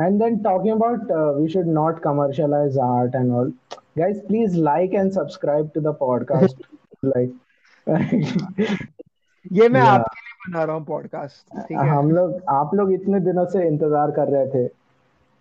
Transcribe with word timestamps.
And 0.00 0.18
then 0.22 0.38
talking 0.42 0.74
about 0.74 1.12
we 1.38 1.48
should 1.48 1.66
not 1.74 1.98
commercialize 2.02 2.78
art 2.78 3.14
and 3.14 3.32
all 3.32 3.52
guys 3.98 4.20
please 4.20 4.56
like 4.60 4.94
and 4.94 5.10
subscribe 5.12 5.70
to 5.74 5.80
the 5.80 5.94
podcast 6.00 6.62
like 7.04 7.34
ये 9.52 9.68
मैं 9.68 9.80
yeah. 9.80 9.90
आपके 9.90 10.20
लिए 10.20 10.34
बना 10.48 10.64
रहा 10.64 10.76
हूँ 10.76 10.84
पॉडकास्ट 10.84 11.72
हम 11.72 12.10
लोग 12.10 12.40
आप 12.48 12.74
लोग 12.74 12.92
इतने 12.92 13.20
दिनों 13.20 13.44
से 13.46 13.66
इंतज़ार 13.68 14.10
कर 14.10 14.28
रहे 14.28 14.46
थे। 14.46 14.66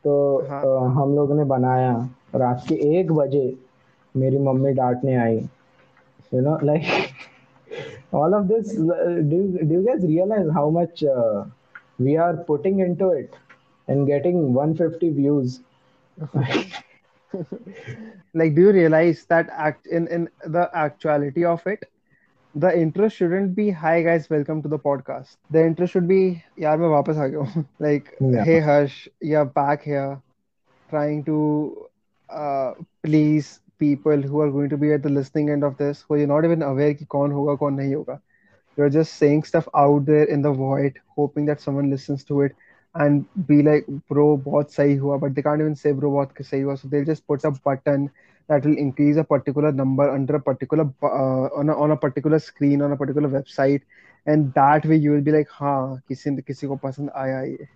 तो 0.06 0.14
हाँ. 0.50 0.62
हम 0.94 1.16
लोग 1.16 1.32
ने 1.38 1.44
बनाया 1.44 1.94
रात 2.36 2.64
के 2.68 2.76
एक 3.00 3.12
बजे 3.12 3.58
मेरी 4.16 4.38
मम्मी 4.38 4.72
डांटने 4.74 5.16
आई। 5.16 5.38
You 6.34 6.42
know 6.42 6.58
like 6.64 8.16
all 8.16 8.34
of 8.36 8.44
this 8.44 8.76
do 8.80 9.40
do 9.68 9.82
guys 9.84 10.02
realize 10.02 10.50
how 10.50 10.70
much 10.72 11.04
we 12.02 12.16
are 12.16 12.36
putting 12.48 12.82
into 12.82 13.12
it 13.14 13.36
and 13.88 14.08
getting 14.08 14.54
150 14.54 15.10
views. 15.10 15.62
Like 18.34 18.56
do 18.56 18.62
you 18.62 18.72
realize 18.72 19.26
that 19.26 19.50
act 19.50 19.88
in 19.88 20.08
in 20.08 20.30
the 20.46 20.70
actuality 20.74 21.46
of 21.46 21.66
it 21.68 21.86
the 22.56 22.72
interest 22.80 23.18
shouldn't 23.18 23.56
be 23.56 23.70
hi 23.70 24.02
guys 24.02 24.30
welcome 24.30 24.62
to 24.62 24.70
the 24.70 24.80
podcast. 24.80 25.38
The 25.52 25.66
interest 25.66 25.94
should 25.94 26.08
be 26.08 26.44
yaar 26.66 26.76
main 26.84 26.94
wapas 26.96 27.20
aa 27.26 27.64
like 27.86 28.14
yeah. 28.20 28.46
hey 28.50 28.60
Hush, 28.60 29.10
you're 29.22 29.46
back 29.60 29.84
here 29.84 30.22
trying 30.90 31.24
to 31.26 31.38
uh, 32.30 32.74
please 33.04 33.60
people 33.80 34.22
who 34.22 34.42
are 34.42 34.52
going 34.52 34.70
to 34.70 34.78
be 34.78 34.92
at 34.94 35.04
the 35.04 35.10
listening 35.10 35.50
end 35.50 35.64
of 35.64 35.78
this 35.78 36.04
who 36.08 36.18
you're 36.18 36.34
not 36.34 36.46
even 36.50 36.62
aware 36.72 36.94
ki 36.94 37.08
who 37.12 37.30
hoga 37.40 37.58
kaun 37.64 37.78
nahi 37.82 37.94
hoga 38.00 38.20
you're 38.78 38.94
just 38.98 39.16
saying 39.24 39.44
stuff 39.44 39.68
out 39.84 40.06
there 40.06 40.26
in 40.38 40.42
the 40.42 40.52
void 40.52 41.00
hoping 41.16 41.46
that 41.46 41.62
someone 41.62 41.90
listens 41.90 42.24
to 42.24 42.42
it. 42.42 42.56
And 42.96 43.26
be 43.48 43.62
like 43.62 43.86
bro 44.10 44.26
बहुत 44.38 44.72
सही 44.72 44.96
हुआ 44.96 45.18
but 45.20 45.36
they 45.36 45.42
can't 45.42 45.62
even 45.62 45.76
say 45.76 45.92
bro 45.92 46.12
बहुत 46.12 46.42
सही 46.42 46.62
हुआ 46.62 46.76
so 46.76 46.88
they'll 46.88 47.06
just 47.06 47.28
put 47.28 47.44
a 47.44 47.52
button 47.70 48.10
that 48.50 48.66
will 48.66 48.78
increase 48.78 49.18
a 49.18 49.24
particular 49.24 49.72
number 49.72 50.10
under 50.10 50.36
a 50.36 50.42
particular 50.42 50.86
uh, 51.04 51.48
on 51.60 51.70
a 51.70 51.78
on 51.86 51.92
a 51.92 51.98
particular 51.98 52.40
screen 52.40 52.82
on 52.82 52.92
a 52.92 52.98
particular 52.98 53.30
website 53.30 53.82
and 54.26 54.54
that 54.54 54.86
way 54.86 54.96
you 54.96 55.12
will 55.12 55.22
be 55.22 55.32
like 55.32 55.48
हाँ 55.52 56.02
किसी 56.10 56.36
किसी 56.42 56.68
को 56.68 56.76
पसंद 56.84 57.12
आया 57.16 57.42
ये 57.42 57.68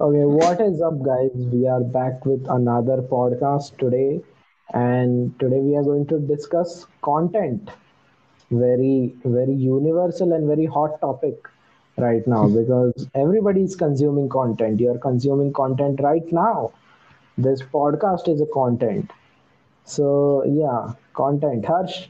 Okay, 0.00 0.24
what 0.26 0.60
is 0.60 0.80
up, 0.82 0.96
guys? 1.02 1.30
We 1.52 1.66
are 1.66 1.80
back 1.80 2.26
with 2.26 2.46
another 2.50 2.96
podcast 3.12 3.78
today, 3.78 4.20
and 4.75 5.37
today 5.39 5.59
we 5.59 5.75
are 5.75 5.83
going 5.83 6.05
to 6.07 6.19
discuss 6.19 6.85
content. 7.01 7.69
Very, 8.51 9.15
very 9.23 9.53
universal 9.53 10.33
and 10.33 10.47
very 10.47 10.65
hot 10.65 10.99
topic 11.01 11.35
right 11.97 12.25
now 12.27 12.47
because 12.47 13.07
everybody 13.15 13.63
is 13.63 13.75
consuming 13.75 14.29
content. 14.29 14.79
You 14.79 14.91
are 14.91 14.97
consuming 14.99 15.53
content 15.53 15.99
right 16.01 16.31
now. 16.31 16.71
This 17.37 17.61
podcast 17.61 18.27
is 18.27 18.41
a 18.41 18.45
content. 18.53 19.11
So, 19.83 20.43
yeah, 20.45 20.93
content. 21.13 21.65
Harsh, 21.65 22.07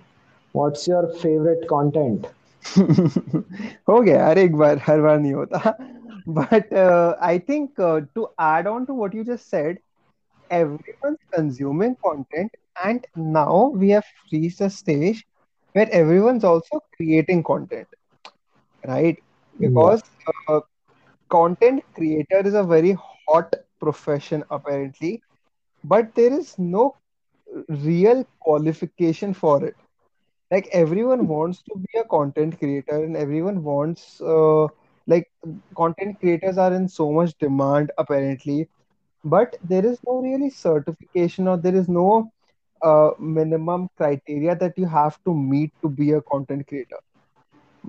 what's 0.54 0.88
your 0.88 1.08
favorite 1.14 1.68
content? 1.68 2.28
हो 3.90 4.00
गया 4.02 4.16
यार 4.20 4.38
एक 4.38 4.56
बार 4.58 4.80
हर 4.88 5.02
बार 5.02 5.20
नहीं 5.20 5.34
होता 5.34 5.76
but 6.38 6.72
uh, 6.82 7.16
I 7.28 7.38
think 7.50 7.80
uh, 7.80 8.02
to 8.18 8.28
add 8.48 8.68
on 8.72 8.86
to 8.90 8.94
what 9.00 9.14
you 9.18 9.24
just 9.30 9.50
said 9.54 9.80
everyone's 10.51 11.19
consuming 11.35 11.97
content 12.05 12.51
and 12.85 13.07
now 13.17 13.71
we 13.75 13.91
have 13.91 14.05
reached 14.33 14.61
a 14.61 14.71
stage 14.71 15.25
where 15.73 15.89
everyone's 15.93 16.45
also 16.45 16.81
creating 16.97 17.43
content 17.43 17.89
right? 18.87 19.17
Because 19.59 20.03
uh, 20.49 20.61
content 21.31 21.83
creator 21.95 22.41
is 22.45 22.55
a 22.55 22.63
very 22.65 22.97
hot 23.29 23.53
profession 23.81 24.45
apparently 24.51 25.23
but 25.85 26.15
there 26.15 26.33
is 26.33 26.55
no 26.59 26.95
real 27.69 28.25
qualification 28.41 29.33
for 29.35 29.65
it. 29.65 29.77
Like 30.51 30.69
everyone 30.73 31.27
wants 31.27 31.62
to 31.62 31.75
be 31.79 31.99
a 31.99 32.05
content 32.05 32.59
creator 32.59 33.03
and 33.05 33.17
everyone 33.17 33.62
wants 33.62 34.21
uh, 34.21 34.67
like 35.06 35.27
content 35.77 36.19
creators 36.21 36.59
are 36.59 36.73
in 36.73 36.89
so 36.89 37.11
much 37.12 37.37
demand 37.39 37.93
apparently 37.99 38.69
but 39.25 39.56
there 39.64 39.86
is 39.86 40.00
no 40.08 40.19
really 40.22 40.50
certification 40.50 41.47
or 41.47 41.58
there 41.58 41.75
is 41.75 41.88
no 41.90 42.30
uh, 42.81 43.12
minimum 43.19 43.88
criteria 43.97 44.56
that 44.56 44.78
you 44.78 44.86
have 44.88 45.18
to 45.25 45.34
meet 45.34 45.72
to 45.81 45.90
be 45.90 46.12
a 46.12 46.22
content 46.34 46.68
creator 46.68 47.00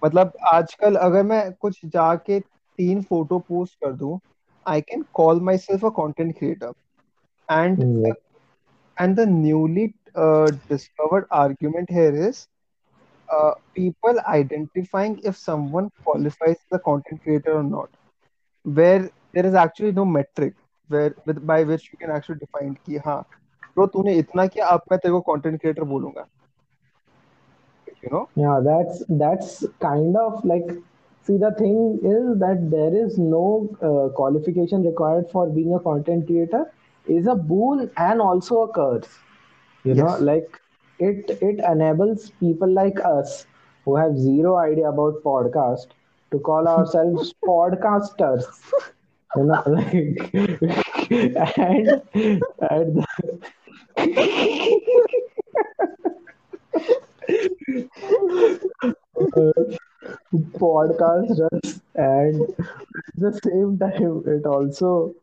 मतलब 0.04 0.32
आजकल 0.52 0.96
अगर 0.96 1.22
मैं 1.24 1.40
कुछ 1.60 1.84
जाके 1.94 2.38
तीन 2.40 3.02
photo 3.10 3.38
post 3.48 3.74
कर 3.84 3.92
दूं 4.02 4.18
I 4.66 4.80
can 4.90 5.04
call 5.20 5.40
my 5.50 5.58
self 5.66 5.84
a 5.84 5.88
content 6.00 6.36
creator 6.38 6.72
and 7.48 7.84
Yeah. 7.84 8.12
and 8.96 9.16
the 9.16 9.26
newly 9.26 9.94
uh, 10.14 10.50
discovered 10.68 11.26
argument 11.30 11.90
here 11.90 12.14
is 12.28 12.46
uh, 13.28 13.52
people 13.74 14.18
identifying 14.26 15.18
if 15.22 15.36
someone 15.36 15.88
qualifies 16.04 16.56
as 16.56 16.72
a 16.72 16.78
content 16.80 17.22
creator 17.22 17.52
or 17.58 17.62
not, 17.62 17.88
where 18.64 19.10
there 19.32 19.46
is 19.46 19.54
actually 19.54 19.92
no 19.92 20.04
metric 20.04 20.54
where 20.88 21.14
with 21.26 21.44
by 21.46 21.62
which 21.64 21.88
you 21.92 21.98
can 21.98 22.10
actually 22.16 22.38
define 22.44 22.74
कि 22.86 22.98
हाँ 23.06 23.20
bro 23.76 23.86
तूने 23.96 24.14
इतना 24.18 24.46
किया 24.54 24.66
अब 24.76 24.82
मैं 24.92 24.98
तेरे 25.02 25.12
को 25.14 25.24
content 25.32 25.60
creator 25.62 25.84
बोलूंगा 25.94 26.26
you 28.02 28.10
know 28.10 28.26
Yeah, 28.34 28.60
that's 28.64 29.04
that's 29.08 29.64
kind 29.80 30.16
of 30.16 30.44
like 30.44 30.68
see 31.22 31.36
the 31.38 31.50
thing 31.58 31.98
is 32.12 32.38
that 32.40 32.68
there 32.70 32.94
is 33.04 33.18
no 33.18 33.44
uh, 33.88 34.08
qualification 34.16 34.82
required 34.82 35.30
for 35.30 35.48
being 35.50 35.74
a 35.74 35.80
content 35.80 36.26
creator 36.26 36.64
is 37.06 37.26
a 37.26 37.34
boon 37.34 37.90
and 37.96 38.20
also 38.20 38.62
a 38.62 38.72
curse. 38.72 39.18
You 39.84 39.94
know, 39.94 40.10
Yes. 40.10 40.28
like 40.30 40.60
it 40.98 41.30
it 41.40 41.60
enables 41.72 42.30
people 42.30 42.72
like 42.72 43.04
us 43.04 43.46
who 43.84 43.96
have 43.96 44.16
zero 44.18 44.56
idea 44.56 44.88
about 44.88 45.22
podcast 45.24 45.94
to 46.32 46.38
call 46.38 46.66
ourselves 46.68 47.34
podcasters. 47.46 48.46
You 49.35 49.43
know, 49.43 49.61
like 49.67 49.93
and 51.35 52.01
and 52.69 53.05
uh, 59.35 59.51
the, 59.51 59.77
podcasters 60.59 61.81
and 61.95 62.43
at 63.07 63.15
the 63.25 63.31
same 63.45 63.77
time 63.79 64.23
it 64.35 64.45
also 64.45 65.13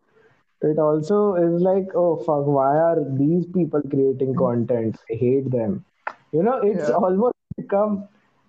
it 0.62 0.78
also 0.78 1.34
is 1.34 1.60
like 1.62 1.88
oh 1.94 2.16
fuck 2.26 2.46
why 2.46 2.72
are 2.88 2.98
these 3.22 3.46
people 3.56 3.82
creating 3.94 4.34
content 4.42 4.96
i 5.12 5.14
hate 5.24 5.50
them 5.50 5.84
you 6.32 6.42
know 6.42 6.58
it's 6.70 6.88
Yeah. 6.88 6.96
almost 7.02 7.36
become 7.56 7.96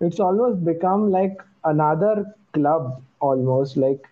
it's 0.00 0.20
almost 0.20 0.64
become 0.64 1.10
like 1.10 1.36
another 1.64 2.14
club 2.52 3.02
almost 3.20 3.76
like 3.76 4.08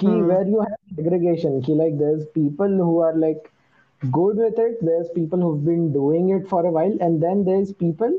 key 0.00 0.14
Hmm. 0.14 0.30
where 0.30 0.46
you 0.54 0.60
have 0.60 0.78
segregation 0.96 1.60
key 1.66 1.74
like 1.80 1.96
there's 1.98 2.24
people 2.38 2.76
who 2.88 2.98
are 3.08 3.14
like 3.24 3.50
good 4.18 4.36
with 4.44 4.58
it 4.66 4.78
there's 4.88 5.08
people 5.16 5.40
who've 5.46 5.64
been 5.64 5.92
doing 5.92 6.28
it 6.36 6.48
for 6.48 6.64
a 6.66 6.70
while 6.78 6.96
and 7.08 7.22
then 7.22 7.44
there's 7.44 7.72
people 7.84 8.12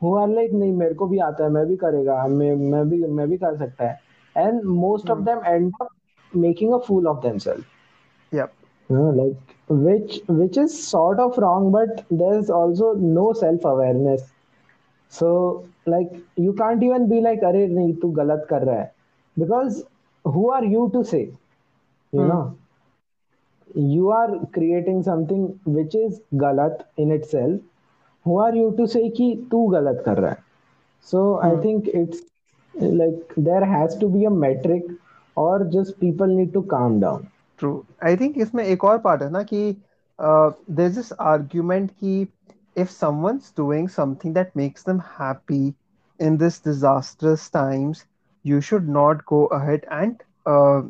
who 0.00 0.14
are 0.22 0.28
like 0.28 0.52
नहीं 0.62 0.72
मेरे 0.82 0.94
को 1.02 1.06
भी 1.14 1.18
आता 1.28 1.44
है 1.44 1.50
मैं 1.58 1.66
भी 1.68 1.76
करेगा 1.84 2.26
मैं 2.38 2.54
मैं 2.74 2.88
भी 2.90 3.02
मैं 3.20 3.28
भी 3.30 3.36
कर 3.46 3.56
सकता 3.64 3.88
है 3.90 3.98
and 4.46 4.64
most 4.84 5.10
of 5.16 5.22
Hmm. 5.22 5.30
them 5.30 5.42
end 5.54 5.72
up 5.84 5.92
making 6.46 6.72
a 6.78 6.80
fool 6.88 7.08
of 7.14 7.20
themselves 7.26 7.64
yep 8.32 8.54
you 8.88 8.96
know, 8.96 9.10
like 9.10 9.56
which 9.68 10.20
which 10.28 10.56
is 10.58 10.72
sort 10.88 11.18
of 11.18 11.36
wrong 11.38 11.70
but 11.72 12.04
there's 12.10 12.50
also 12.50 12.92
no 12.94 13.32
self 13.32 13.64
awareness 13.64 14.34
so 15.08 15.30
like 15.86 16.10
you 16.36 16.52
can't 16.60 16.82
even 16.88 17.08
be 17.08 17.20
like 17.28 17.42
अरे 17.50 17.66
नहीं 17.68 17.94
तू 18.02 18.10
गलत 18.20 18.46
कर 18.50 18.62
रहा 18.66 18.80
है 18.80 18.92
because 19.36 19.82
who 20.28 20.50
are 20.50 20.64
you 20.64 20.90
to 20.94 21.04
say 21.04 21.22
you 22.12 22.24
Hmm. 22.24 22.32
know 22.32 22.42
you 23.74 24.10
are 24.10 24.46
creating 24.52 25.02
something 25.02 25.42
which 25.76 25.94
is 25.94 26.20
galat 26.42 26.82
in 26.96 27.10
itself 27.16 27.60
who 28.24 28.36
are 28.44 28.54
you 28.60 28.68
to 28.78 28.86
say 28.94 29.02
कि 29.18 29.28
तू 29.50 29.66
गलत 29.74 30.02
कर 30.06 30.18
रहा 30.24 30.30
है 30.30 30.42
so 31.12 31.22
I 31.48 31.52
Hmm. 31.52 31.64
think 31.66 31.88
it's 32.02 32.22
like 33.00 33.34
there 33.50 33.64
has 33.74 33.96
to 34.04 34.08
be 34.16 34.24
a 34.32 34.34
metric 34.46 34.90
or 35.46 35.54
just 35.78 36.00
people 36.06 36.36
need 36.40 36.52
to 36.58 36.62
calm 36.74 37.00
down 37.06 37.26
true 37.58 37.70
I 38.04 38.16
think 38.16 38.38
इसमें 38.44 38.64
एक 38.64 38.84
और 38.84 38.98
part 39.06 39.22
है 39.22 39.30
ना 39.30 39.42
कि 39.52 39.60
देयर 40.20 40.86
इज 40.88 40.94
दिस 40.96 41.12
आर्गुमेंट 41.32 41.90
कि 42.04 42.26
if 42.82 42.88
someone's 42.92 43.48
doing 43.58 43.84
something 43.94 44.32
that 44.36 44.48
makes 44.60 44.84
them 44.86 45.00
happy 45.18 45.58
in 46.20 46.38
this 46.40 46.56
disastrous 46.64 47.44
times 47.56 48.00
you 48.42 48.60
should 48.60 48.88
not 48.88 49.24
go 49.26 49.46
ahead 49.46 49.84
and 49.90 50.22
uh, 50.46 50.80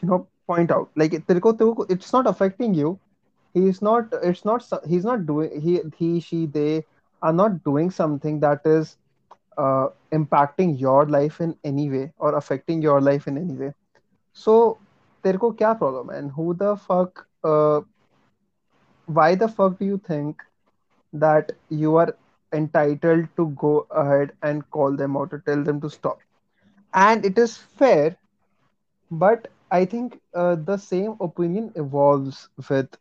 you 0.00 0.08
know 0.08 0.26
point 0.46 0.70
out 0.70 0.90
like 0.96 1.12
तेरे 1.28 1.40
को 1.40 1.52
तेरे 1.60 1.72
को 1.80 1.86
it's 1.94 2.12
not 2.14 2.26
affecting 2.32 2.74
you 2.74 2.98
he's 3.54 3.80
not 3.82 4.14
it's 4.22 4.44
not 4.44 4.62
so- 4.62 4.80
he's 4.92 5.04
not 5.04 5.26
doing 5.26 5.60
he 5.66 5.78
he 5.98 6.10
she 6.28 6.46
they 6.58 6.84
are 7.22 7.32
not 7.32 7.62
doing 7.64 7.90
something 7.90 8.40
that 8.40 8.66
is 8.66 8.96
uh, 9.58 9.88
impacting 10.12 10.78
your 10.80 11.06
life 11.06 11.40
in 11.40 11.54
any 11.64 11.88
way 11.90 12.12
or 12.18 12.34
affecting 12.36 12.82
your 12.82 13.00
life 13.00 13.26
in 13.26 13.36
any 13.38 13.54
way. 13.56 13.72
So, 14.32 14.54
तेरे 15.24 15.38
को 15.38 15.50
क्या 15.60 15.72
problem 15.78 16.10
है? 16.12 16.18
And 16.22 16.30
who 16.38 16.52
the 16.62 16.74
fuck, 16.76 17.26
uh, 17.44 17.80
why 19.06 19.34
the 19.34 19.48
fuck 19.48 19.78
do 19.78 19.84
you 19.84 19.98
think 19.98 20.42
that 21.12 21.52
you 21.68 21.96
are 21.96 22.16
entitled 22.52 23.28
to 23.36 23.48
go 23.64 23.86
ahead 23.90 24.32
and 24.42 24.68
call 24.70 24.96
them 24.96 25.16
out 25.16 25.32
or 25.32 25.38
tell 25.40 25.62
them 25.62 25.80
to 25.80 25.90
stop? 25.90 26.18
And 26.93 27.25
it 27.25 27.37
is 27.37 27.57
fair, 27.57 28.17
but 29.11 29.47
I 29.71 29.85
think 29.85 30.19
uh, 30.33 30.55
the 30.55 30.77
same 30.77 31.15
opinion 31.19 31.71
evolves 31.75 32.49
with 32.69 32.95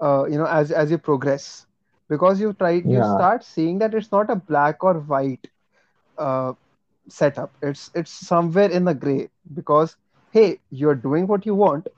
uh, 0.00 0.24
you 0.26 0.38
know 0.38 0.46
as 0.46 0.70
as 0.70 0.90
you 0.90 0.98
progress 0.98 1.66
because 2.08 2.40
you 2.40 2.52
try 2.54 2.70
you 2.86 3.02
start 3.02 3.44
seeing 3.44 3.78
that 3.78 3.94
it's 3.94 4.10
not 4.12 4.30
a 4.30 4.36
black 4.36 4.82
or 4.84 4.94
white 5.00 5.46
uh, 6.18 6.52
setup. 7.08 7.54
It's 7.62 7.90
it's 7.94 8.10
somewhere 8.10 8.70
in 8.70 8.84
the 8.84 8.94
gray 8.94 9.30
because 9.54 9.96
hey, 10.30 10.60
you're 10.70 10.94
doing 10.94 11.26
what 11.26 11.46
you 11.46 11.54
want 11.54 11.88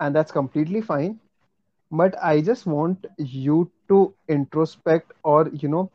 and 0.00 0.14
that's 0.14 0.32
completely 0.32 0.80
fine. 0.80 1.20
But 1.90 2.16
I 2.22 2.40
just 2.40 2.66
want 2.66 3.06
you 3.18 3.70
to 3.88 4.14
introspect 4.28 5.12
or 5.22 5.48
you 5.52 5.68
know 5.68 5.90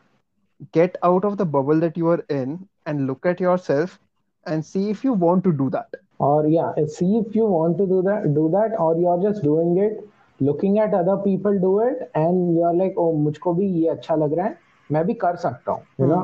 get 0.71 0.95
out 1.03 1.25
of 1.25 1.37
the 1.37 1.45
bubble 1.45 1.79
that 1.79 1.97
you 1.97 2.07
are 2.07 2.23
in 2.29 2.67
and 2.85 3.07
look 3.07 3.25
at 3.25 3.39
yourself 3.39 3.99
and 4.46 4.64
see 4.64 4.90
if 4.90 5.04
you 5.04 5.12
want 5.12 5.44
to 5.44 5.52
do 5.52 5.70
that. 5.70 5.94
or 6.18 6.46
yeah 6.48 6.72
see 6.96 7.16
if 7.18 7.34
you 7.34 7.44
want 7.46 7.76
to 7.78 7.86
do 7.86 8.02
that 8.02 8.24
do 8.34 8.48
that 8.54 8.74
or 8.78 8.96
you're 8.98 9.20
just 9.22 9.42
doing 9.42 9.76
it 9.84 10.00
looking 10.48 10.78
at 10.78 10.94
other 10.94 11.16
people 11.24 11.58
do 11.64 11.72
it 11.80 12.10
and 12.14 12.56
you're 12.56 12.74
like 12.82 12.94
oh 13.04 13.12
मुझको 13.24 13.54
भी 13.54 13.66
ये 13.82 13.88
अच्छा 13.96 14.14
लग 14.22 14.34
रहा 14.38 14.46
है 14.46 14.58
मैं 14.92 15.04
भी 15.06 15.14
कर 15.24 15.36
सकता 15.46 15.72
हूँ 15.72 15.84
you 16.00 16.08
Hmm. 16.08 16.12
know 16.12 16.22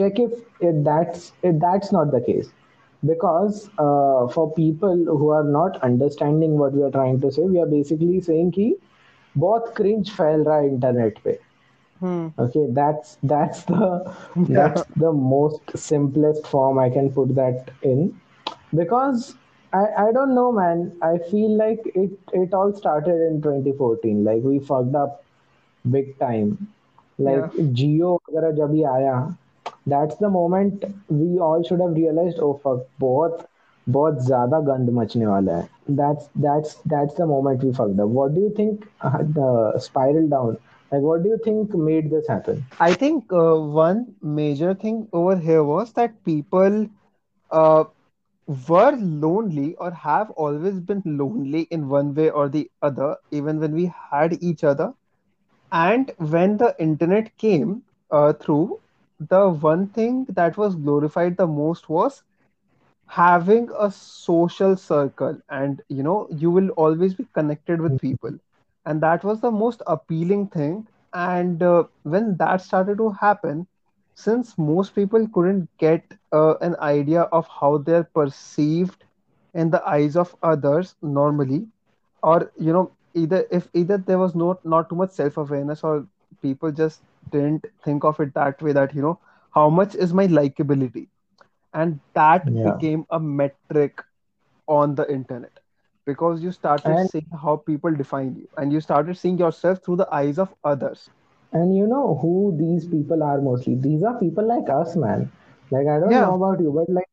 check 0.00 0.18
if, 0.26 0.32
if 0.70 0.82
that's 0.88 1.32
if 1.50 1.58
that's 1.66 1.92
not 1.92 2.10
the 2.16 2.20
case 2.28 2.52
because 3.10 3.60
uh, 3.78 4.26
for 4.34 4.52
people 4.54 5.04
who 5.20 5.30
are 5.38 5.44
not 5.44 5.78
understanding 5.90 6.58
what 6.58 6.72
we 6.72 6.82
are 6.82 6.90
trying 6.98 7.20
to 7.20 7.30
say 7.36 7.42
we 7.54 7.60
are 7.64 7.70
basically 7.76 8.20
saying 8.28 8.50
कि 8.58 8.68
बहुत 9.44 9.72
cringe 9.78 10.10
फैल 10.16 10.42
रहा 10.44 10.56
है 10.56 10.68
internet 10.68 11.18
पे 11.24 11.38
Hmm. 11.99 12.27
Okay, 12.37 12.67
that's 12.69 13.17
that's 13.23 13.63
the 13.63 14.13
that's 14.35 14.83
the 14.95 15.11
most 15.11 15.77
simplest 15.77 16.47
form 16.47 16.79
I 16.79 16.89
can 16.89 17.11
put 17.11 17.35
that 17.35 17.71
in, 17.81 18.19
because 18.75 19.35
I 19.73 19.83
I 20.05 20.11
don't 20.11 20.35
know, 20.35 20.51
man. 20.51 20.95
I 21.01 21.17
feel 21.31 21.57
like 21.57 21.81
it 21.95 22.17
it 22.33 22.53
all 22.53 22.73
started 22.73 23.27
in 23.29 23.41
2014. 23.41 24.23
Like 24.23 24.43
we 24.43 24.59
fucked 24.59 24.95
up 24.95 25.23
big 25.89 26.17
time. 26.19 26.67
Like. 27.17 27.51
Jio 27.77 28.13
वगैरह 28.15 28.51
जब 28.57 28.73
ही 28.73 28.83
आया, 28.83 29.37
that's 29.87 30.15
the 30.17 30.29
moment 30.29 30.83
we 31.09 31.39
all 31.39 31.63
should 31.63 31.79
have 31.79 31.93
realized. 31.93 32.39
Oh 32.39 32.53
fuck, 32.63 32.85
बहुत 32.99 33.45
बहुत 33.89 34.25
ज्यादा 34.25 34.59
गंद 34.69 34.89
मचने 34.93 35.25
वाला 35.25 35.55
है. 35.57 35.67
That's 35.99 36.29
that's 36.45 36.75
that's 36.93 37.13
the 37.19 37.25
moment 37.25 37.63
we 37.63 37.73
fucked 37.73 37.99
up. 38.05 38.09
What 38.19 38.33
do 38.35 38.41
you 38.41 38.49
think 38.59 38.87
uh, 39.01 39.23
the 39.39 39.79
spiral 39.79 40.27
down? 40.27 40.57
Like 40.91 41.01
what 41.01 41.23
do 41.23 41.29
you 41.29 41.39
think 41.43 41.73
made 41.73 42.09
this 42.09 42.27
happen? 42.27 42.63
I 42.79 42.93
think 42.93 43.31
uh, 43.31 43.55
one 43.55 44.15
major 44.21 44.73
thing 44.73 45.07
over 45.13 45.35
here 45.37 45.63
was 45.63 45.93
that 45.93 46.23
people 46.23 46.87
uh, 47.51 47.83
were 48.69 48.91
lonely 48.97 49.75
or 49.75 49.91
have 49.91 50.31
always 50.31 50.79
been 50.79 51.01
lonely 51.05 51.61
in 51.71 51.87
one 51.89 52.13
way 52.13 52.29
or 52.29 52.49
the 52.49 52.69
other, 52.81 53.17
even 53.31 53.59
when 53.59 53.73
we 53.73 53.91
had 54.11 54.41
each 54.41 54.63
other. 54.63 54.93
And 55.71 56.11
when 56.17 56.57
the 56.57 56.75
internet 56.79 57.37
came 57.37 57.83
uh, 58.11 58.33
through, 58.33 58.79
the 59.19 59.49
one 59.49 59.87
thing 59.89 60.25
that 60.29 60.57
was 60.57 60.75
glorified 60.75 61.37
the 61.37 61.47
most 61.47 61.89
was 61.89 62.23
having 63.07 63.69
a 63.77 63.91
social 63.91 64.75
circle. 64.75 65.39
And 65.49 65.81
you 65.89 66.03
know 66.03 66.27
you 66.31 66.49
will 66.51 66.69
always 66.71 67.13
be 67.15 67.25
connected 67.33 67.81
with 67.81 67.99
people 67.99 68.37
and 68.87 69.01
that 69.01 69.23
was 69.23 69.41
the 69.41 69.51
most 69.51 69.83
appealing 69.87 70.47
thing. 70.47 70.87
And 71.13 71.63
uh, 71.63 71.85
when 72.03 72.37
that 72.37 72.61
started 72.61 72.97
to 72.99 73.11
happen 73.11 73.67
since 74.15 74.57
most 74.57 74.95
people 74.95 75.27
couldn't 75.29 75.69
get 75.77 76.03
uh, 76.33 76.55
an 76.61 76.75
idea 76.81 77.23
of 77.23 77.47
how 77.47 77.77
they're 77.77 78.03
perceived 78.03 79.05
in 79.53 79.71
the 79.71 79.83
eyes 79.87 80.15
of 80.17 80.35
others 80.43 80.95
normally 81.01 81.67
or 82.23 82.51
you 82.57 82.73
know 82.73 82.91
either 83.13 83.45
if 83.51 83.69
either 83.73 83.97
there 83.97 84.19
was 84.19 84.35
not 84.35 84.65
not 84.65 84.89
too 84.89 84.95
much 84.95 85.11
self-awareness 85.11 85.83
or 85.83 86.07
people 86.41 86.71
just 86.71 87.01
didn't 87.31 87.65
think 87.83 88.03
of 88.05 88.19
it 88.19 88.33
that 88.35 88.61
way 88.61 88.73
that 88.73 88.93
you 88.95 89.01
know 89.01 89.19
how 89.53 89.69
much 89.69 89.95
is 89.95 90.13
my 90.13 90.27
likability? 90.27 91.07
And 91.73 91.99
that 92.13 92.49
yeah. 92.49 92.63
became 92.63 93.05
a 93.09 93.19
metric 93.19 94.01
on 94.67 94.95
the 94.95 95.11
internet 95.11 95.59
because 96.06 96.42
you 96.42 96.50
started 96.52 96.98
and 96.98 97.00
seeing 97.00 97.26
how 97.42 97.56
people 97.56 97.94
define 97.94 98.34
you 98.36 98.48
and 98.56 98.72
you 98.72 98.80
started 98.80 99.16
seeing 99.16 99.38
yourself 99.38 99.78
through 99.84 99.96
the 99.96 100.08
eyes 100.14 100.38
of 100.38 100.54
others 100.64 101.10
And 101.52 101.74
you 101.76 101.86
know 101.86 102.16
who 102.20 102.54
these 102.58 102.86
people 102.88 103.22
are 103.22 103.40
mostly? 103.40 103.74
These 103.76 104.02
are 104.02 104.18
people 104.18 104.46
like 104.46 104.68
us, 104.68 104.96
man. 104.96 105.30
Like, 105.70 105.86
I 105.86 105.98
don't 106.00 106.18
know 106.20 106.32
yeah 106.32 106.34
about 106.34 106.60
you, 106.60 106.72
but 106.72 106.88
like 106.92 107.08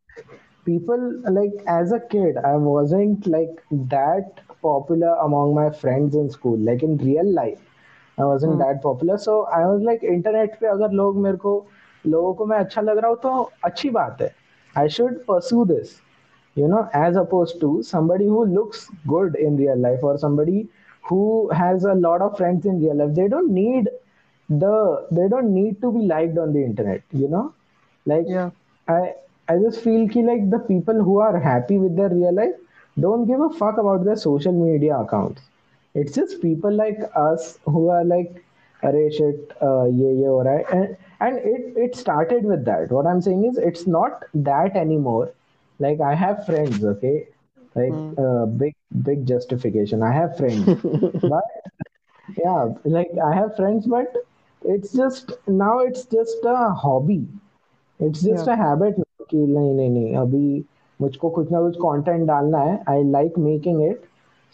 people, 0.65 1.21
like, 1.31 1.53
as 1.67 1.91
a 1.91 1.99
kid, 1.99 2.37
I 2.37 2.55
wasn't 2.57 3.27
like 3.27 3.63
that 3.71 4.41
popular 4.61 5.13
among 5.15 5.53
my 5.55 5.69
friends 5.71 6.15
in 6.15 6.29
school. 6.29 6.57
Like, 6.59 6.83
in 6.83 6.97
real 6.97 7.31
life, 7.33 7.59
I 8.17 8.25
wasn't 8.25 8.57
Hmm. 8.57 8.59
that 8.59 8.81
popular. 8.81 9.17
So, 9.17 9.45
I 9.45 9.65
was 9.67 9.81
like, 9.81 10.03
internet 10.03 10.59
पे 10.59 10.67
अगर 10.67 10.91
लोग 11.01 11.17
मेरे 11.23 11.37
को 11.45 11.55
लोगों 12.07 12.33
को 12.35 12.45
मैं 12.45 12.57
अच्छा 12.59 12.81
लग 12.81 12.97
रहा 12.97 13.09
हूँ 13.11 13.17
तो 13.23 13.41
अच्छी 13.65 13.89
बात 13.99 14.21
है. 14.21 14.35
I 14.77 14.87
should 14.87 15.25
pursue 15.27 15.65
this 15.65 16.01
you 16.54 16.68
know 16.68 16.88
as 16.92 17.16
opposed 17.16 17.60
to 17.60 17.82
somebody 17.82 18.26
who 18.26 18.44
looks 18.46 18.90
good 19.06 19.34
in 19.36 19.56
real 19.56 19.78
life 19.78 20.02
or 20.02 20.16
somebody 20.18 20.68
who 21.02 21.50
has 21.50 21.84
a 21.84 21.94
lot 21.94 22.20
of 22.20 22.36
friends 22.36 22.66
in 22.66 22.80
real 22.82 22.96
life 22.96 23.14
they 23.14 23.28
don't 23.28 23.52
need 23.52 23.88
the 24.48 25.06
they 25.10 25.28
don't 25.28 25.52
need 25.52 25.80
to 25.80 25.92
be 25.92 26.06
liked 26.06 26.38
on 26.38 26.52
the 26.52 26.62
internet 26.62 27.02
you 27.12 27.28
know? 27.28 27.52
Like 28.06 28.26
yeah. 28.28 28.50
i 28.88 29.14
i 29.48 29.58
just 29.58 29.80
feel 29.80 30.08
ki, 30.08 30.22
like 30.22 30.50
the 30.50 30.58
people 30.58 31.02
who 31.02 31.18
are 31.20 31.38
happy 31.38 31.78
with 31.78 31.96
their 31.96 32.10
real 32.10 32.34
life 32.34 32.54
don't 33.00 33.26
give 33.26 33.40
a 33.40 33.50
fuck 33.50 33.78
about 33.78 34.04
their 34.04 34.16
social 34.16 34.52
media 34.52 34.96
accounts. 34.96 35.42
It's 35.94 36.14
just 36.14 36.40
people 36.40 36.72
like 36.72 36.98
us 37.16 37.58
who 37.64 37.88
are 37.88 38.04
like 38.04 38.44
अरे 38.84 39.12
shit 39.16 39.52
uh, 39.62 39.84
ye 39.84 40.12
ye 40.20 40.24
ho 40.24 40.40
and 40.40 40.96
and 41.20 41.38
it 41.38 41.76
it 41.84 41.96
started 41.96 42.44
with 42.44 42.64
that. 42.66 42.92
What 42.92 43.06
i'm 43.06 43.22
saying 43.22 43.44
is 43.46 43.58
it's 43.58 43.86
not 43.86 44.24
that 44.34 44.76
anymore 44.76 45.30
like 45.79 46.01
i 46.01 46.13
have 46.15 46.45
friends 46.45 46.83
okay 46.85 47.15
like 47.75 47.93
Hmm. 47.93 48.13
uh, 48.17 48.45
big 48.61 48.75
big 49.07 49.25
justification 49.25 50.03
i 50.03 50.11
have 50.11 50.35
friends 50.37 50.73
but 51.33 51.43
yeah 52.27 52.65
like 52.85 53.11
i 53.27 53.33
have 53.33 53.55
friends 53.55 53.87
but 53.87 54.17
it's 54.61 54.93
just 54.93 55.31
now 55.47 55.79
it's 55.79 56.05
just 56.17 56.45
a 56.45 56.57
hobby 56.85 57.21
it's 57.99 58.21
just 58.21 58.47
yeah 58.47 58.53
a 58.53 58.55
habit 58.55 58.97
now 58.97 59.05
कि 59.31 59.37
नहीं 59.37 59.73
नहीं 59.75 59.89
नहीं 59.89 60.15
अभी 60.17 60.63
मुझको 60.99 61.29
कुछ 61.29 61.51
ना 61.51 61.59
कुछ 61.61 61.75
content 61.81 62.27
डालना 62.27 62.59
है 62.59 62.79
I 62.89 63.03
like 63.11 63.37
making 63.39 63.81
it 63.89 64.05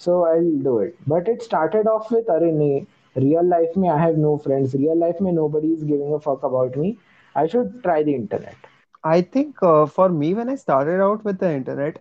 so 0.02 0.24
I 0.26 0.40
will 0.40 0.64
do 0.64 0.80
it 0.82 0.96
but 1.10 1.30
it 1.30 1.42
started 1.42 1.88
off 1.88 2.12
with 2.14 2.30
अरे 2.36 2.52
नहीं 2.52 2.82
रियल 3.16 3.50
लाइफ 3.50 3.78
में 3.78 3.88
I 3.90 4.00
have 4.00 4.18
no 4.20 4.36
friends 4.44 4.76
real 4.76 5.00
life 5.00 5.22
में 5.22 5.32
nobody 5.32 5.74
is 5.74 5.84
giving 5.84 6.14
a 6.14 6.18
fuck 6.26 6.46
about 6.46 6.78
me 6.78 6.96
I 7.36 7.48
should 7.48 7.82
try 7.82 8.04
the 8.04 8.08
internet 8.08 8.68
i 9.05 9.21
think 9.21 9.63
uh, 9.63 9.87
for 9.87 10.09
me 10.09 10.33
when 10.35 10.49
i 10.49 10.55
started 10.63 11.01
out 11.07 11.25
with 11.25 11.39
the 11.43 11.51
internet 11.59 11.99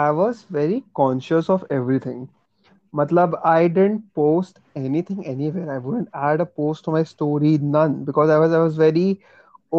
i 0.00 0.10
was 0.18 0.42
very 0.58 0.78
conscious 1.00 1.48
of 1.54 1.64
everything 1.78 2.20
matlab 3.00 3.36
i 3.52 3.68
didn't 3.78 4.04
post 4.20 4.60
anything 4.82 5.24
anywhere 5.34 5.70
i 5.74 5.78
wouldn't 5.86 6.08
add 6.28 6.40
a 6.40 6.46
post 6.60 6.84
to 6.84 6.90
my 6.96 7.02
story 7.12 7.52
none 7.76 7.96
because 8.10 8.30
i 8.36 8.38
was 8.44 8.52
i 8.52 8.62
was 8.66 8.76
very 8.86 9.08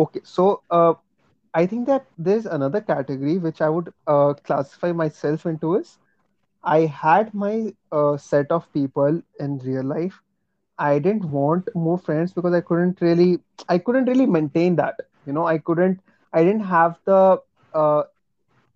okay 0.03 0.21
so 0.23 0.61
uh, 0.71 0.93
I 1.57 1.65
think 1.65 1.87
that 1.87 2.05
there's 2.25 2.45
another 2.45 2.79
category 2.81 3.37
which 3.37 3.61
I 3.61 3.69
would 3.69 3.91
uh, 4.07 4.33
classify 4.47 4.91
myself 4.91 5.45
into 5.45 5.75
is 5.75 5.97
I 6.63 6.79
had 6.81 7.33
my 7.33 7.73
uh, 7.91 8.17
set 8.17 8.51
of 8.51 8.71
people 8.73 9.21
in 9.39 9.57
real 9.59 9.83
life. 9.83 10.21
I 10.77 10.99
didn't 10.99 11.25
want 11.31 11.69
more 11.75 11.97
friends 11.97 12.33
because 12.33 12.53
I 12.53 12.61
couldn't 12.61 13.01
really 13.01 13.39
I 13.67 13.77
couldn't 13.79 14.05
really 14.05 14.25
maintain 14.25 14.75
that. 14.75 14.99
You 15.25 15.33
know, 15.33 15.45
I 15.47 15.57
couldn't 15.57 15.99
I 16.33 16.43
didn't 16.43 16.65
have 16.65 16.97
the 17.05 17.39
uh, 17.73 18.03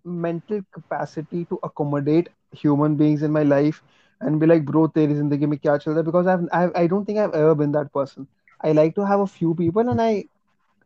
mental 0.04 0.60
capacity 0.72 1.44
to 1.46 1.58
accommodate 1.62 2.28
human 2.52 2.96
beings 2.96 3.22
in 3.22 3.32
my 3.32 3.42
life 3.42 3.82
and 4.20 4.40
be 4.40 4.46
like, 4.46 4.64
bro, 4.64 4.86
there 4.88 5.08
is 5.10 5.18
zindagi 5.20 5.48
mein 5.48 5.58
kya 5.58 5.80
chal 5.82 5.94
raha? 5.94 6.04
Because 6.04 6.26
I've, 6.26 6.46
I've, 6.52 6.72
I 6.74 6.86
don't 6.86 7.04
think 7.04 7.18
I've 7.18 7.34
ever 7.34 7.54
been 7.54 7.72
that 7.72 7.92
person. 7.92 8.26
I 8.62 8.72
like 8.72 8.94
to 8.96 9.06
have 9.06 9.20
a 9.20 9.26
few 9.26 9.54
people, 9.54 9.88
and 9.88 10.00
I 10.00 10.24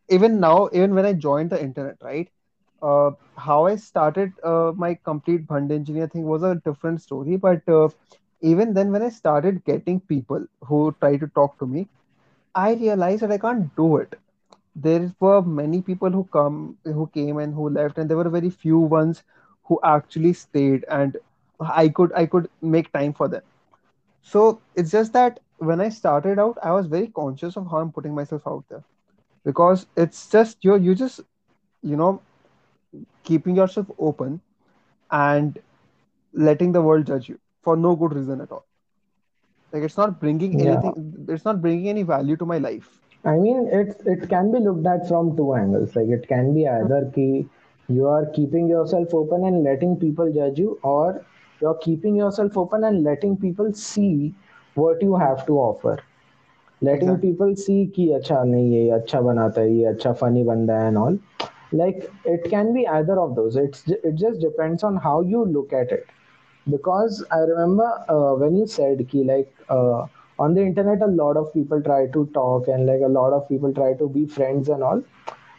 even 0.08 0.40
now, 0.40 0.68
even 0.72 0.94
when 0.94 1.04
I 1.06 1.12
joined 1.12 1.50
the 1.50 1.62
internet, 1.62 1.96
right? 2.02 2.28
Uh, 2.82 3.10
how 3.36 3.66
I 3.66 3.76
started 3.76 4.32
uh, 4.44 4.72
my 4.76 4.94
complete 5.04 5.46
Bund 5.46 5.70
engineer 5.72 6.08
thing 6.08 6.24
was 6.24 6.42
a 6.42 6.56
different 6.64 7.00
story, 7.02 7.36
but 7.36 7.68
uh, 7.68 7.88
even 8.40 8.74
then, 8.74 8.92
when 8.92 9.02
I 9.02 9.08
started 9.10 9.64
getting 9.64 10.00
people 10.00 10.46
who 10.64 10.94
try 11.00 11.16
to 11.16 11.26
talk 11.28 11.58
to 11.58 11.66
me, 11.66 11.88
I 12.54 12.74
realized 12.74 13.22
that 13.22 13.32
I 13.32 13.38
can't 13.38 13.74
do 13.76 13.96
it 13.96 14.14
there 14.76 15.12
were 15.20 15.42
many 15.42 15.82
people 15.82 16.10
who 16.10 16.24
come 16.32 16.78
who 16.84 17.06
came 17.14 17.38
and 17.38 17.54
who 17.54 17.68
left 17.70 17.98
and 17.98 18.10
there 18.10 18.18
were 18.18 18.30
very 18.30 18.50
few 18.50 18.78
ones 18.78 19.24
who 19.64 19.80
actually 19.84 20.32
stayed 20.34 20.84
and 20.90 21.18
i 21.82 21.88
could 21.88 22.12
i 22.14 22.26
could 22.26 22.48
make 22.62 22.92
time 22.92 23.14
for 23.14 23.28
them. 23.28 23.42
So 24.22 24.62
it's 24.74 24.90
just 24.92 25.12
that 25.14 25.40
when 25.58 25.80
i 25.80 25.88
started 25.88 26.38
out 26.38 26.58
i 26.62 26.72
was 26.72 26.86
very 26.86 27.08
conscious 27.08 27.56
of 27.56 27.70
how 27.70 27.78
i'm 27.78 27.92
putting 27.92 28.14
myself 28.14 28.46
out 28.46 28.64
there. 28.70 28.84
Because 29.44 29.86
it's 29.96 30.28
just 30.30 30.58
you're 30.64 30.78
you 30.78 30.94
just 30.94 31.20
you 31.82 31.96
know 31.96 32.22
keeping 33.24 33.56
yourself 33.56 33.86
open 33.98 34.40
and 35.10 35.58
letting 36.32 36.72
the 36.72 36.82
world 36.82 37.06
judge 37.06 37.28
you 37.28 37.38
for 37.62 37.76
no 37.76 37.96
good 37.96 38.14
reason 38.14 38.40
at 38.40 38.52
all. 38.52 38.66
Like 39.72 39.82
it's 39.82 39.96
not 39.96 40.20
bringing 40.20 40.58
Yeah. 40.58 40.60
anything 40.60 41.26
it's 41.28 41.44
not 41.44 41.60
bringing 41.62 41.88
any 41.88 42.02
value 42.02 42.36
to 42.36 42.46
my 42.46 42.58
life 42.58 43.05
I 43.24 43.36
mean, 43.36 43.68
it's 43.72 44.00
it 44.06 44.28
can 44.28 44.52
be 44.52 44.60
looked 44.60 44.86
at 44.86 45.08
from 45.08 45.36
two 45.36 45.54
angles. 45.54 45.96
Like 45.96 46.08
it 46.08 46.28
can 46.28 46.54
be 46.54 46.66
either 46.68 47.10
key 47.14 47.48
you 47.88 48.06
are 48.08 48.26
keeping 48.26 48.68
yourself 48.68 49.14
open 49.14 49.44
and 49.44 49.62
letting 49.62 49.96
people 49.96 50.32
judge 50.32 50.58
you, 50.58 50.78
or 50.82 51.24
you're 51.60 51.78
keeping 51.78 52.16
yourself 52.16 52.56
open 52.56 52.84
and 52.84 53.04
letting 53.04 53.36
people 53.36 53.72
see 53.72 54.34
what 54.74 55.02
you 55.02 55.16
have 55.16 55.46
to 55.46 55.58
offer. 55.58 55.98
Letting 56.80 57.08
exactly. 57.08 57.30
people 57.30 57.56
see 57.56 57.86
ki 57.94 58.08
acha 58.08 58.40
nahi 58.44 58.70
ye 58.72 58.88
acha 58.98 59.22
banata 59.28 59.56
hai, 59.56 59.66
ye 59.66 59.84
acha 59.84 60.16
funny 60.18 60.44
banda 60.44 60.74
and 60.74 60.98
all. 60.98 61.18
Like 61.72 62.10
it 62.24 62.50
can 62.50 62.74
be 62.74 62.86
either 62.86 63.18
of 63.18 63.34
those. 63.34 63.56
It's 63.56 63.88
it 63.88 64.14
just 64.14 64.40
depends 64.40 64.84
on 64.84 64.96
how 64.96 65.20
you 65.22 65.44
look 65.44 65.72
at 65.72 65.90
it. 65.90 66.06
Because 66.68 67.24
I 67.30 67.38
remember 67.38 68.04
uh, 68.08 68.34
when 68.34 68.56
you 68.56 68.66
said 68.66 69.08
ki 69.08 69.24
like. 69.24 69.52
Uh, 69.68 70.06
on 70.39 70.53
the 70.53 70.61
internet 70.61 71.01
a 71.01 71.07
lot 71.07 71.37
of 71.37 71.53
people 71.53 71.81
try 71.81 72.07
to 72.07 72.25
talk 72.33 72.67
and 72.67 72.85
like 72.87 73.01
a 73.05 73.11
lot 73.19 73.33
of 73.33 73.47
people 73.49 73.73
try 73.73 73.93
to 73.93 74.09
be 74.09 74.25
friends 74.25 74.69
and 74.69 74.83
all. 74.83 75.01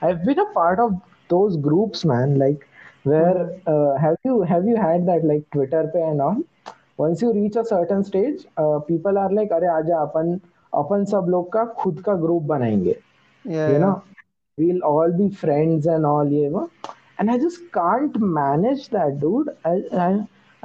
I've 0.03 0.25
been 0.25 0.39
a 0.39 0.47
part 0.53 0.79
of 0.81 0.93
those 1.29 1.57
groups, 1.57 2.05
man. 2.05 2.39
Like 2.39 2.67
hmm 3.17 3.31
where 3.31 3.51
uh, 3.67 3.97
have 3.99 4.17
you 4.25 4.43
have 4.43 4.65
you 4.67 4.77
had 4.77 5.07
that 5.07 5.25
like 5.25 5.49
Twitter 5.51 5.85
पे 5.95 6.03
and 6.11 6.21
all? 6.21 6.43
Once 6.99 7.23
you 7.23 7.33
reach 7.33 7.57
a 7.57 7.65
certain 7.65 8.05
stage, 8.05 8.45
uh, 8.57 8.79
people 8.91 9.19
are 9.19 9.31
like, 9.33 9.51
अरे 9.59 9.67
आजा 9.79 10.01
अपन 10.07 10.39
अपन 10.83 11.05
सब 11.15 11.27
लोग 11.37 11.53
का 11.53 11.65
खुद 11.83 12.01
का 12.07 12.15
group 12.27 12.43
बनाएंगे 12.55 12.97
yeah 13.45 13.69
you 13.71 13.79
yeah 13.79 13.85
know 13.85 13.95
we'll 14.59 14.83
all 14.91 15.13
be 15.21 15.29
friends 15.43 15.87
and 15.95 16.07
all 16.07 16.31
you 16.39 16.51
know 16.55 16.65
and 17.19 17.31
i 17.31 17.37
just 17.45 17.61
can't 17.77 18.19
manage 18.39 18.89
that 18.97 19.19
dude 19.25 19.51
i 19.73 19.75
i 20.07 20.11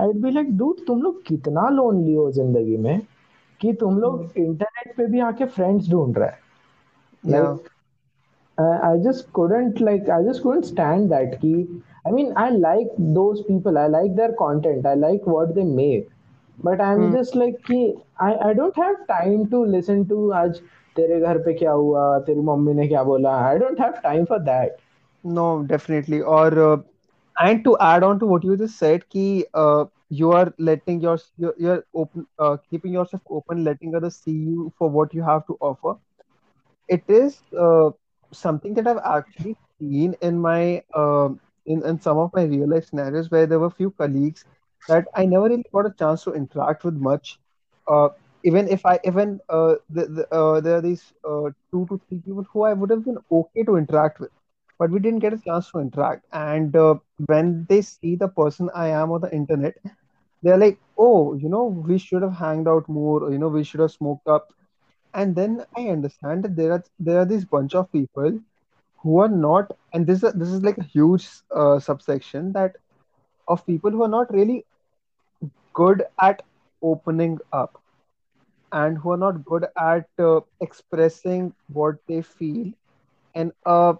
i'd 0.06 0.22
be 0.26 0.32
like 0.40 0.52
dude 0.62 0.86
तुम 0.88 1.02
लोग 1.02 1.24
कितना 1.28 1.68
लोनली 1.80 2.14
हो 2.16 2.32
जिंदगी 2.40 2.78
में 2.88 2.96
कि 3.63 3.73
तुम 3.81 3.99
लोग 4.01 4.39
इंटरनेट 4.39 4.97
पे 4.97 5.07
भी 5.07 5.21
आके 5.21 5.45
फ्रेंड्स 5.57 5.91
ढूंढ 5.91 6.19
रहे 6.19 7.41
I 8.59 9.01
just 9.03 9.31
couldn't 9.33 9.81
like 9.81 10.11
I 10.11 10.25
just 10.25 10.43
couldn't 10.43 10.65
stand 10.65 11.09
that 11.11 11.35
कि 11.35 11.55
I 12.07 12.13
mean 12.13 12.33
I 12.37 12.57
like 12.59 12.95
those 13.15 13.41
people 13.41 13.79
I 13.79 13.89
like 13.89 14.15
their 14.17 14.33
content 14.41 14.87
I 14.87 14.97
like 14.97 15.29
what 15.29 15.55
they 15.55 15.65
make 15.65 16.09
but 16.59 16.81
I 16.81 16.95
am 16.95 17.13
just 17.13 17.37
like 17.37 17.57
कि 17.67 17.81
I 18.21 18.35
I 18.47 18.55
don't 18.55 18.79
have 18.79 18.95
time 19.09 19.45
to 19.47 19.65
listen 19.65 20.05
to 20.05 20.31
आज 20.31 20.61
तेरे 20.97 21.21
घर 21.21 21.39
पे 21.39 21.53
क्या 21.55 21.73
हुआ 21.73 22.19
तेरी 22.19 22.41
mummy 22.41 22.75
ने 22.75 22.89
क्या 22.89 23.03
बोला 23.03 23.37
I 23.47 23.59
don't 23.59 23.81
have 23.81 23.93
time 24.03 24.25
for 24.25 24.39
that 24.41 24.77
no 25.25 25.47
definitely 25.67 26.21
और 26.37 26.59
and 27.37 27.63
to 27.65 27.77
add 27.83 28.05
on 28.05 28.19
to 28.19 28.29
what 28.29 28.45
you 28.45 28.57
just 28.57 28.75
said 28.75 29.03
कि 29.13 29.45
you 30.21 30.33
are 30.33 30.53
letting 30.59 31.01
your 31.01 31.19
you're, 31.39 31.55
you're 31.59 31.85
open, 31.95 32.27
uh, 32.39 32.57
keeping 32.71 32.93
yourself 32.93 33.23
open, 33.31 33.65
letting 33.65 33.95
others 33.95 34.17
see 34.17 34.33
you 34.51 34.73
for 34.79 34.91
what 34.91 35.15
you 35.15 35.23
have 35.23 35.47
to 35.47 35.57
offer. 35.61 35.95
It 36.89 37.05
is 37.09 37.43
uh, 37.59 37.91
something 38.33 38.75
that 38.75 38.87
I've 38.87 39.05
actually 39.19 39.57
seen 39.79 40.15
in 40.23 40.39
my 40.41 40.83
um 40.95 41.41
in 41.67 41.85
in 41.91 42.01
some 42.01 42.19
of 42.19 42.31
my 42.35 42.45
real 42.45 42.69
life 42.69 42.87
scenarios 42.87 43.31
where 43.31 43.47
there 43.47 43.59
were 43.61 43.71
few 43.71 43.91
colleagues 43.91 44.45
that 44.89 45.07
I 45.15 45.27
never 45.27 45.45
really 45.49 45.65
got 45.73 45.87
a 45.87 45.95
chance 46.03 46.25
to 46.25 46.33
interact 46.35 46.85
with 46.85 46.95
much. 46.95 47.39
Uh, 47.87 48.09
even 48.45 48.69
if 48.69 48.85
I 48.87 48.99
even 49.05 49.41
uh, 49.49 49.75
the, 49.91 50.07
the, 50.17 50.35
uh, 50.35 50.61
there 50.61 50.77
are 50.77 50.83
these 50.83 51.13
uh, 51.25 51.51
two 51.73 51.87
to 51.89 52.01
three 52.09 52.21
people 52.21 52.45
who 52.53 52.63
I 52.63 52.73
would 52.75 52.91
have 52.91 53.05
been 53.05 53.19
okay 53.31 53.65
to 53.65 53.77
interact 53.77 54.21
with 54.21 54.31
but 54.79 54.91
we 54.91 54.99
didn't 55.01 55.21
get 55.21 55.33
a 55.35 55.39
chance 55.39 55.71
to 55.71 55.79
interact. 55.79 56.25
And 56.33 56.75
uh, 56.77 56.97
when 57.27 57.67
they 57.69 57.83
see 57.83 58.17
the 58.17 58.29
person 58.29 58.71
I 58.75 58.89
am 58.89 59.11
on 59.13 59.21
the 59.21 59.33
internet, 59.35 59.75
they're 60.43 60.59
like, 60.59 60.79
"Oh, 60.99 61.35
you 61.35 61.49
know, 61.49 61.65
we 61.65 61.99
should 61.99 62.23
have 62.23 62.35
hanged 62.35 62.69
out 62.69 62.89
more. 62.89 63.23
Or, 63.25 63.33
you 63.33 63.39
know, 63.39 63.49
we 63.49 63.65
should 63.65 63.81
have 63.81 63.93
smoked 63.93 64.27
up." 64.29 64.49
And 65.15 65.35
then 65.37 65.65
I 65.77 65.89
understand 65.89 66.45
that 66.45 66.57
there 66.57 66.73
are 66.73 66.85
there 66.99 67.19
are 67.21 67.27
this 67.27 67.45
bunch 67.45 67.75
of 67.75 67.91
people 67.93 68.39
who 69.03 69.19
are 69.21 69.29
not, 69.29 69.73
and 69.93 70.07
this 70.07 70.23
is 70.23 70.33
this 70.35 70.49
is 70.49 70.63
like 70.63 70.79
a 70.79 70.85
huge 70.97 71.29
uh, 71.55 71.79
subsection 71.81 72.53
that 72.53 72.77
of 73.49 73.67
people 73.67 73.91
who 73.91 74.03
are 74.03 74.15
not 74.17 74.33
really 74.33 74.65
good 75.75 76.03
at 76.21 76.43
opening 76.83 77.39
up 77.53 77.79
and 78.73 78.99
who 78.99 79.11
are 79.13 79.17
not 79.17 79.45
good 79.45 79.67
at 79.79 80.07
uh, 80.19 80.41
expressing 80.61 81.53
what 81.69 81.97
they 82.09 82.23
feel 82.23 82.73
in 83.35 83.53
a, 83.67 83.95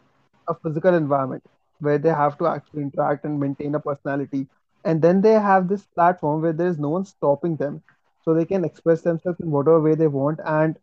a 0.49 0.55
physical 0.63 0.95
environment 0.95 1.43
where 1.81 1.99
they 1.99 2.09
have 2.11 2.37
to 2.39 2.47
actually 2.47 2.83
interact 2.83 3.25
and 3.25 3.39
maintain 3.41 3.75
a 3.75 3.81
personality. 3.81 4.49
And 4.85 5.03
then 5.03 5.21
they 5.21 5.33
have 5.33 5.69
this 5.69 5.87
platform 5.87 6.43
where 6.43 6.53
there 6.53 6.69
is 6.69 6.79
no 6.79 6.91
one 6.91 7.05
stopping 7.05 7.57
them. 7.57 7.83
So 8.23 8.35
they 8.35 8.45
can 8.47 8.65
express 8.65 9.03
themselves 9.03 9.41
in 9.41 9.51
whatever 9.51 9.81
way 9.81 9.95
they 9.95 10.07
want. 10.09 10.41
And 10.45 10.79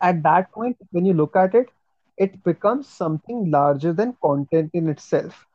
at 0.00 0.22
that 0.22 0.50
point, 0.52 0.76
when 0.90 1.04
you 1.04 1.12
look 1.14 1.36
at 1.36 1.54
it, 1.54 1.70
it 2.16 2.42
becomes 2.44 2.88
something 2.88 3.50
larger 3.50 3.92
than 3.92 4.16
content 4.22 4.70
in 4.74 4.88
itself. 4.88 5.46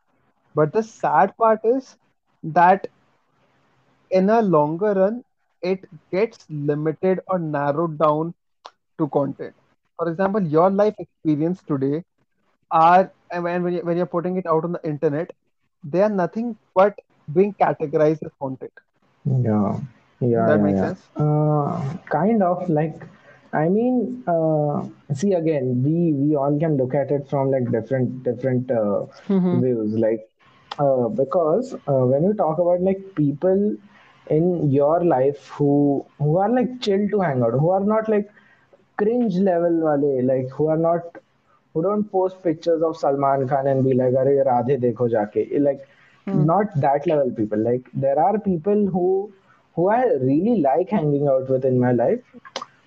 But 0.56 0.74
the 0.74 0.84
sad 0.84 1.36
part 1.38 1.60
is 1.64 1.98
that 2.44 2.88
in 4.12 4.30
a 4.30 4.42
longer 4.42 4.94
run, 4.94 5.24
it 5.62 5.86
gets 6.12 6.46
limited 6.50 7.20
or 7.28 7.40
narrowed 7.40 7.98
down 7.98 8.34
to 8.98 9.08
content. 9.10 9.54
For 9.98 10.10
example, 10.10 10.42
your 10.42 10.70
life 10.70 10.96
experience 11.00 11.62
today 11.64 12.04
are 12.72 13.12
and 13.32 13.44
when 13.44 13.64
when 13.86 13.98
you're 13.98 14.14
putting 14.16 14.38
it 14.38 14.46
out 14.48 14.64
on 14.66 14.74
the 14.74 14.84
internet, 14.88 15.32
they 15.84 16.02
are 16.02 16.10
nothing 16.10 16.58
but 16.76 16.98
being 17.34 17.54
categorized 17.54 18.24
as 18.26 18.32
content. 18.42 18.72
Yeah, 19.26 19.80
yeah, 20.20 20.50
That 20.50 20.60
yeah, 20.60 20.68
makes 20.68 20.80
yeah. 20.80 20.90
sense? 20.90 21.10
Uh, 21.16 21.94
kind 22.10 22.42
of 22.44 22.68
like, 22.70 22.96
I 23.54 23.68
mean, 23.70 24.24
uh, 24.28 24.84
see 25.14 25.34
again, 25.34 25.82
we 25.86 26.14
we 26.14 26.36
all 26.36 26.58
can 26.60 26.78
look 26.78 26.94
at 26.96 27.12
it 27.12 27.28
from 27.30 27.52
like 27.52 27.70
different 27.72 28.24
different 28.24 28.72
uh, 28.72 29.06
Mm-hmm. 29.30 29.62
views. 29.64 29.94
Like, 30.06 30.22
uh, 30.80 31.08
because 31.10 31.74
uh, 31.88 32.04
when 32.14 32.24
you 32.24 32.34
talk 32.34 32.60
about 32.60 32.82
like 32.82 33.02
people 33.16 33.76
in 34.28 34.70
your 34.72 35.04
life 35.04 35.48
who 35.58 36.06
who 36.20 36.38
are 36.38 36.50
like 36.50 36.80
chill 36.82 37.08
to 37.12 37.20
hang 37.22 37.42
out, 37.44 37.54
who 37.54 37.70
are 37.72 37.84
not 37.96 38.10
like 38.10 38.28
cringe 38.98 39.36
level 39.38 39.76
wale, 39.86 40.26
like 40.26 40.50
who 40.58 40.68
are 40.68 40.78
not 40.78 41.02
who 41.74 41.82
don't 41.84 42.12
post 42.12 42.42
pictures 42.44 42.82
of 42.84 42.98
Salman 42.98 43.48
Khan 43.48 43.68
and 43.68 43.84
be 43.84 43.94
like, 43.94 44.14
"Arey 44.24 44.38
Radhe 44.50 44.78
dekho 44.86 45.08
jaake." 45.16 45.60
Like, 45.68 45.82
mm. 46.32 46.46
not 46.46 46.80
that 46.82 47.08
level 47.08 47.32
people. 47.32 47.60
Like 47.60 47.90
there 47.94 48.20
are 48.20 48.40
people 48.40 48.88
who 48.88 49.32
who 49.76 49.88
i 49.88 50.04
really 50.22 50.56
like 50.62 50.90
hanging 50.90 51.28
out 51.34 51.50
with 51.50 51.64
in 51.64 51.80
my 51.80 51.92
life 51.94 52.20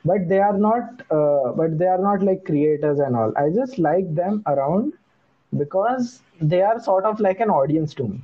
but 0.04 0.28
they 0.28 0.38
are 0.38 0.56
not 0.58 1.02
uh, 1.10 1.52
but 1.60 1.78
they 1.78 1.86
are 1.86 2.02
not 2.06 2.22
like 2.22 2.44
creators 2.44 2.98
and 2.98 3.16
all. 3.16 3.32
I 3.36 3.48
just 3.50 3.78
like 3.78 4.14
them 4.14 4.42
around 4.46 4.92
because 5.56 6.20
they 6.40 6.60
are 6.62 6.78
sort 6.78 7.04
of 7.04 7.20
like 7.20 7.40
an 7.40 7.50
audience 7.50 7.94
to 7.94 8.04
me. 8.04 8.20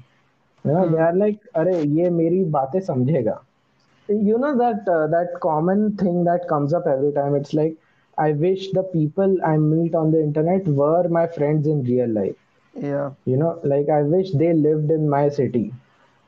You 0.65 0.73
know 0.73 0.85
mm. 0.85 0.91
they 0.91 0.99
hmm. 0.99 1.05
are 1.05 1.17
like 1.17 1.39
are 1.55 1.71
ye 1.71 2.11
meri 2.11 2.43
baatein 2.57 2.87
samjhega. 2.91 3.39
You 4.09 4.39
know 4.39 4.57
that 4.59 4.91
uh, 4.97 5.07
that 5.07 5.41
common 5.41 5.97
thing 5.97 6.25
that 6.25 6.49
comes 6.49 6.75
up 6.75 6.87
every 6.87 7.12
time. 7.12 7.35
It's 7.35 7.55
like 7.55 7.77
i 8.19 8.33
wish 8.45 8.62
the 8.77 8.83
people 8.93 9.37
i 9.49 9.57
meet 9.57 9.95
on 9.99 10.11
the 10.15 10.21
internet 10.21 10.67
were 10.81 11.09
my 11.09 11.27
friends 11.39 11.67
in 11.67 11.83
real 11.85 12.11
life 12.21 12.40
Yeah. 12.75 13.12
you 13.25 13.38
know 13.42 13.52
like 13.72 13.88
i 13.98 14.02
wish 14.14 14.30
they 14.42 14.52
lived 14.54 14.92
in 14.98 15.08
my 15.14 15.24
city 15.38 15.64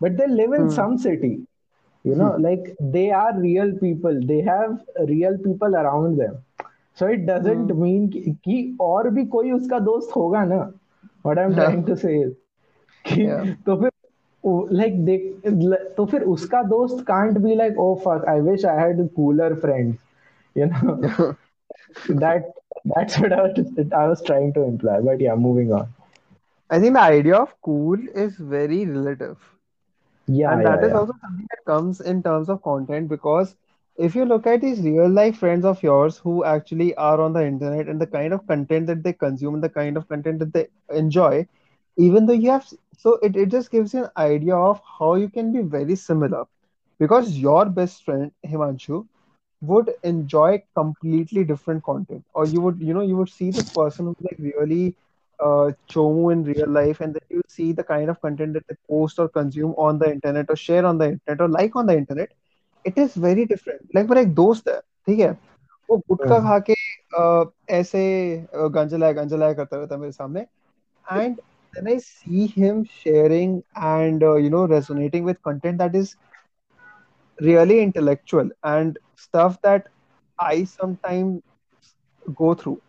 but 0.01 0.17
they 0.17 0.27
live 0.27 0.53
in 0.59 0.67
Hmm. 0.67 0.77
some 0.77 0.97
city 1.05 1.33
you 2.09 2.15
know 2.21 2.31
like 2.47 2.65
they 2.95 3.09
are 3.21 3.31
real 3.39 3.71
people 3.83 4.19
they 4.31 4.39
have 4.49 4.71
real 5.13 5.37
people 5.47 5.75
around 5.83 6.17
them 6.23 6.35
so 6.93 7.07
it 7.07 7.25
doesn't 7.27 7.67
Hmm. 7.67 7.81
mean 7.83 8.09
कि, 8.11 8.21
कि 8.45 8.77
और 8.81 9.09
भी 9.17 9.25
कोई 9.35 9.51
उसका 9.51 9.79
दोस्त 9.91 10.15
होगा 10.15 10.43
ना 10.53 10.61
what 11.27 11.39
i'm 11.43 11.55
Yeah. 11.55 11.61
trying 11.61 11.85
to 11.89 11.95
say 12.05 12.15
is 12.27 12.33
कि 13.05 13.25
Yeah. 13.25 13.45
तो 13.65 13.75
फिर 13.81 13.89
लाइक 14.77 15.03
देख 15.05 15.47
तो 15.97 16.05
फिर 16.05 16.21
उसका 16.35 16.61
दोस्त 16.75 17.03
can't 17.07 17.37
be 17.43 17.55
like 17.55 17.79
oh 17.79 17.93
fuck 18.05 18.25
I 18.29 18.39
wish 18.49 18.65
I 18.65 18.77
had 18.83 19.07
cooler 19.15 19.55
friends 19.65 19.97
you 20.59 20.65
know 20.69 20.93
that 22.21 22.45
that's 22.93 23.17
what 23.19 23.33
I 23.33 23.41
was, 23.43 23.89
I 24.01 24.07
was 24.07 24.21
trying 24.29 24.53
to 24.53 24.63
imply 24.63 24.99
but 25.07 25.19
yeah 25.21 25.35
moving 25.35 25.71
on 25.79 25.87
I 26.72 26.80
think 26.80 26.94
the 26.94 27.00
idea 27.02 27.36
of 27.36 27.60
cool 27.62 27.98
is 28.14 28.36
very 28.38 28.86
relative. 28.86 29.38
yeah 30.26 30.60
And 30.60 30.64
yeah 30.64 30.78
that 30.78 30.82
is 30.82 30.92
yeah 30.92 31.00
also 31.00 31.12
something 31.20 31.46
that 31.50 31.64
comes 31.66 32.00
in 32.00 32.22
terms 32.22 32.48
of 32.48 32.62
content 32.62 33.08
because 33.08 33.56
if 33.96 34.14
you 34.14 34.24
look 34.24 34.46
at 34.46 34.60
these 34.62 34.80
real 34.80 35.08
life 35.08 35.38
friends 35.38 35.64
of 35.64 35.82
yours 35.82 36.18
who 36.18 36.44
actually 36.44 36.94
are 36.96 37.20
on 37.20 37.32
the 37.32 37.44
internet 37.46 37.88
and 37.88 38.00
the 38.00 38.06
kind 38.06 38.32
of 38.32 38.46
content 38.46 38.86
that 38.86 39.02
they 39.02 39.12
consume 39.12 39.54
and 39.54 39.62
the 39.64 39.68
kind 39.70 39.96
of 39.96 40.08
content 40.08 40.38
that 40.40 40.52
they 40.52 40.68
enjoy, 40.90 41.46
even 41.96 42.26
though 42.26 42.32
you 42.34 42.50
have, 42.50 42.66
so 42.96 43.14
it, 43.22 43.36
it 43.36 43.50
just 43.50 43.70
gives 43.70 43.94
you 43.94 44.04
an 44.04 44.10
idea 44.16 44.56
of 44.56 44.80
how 44.98 45.14
you 45.14 45.28
can 45.28 45.52
be 45.52 45.62
very 45.62 45.96
similar. 45.96 46.44
Because 46.98 47.38
your 47.38 47.66
best 47.66 48.04
friend, 48.04 48.32
Himanshu, 48.46 49.06
would 49.60 49.90
enjoy 50.02 50.62
completely 50.74 51.44
different 51.44 51.82
content 51.84 52.24
or 52.34 52.46
you 52.46 52.60
would 52.60 52.80
you 52.80 52.92
know 52.94 53.00
you 53.02 53.16
would 53.16 53.28
see 53.28 53.50
this 53.50 53.68
person 53.70 54.06
who's 54.06 54.20
like 54.22 54.38
really 54.38 54.94
uh 55.41 55.71
chomu 55.93 56.31
in 56.33 56.43
real 56.43 56.69
life 56.69 56.99
and 57.01 57.13
then 57.15 57.27
you 57.29 57.41
see 57.47 57.71
the 57.73 57.83
kind 57.83 58.09
of 58.09 58.19
content 58.21 58.53
that 58.53 58.63
they 58.67 58.75
post 58.89 59.19
or 59.19 59.27
consume 59.27 59.73
on 59.77 59.97
the 59.99 60.09
internet 60.11 60.45
or 60.49 60.55
share 60.55 60.85
on 60.85 60.97
the 60.97 61.07
internet 61.13 61.41
or 61.41 61.47
like 61.49 61.75
on 61.75 61.85
the 61.87 61.95
internet 61.97 62.29
it 62.85 62.97
is 62.97 63.15
very 63.27 63.45
different 63.53 63.81
like 63.95 64.09
मेरा 64.09 64.21
एक 64.21 64.33
दोस्त 64.35 64.67
है 64.69 64.79
ठीक 65.07 65.19
है 65.19 65.31
वो 65.89 65.97
गुटखा 66.11 66.39
Mm. 66.39 66.49
खा 66.49 66.57
के 66.69 66.73
uh, 67.21 67.45
ऐसे 67.79 68.01
uh, 68.57 68.69
गंजलाया 68.75 69.11
गंजलाया 69.21 69.53
करता 69.61 69.77
रहता 69.77 69.95
है 69.95 70.01
मेरे 70.01 70.11
सामने 70.11 70.45
and 71.17 71.39
then 71.75 71.87
I 71.93 71.97
see 71.97 72.47
him 72.47 72.83
sharing 72.85 73.63
and 73.75 74.23
uh, 74.23 74.35
you 74.35 74.49
know 74.49 74.65
resonating 74.67 75.23
with 75.23 75.41
content 75.43 75.77
that 75.79 75.95
is 75.95 76.15
really 77.41 77.79
intellectual 77.81 78.49
and 78.63 78.97
stuff 79.15 79.59
that 79.61 79.87
I 80.39 80.63
sometimes 80.63 81.41
go 82.35 82.53
through. 82.53 82.81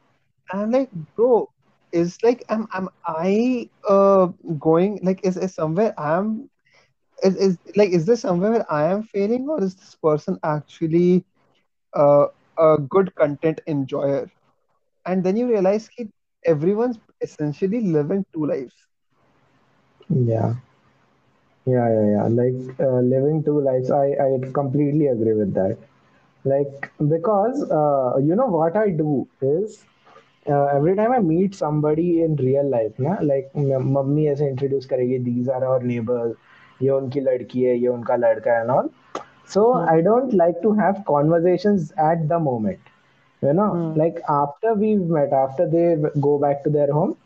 And 0.52 0.62
I'm 0.62 0.70
like, 0.70 0.90
bro, 1.16 1.48
is 1.93 2.17
like 2.23 2.43
am 2.49 2.67
am 2.73 2.89
I 3.07 3.69
uh 3.89 4.27
going 4.59 4.99
like 5.03 5.21
is, 5.23 5.37
is 5.37 5.55
somewhere 5.55 5.93
I'm 5.99 6.49
is, 7.23 7.35
is 7.37 7.57
like 7.75 7.91
is 7.91 8.05
this 8.05 8.21
somewhere 8.21 8.51
where 8.51 8.71
I 8.71 8.91
am 8.91 9.03
failing 9.03 9.47
or 9.49 9.63
is 9.63 9.75
this 9.75 9.95
person 9.95 10.39
actually 10.43 11.25
uh, 11.95 12.27
a 12.57 12.77
good 12.77 13.15
content 13.15 13.61
enjoyer? 13.67 14.29
And 15.05 15.23
then 15.23 15.37
you 15.37 15.47
realize 15.47 15.89
that 15.97 16.09
everyone's 16.45 16.99
essentially 17.21 17.81
living 17.81 18.25
two 18.33 18.45
lives. 18.45 18.73
Yeah. 20.09 20.55
Yeah, 21.65 21.87
yeah, 21.95 22.07
yeah. 22.15 22.27
Like 22.27 22.79
uh, 22.79 22.99
living 23.01 23.43
two 23.43 23.59
lives. 23.61 23.91
I, 23.91 24.07
I 24.25 24.39
completely 24.53 25.07
agree 25.07 25.33
with 25.33 25.53
that. 25.53 25.77
Like 26.45 26.91
because 27.09 27.63
uh, 27.71 28.17
you 28.19 28.35
know 28.35 28.47
what 28.47 28.75
I 28.75 28.89
do 28.89 29.27
is 29.41 29.85
uh, 30.50 30.66
every 30.76 30.94
time 30.96 31.12
I 31.12 31.18
meet 31.20 31.54
somebody 31.54 32.22
in 32.22 32.36
real 32.36 32.68
life, 32.70 32.92
ना 33.00 33.16
like 33.30 33.50
म- 33.56 33.92
mummy 33.96 34.26
ऐसे 34.32 34.48
introduce 34.52 34.86
करेगी 34.92 35.18
these 35.28 35.48
are 35.56 35.62
our 35.70 35.80
neighbors, 35.92 36.34
ये 36.82 36.90
उनकी 36.98 37.20
लड़की 37.20 37.62
है, 37.62 37.76
ये 37.78 37.88
उनका 37.88 38.16
लड़का 38.26 38.52
है 38.58 38.62
and 38.62 38.70
all. 38.76 38.88
So 39.54 39.64
Hmm, 39.72 39.88
I 39.94 40.00
don't 40.08 40.32
like 40.42 40.60
to 40.62 40.72
have 40.82 41.02
conversations 41.12 41.92
at 42.10 42.28
the 42.28 42.38
moment. 42.38 42.78
You 43.42 43.52
know, 43.52 43.70
hmm, 43.70 43.94
like 43.94 44.20
after 44.28 44.74
we've 44.74 45.00
met, 45.18 45.32
after 45.32 45.68
they 45.68 45.96
go 46.20 46.38
back 46.38 46.64
to 46.64 46.70
their 46.70 46.92
home, 46.92 47.16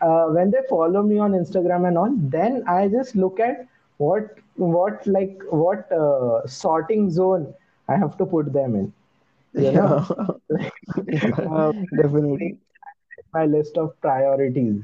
uh, 0.00 0.26
when 0.26 0.50
they 0.50 0.60
follow 0.68 1.02
me 1.02 1.18
on 1.18 1.32
Instagram 1.32 1.86
and 1.88 1.98
all, 1.98 2.12
then 2.36 2.62
I 2.66 2.88
just 2.88 3.16
look 3.16 3.40
at 3.40 3.66
what 3.98 4.36
what 4.56 5.06
like 5.06 5.40
what 5.50 5.90
uh, 5.92 6.46
sorting 6.46 7.10
zone 7.10 7.52
I 7.88 7.96
have 7.96 8.16
to 8.18 8.26
put 8.26 8.52
them 8.52 8.74
in. 8.76 8.92
You 9.56 9.72
know, 9.72 9.94
yeah, 10.50 10.68
yeah, 11.06 11.30
uh, 11.50 11.72
definitely. 11.96 12.58
my 13.34 13.44
list 13.46 13.76
of 13.78 13.98
priorities. 14.00 14.82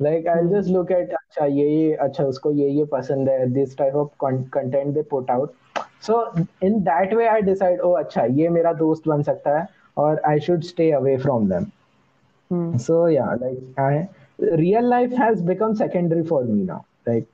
Like 0.00 0.26
I'll 0.26 0.48
Hmm, 0.48 0.50
just 0.50 0.68
look 0.70 0.90
at 0.90 1.10
अच्छा 1.14 1.46
ये 1.46 1.66
ये 1.68 1.94
अच्छा 2.06 2.24
उसको 2.24 2.50
ये 2.60 2.68
ये 2.78 2.84
पसंद 2.92 3.28
है 3.28 3.46
this 3.54 3.74
type 3.80 3.94
of 4.02 4.10
con- 4.24 4.44
content 4.56 4.94
they 4.94 5.04
put 5.14 5.30
out. 5.36 5.54
So 6.08 6.18
in 6.70 6.82
that 6.90 7.16
way 7.20 7.28
I 7.28 7.40
decide 7.50 7.80
oh 7.90 7.94
अच्छा 8.04 8.24
ये 8.40 8.48
मेरा 8.58 8.72
दोस्त 8.84 9.08
बन 9.08 9.22
सकता 9.32 9.58
है 9.58 9.66
or 9.96 10.12
I 10.34 10.38
should 10.48 10.64
stay 10.72 10.90
away 11.02 11.16
from 11.26 11.48
them. 11.54 11.72
hmm. 12.50 12.78
So 12.78 13.06
yeah, 13.06 13.34
like 13.40 13.58
I 13.78 14.08
real 14.38 14.88
life 14.88 15.12
has 15.12 15.42
become 15.42 15.74
secondary 15.74 16.24
for 16.24 16.44
me 16.44 16.62
now. 16.64 16.84
Like 17.06 17.26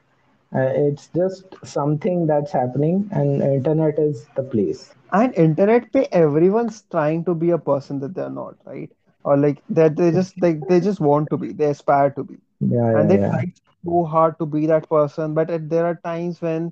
uh, 0.56 0.72
it's 0.88 1.10
just 1.10 1.56
something 1.64 2.26
that's 2.28 2.52
happening 2.52 3.08
and 3.12 3.42
internet 3.42 3.98
is 4.00 4.28
the 4.36 4.44
place. 4.44 4.94
And 5.12 5.34
internet 5.36 5.92
pe 5.94 6.06
everyone's 6.12 6.84
trying 6.92 7.24
to 7.26 7.34
be 7.36 7.50
a 7.52 7.58
person 7.58 8.00
that 8.00 8.14
they're 8.16 8.30
not, 8.30 8.56
right? 8.66 8.90
Or 9.24 9.38
like 9.38 9.62
that 9.70 9.96
they 9.98 10.12
just 10.12 10.42
like 10.42 10.68
they 10.68 10.80
just 10.80 11.00
want 11.00 11.30
to 11.32 11.38
be, 11.38 11.54
they 11.54 11.66
aspire 11.66 12.12
to 12.12 12.24
be. 12.24 12.38
Yeah, 12.60 12.92
and 12.94 13.10
yeah, 13.10 13.12
they 13.12 13.18
yeah. 13.18 13.32
try 13.32 13.44
so 13.86 14.04
hard 14.06 14.38
to 14.40 14.46
be 14.46 14.66
that 14.68 14.88
person 14.90 15.34
but 15.34 15.50
at, 15.50 15.70
there 15.70 15.86
are 15.86 16.00
times 16.04 16.42
when 16.42 16.72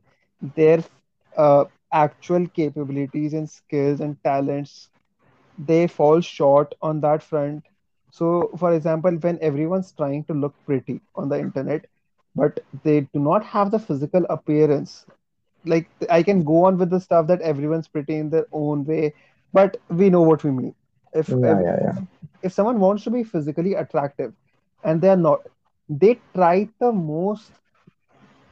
their 0.55 0.83
uh, 1.37 1.65
actual 1.93 2.47
capabilities 2.47 3.33
and 3.33 3.49
skills 3.49 3.99
and 4.01 4.17
talents 4.23 4.89
they 5.57 5.87
fall 5.87 6.19
short 6.21 6.73
on 6.81 6.99
that 7.01 7.21
front 7.23 7.63
so 8.09 8.49
for 8.57 8.73
example 8.73 9.11
when 9.25 9.37
everyone's 9.41 9.91
trying 9.93 10.23
to 10.25 10.33
look 10.33 10.55
pretty 10.65 11.01
on 11.15 11.29
the 11.29 11.39
internet 11.39 11.85
but 12.37 12.59
they 12.83 13.01
do 13.13 13.19
not 13.19 13.43
have 13.53 13.71
the 13.71 13.79
physical 13.79 14.25
appearance 14.37 15.05
like 15.65 15.89
i 16.09 16.21
can 16.23 16.43
go 16.43 16.63
on 16.65 16.77
with 16.77 16.89
the 16.89 16.99
stuff 16.99 17.27
that 17.27 17.41
everyone's 17.41 17.87
pretty 17.87 18.15
in 18.17 18.29
their 18.29 18.47
own 18.51 18.85
way 18.85 19.13
but 19.53 19.77
we 19.89 20.09
know 20.09 20.21
what 20.21 20.43
we 20.43 20.51
mean 20.51 20.73
if 21.13 21.33
Yeah, 21.35 21.53
if, 21.53 21.59
yeah, 21.63 21.77
yeah. 21.83 21.97
if 22.43 22.53
someone 22.53 22.79
wants 22.79 23.03
to 23.03 23.11
be 23.11 23.23
physically 23.23 23.73
attractive 23.75 24.33
and 24.83 25.01
they 25.01 25.09
are 25.09 25.23
not 25.29 25.41
they 25.89 26.21
try 26.35 26.69
the 26.79 26.91
most 26.91 27.59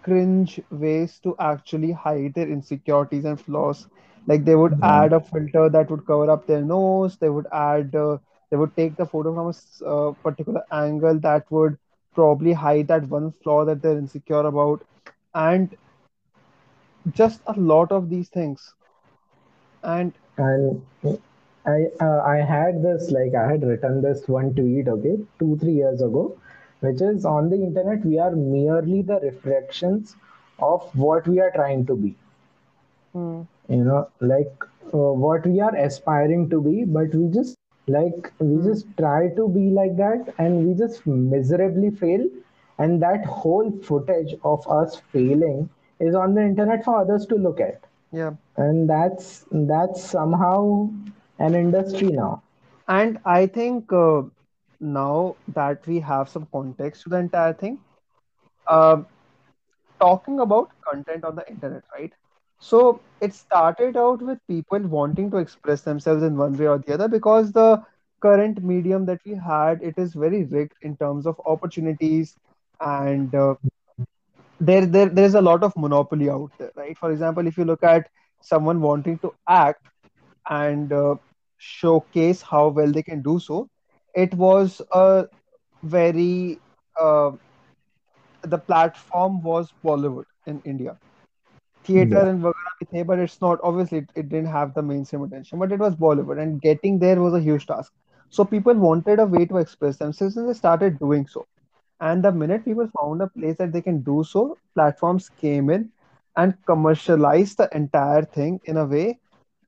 cringe 0.03 0.59
ways 0.71 1.19
to 1.19 1.35
actually 1.39 1.91
hide 1.91 2.33
their 2.35 2.47
insecurities 2.49 3.25
and 3.25 3.39
flaws. 3.39 3.87
Like 4.27 4.45
they 4.45 4.55
would 4.55 4.73
Yeah. 4.83 4.83
add 4.83 5.13
a 5.13 5.19
filter 5.19 5.69
that 5.69 5.89
would 5.89 6.05
cover 6.05 6.29
up 6.29 6.45
their 6.47 6.61
nose. 6.61 7.17
They 7.17 7.29
would 7.29 7.47
add, 7.51 7.95
uh, 7.95 8.17
they 8.49 8.57
would 8.57 8.75
take 8.75 8.97
the 8.97 9.05
photo 9.05 9.33
from 9.35 9.51
a 9.53 9.89
uh, 9.89 10.11
particular 10.23 10.63
angle 10.71 11.19
that 11.19 11.49
would 11.51 11.77
probably 12.15 12.53
hide 12.53 12.87
that 12.89 13.09
one 13.09 13.33
flaw 13.43 13.65
that 13.65 13.81
they're 13.83 13.97
insecure 13.97 14.45
about, 14.47 14.83
and 15.35 15.75
just 17.11 17.41
a 17.47 17.53
lot 17.59 17.91
of 17.91 18.09
these 18.09 18.29
things. 18.29 18.75
And 19.83 20.13
And 20.37 20.83
I 21.65 21.87
uh, 21.99 22.21
I 22.25 22.37
had 22.37 22.81
this 22.81 23.11
like 23.11 23.33
I 23.35 23.51
had 23.51 23.63
written 23.63 24.01
this 24.01 24.27
one 24.27 24.53
tweet 24.55 24.87
okay 24.87 25.17
two 25.39 25.57
three 25.57 25.73
years 25.73 26.01
ago, 26.01 26.35
which 26.79 27.01
is 27.01 27.25
on 27.25 27.49
the 27.49 27.57
internet 27.57 28.05
we 28.05 28.19
are 28.19 28.35
merely 28.35 29.01
the 29.01 29.19
reflections 29.21 30.15
of 30.59 30.89
what 30.95 31.27
we 31.27 31.39
are 31.39 31.51
trying 31.51 31.85
to 31.87 31.95
be. 31.95 32.15
hmm, 33.13 33.41
you 33.69 33.83
know 33.83 34.07
like 34.21 34.63
uh, 34.93 35.11
what 35.25 35.45
we 35.47 35.59
are 35.61 35.75
aspiring 35.85 36.49
to 36.49 36.61
be 36.61 36.83
but 36.85 37.13
we 37.15 37.27
just 37.37 37.55
like 37.87 38.31
we 38.39 38.61
hmm, 38.61 38.69
just 38.69 38.85
try 38.97 39.29
to 39.35 39.47
be 39.49 39.69
like 39.69 39.95
that 39.97 40.33
and 40.37 40.65
we 40.67 40.73
just 40.75 41.05
miserably 41.05 41.89
fail. 41.91 42.25
And 42.77 43.01
that 43.01 43.25
whole 43.25 43.71
footage 43.83 44.35
of 44.43 44.67
us 44.69 44.95
failing 45.11 45.69
is 45.99 46.15
on 46.15 46.33
the 46.35 46.41
internet 46.41 46.83
for 46.83 46.99
others 47.01 47.25
to 47.27 47.35
look 47.35 47.59
at. 47.59 47.85
Yeah, 48.11 48.33
and 48.57 48.89
that's 48.89 49.45
that's 49.51 50.03
somehow 50.03 50.89
an 51.39 51.55
industry 51.55 52.11
now. 52.11 52.41
And 52.87 53.19
I 53.25 53.47
think 53.47 53.91
uh, 53.91 54.23
now 54.79 55.37
that 55.47 55.85
we 55.87 55.99
have 55.99 56.29
some 56.29 56.47
context 56.51 57.03
to 57.03 57.09
the 57.09 57.17
entire 57.17 57.53
thing, 57.53 57.79
um, 58.69 59.07
talking 59.99 60.39
about 60.39 60.69
content 60.89 61.23
on 61.25 61.35
the 61.35 61.47
internet, 61.49 61.83
right? 61.97 62.13
So 62.59 63.01
it 63.21 63.33
started 63.33 63.97
out 63.97 64.21
with 64.21 64.39
people 64.47 64.79
wanting 64.79 65.31
to 65.31 65.37
express 65.37 65.81
themselves 65.81 66.23
in 66.23 66.37
one 66.37 66.57
way 66.57 66.67
or 66.67 66.77
the 66.79 66.93
other 66.93 67.07
because 67.07 67.51
the 67.51 67.83
current 68.21 68.63
medium 68.63 69.05
that 69.05 69.19
we 69.25 69.33
had 69.35 69.81
it 69.81 69.97
is 69.97 70.13
very 70.13 70.43
rigged 70.45 70.75
in 70.81 70.95
terms 70.97 71.25
of 71.25 71.39
opportunities 71.45 72.35
and 72.79 73.33
uh, 73.35 73.55
there 74.59 74.85
there 74.85 75.09
there 75.09 75.25
is 75.25 75.35
a 75.35 75.41
lot 75.41 75.63
of 75.63 75.73
monopoly 75.75 76.29
out 76.29 76.51
there, 76.57 76.71
right? 76.75 76.97
For 76.97 77.11
example, 77.11 77.47
if 77.47 77.57
you 77.57 77.65
look 77.65 77.83
at 77.83 78.09
someone 78.41 78.81
wanting 78.81 79.19
to 79.19 79.33
act 79.47 79.87
and 80.49 80.91
uh, 80.91 81.15
showcase 81.57 82.41
how 82.41 82.69
well 82.69 82.91
they 82.91 83.03
can 83.03 83.21
do 83.21 83.39
so, 83.39 83.69
it 84.13 84.33
was 84.33 84.81
a 84.93 85.25
very 85.83 86.59
uh, 86.99 87.31
the 88.43 88.57
platform 88.57 89.41
was 89.41 89.73
Bollywood 89.83 90.25
in 90.45 90.61
India 90.65 90.97
theater 91.85 92.21
yeah. 92.21 92.29
and 92.29 92.41
vagara 92.41 92.71
the, 92.91 93.03
but 93.03 93.19
it's 93.19 93.41
not 93.41 93.59
obviously 93.63 93.99
it, 93.99 94.09
it 94.15 94.29
didn't 94.29 94.51
have 94.55 94.73
the 94.73 94.81
mainstream 94.81 95.23
attention 95.23 95.59
but 95.59 95.71
it 95.71 95.79
was 95.79 95.95
bollywood 95.95 96.41
and 96.41 96.61
getting 96.61 96.99
there 96.99 97.21
was 97.21 97.33
a 97.33 97.39
huge 97.39 97.65
task. 97.67 97.91
So 98.29 98.43
people 98.45 98.73
wanted 98.73 99.19
a 99.19 99.25
way 99.25 99.45
to 99.45 99.57
express 99.57 99.97
themselves 99.97 100.37
and 100.37 100.49
they 100.49 100.53
started 100.53 100.99
doing 100.99 101.27
so. 101.27 101.45
And 101.99 102.23
the 102.23 102.31
minute 102.31 102.65
people 102.65 102.89
found 102.99 103.21
a 103.21 103.27
place 103.27 103.57
that 103.57 103.71
they 103.71 103.81
can 103.81 104.01
do 104.01 104.23
so 104.23 104.57
platforms 104.75 105.29
came 105.29 105.69
in 105.69 105.89
and 106.35 106.55
commercialized 106.65 107.57
the 107.57 107.69
entire 107.75 108.23
thing 108.25 108.59
in 108.65 108.77
a 108.77 108.85
way 108.85 109.19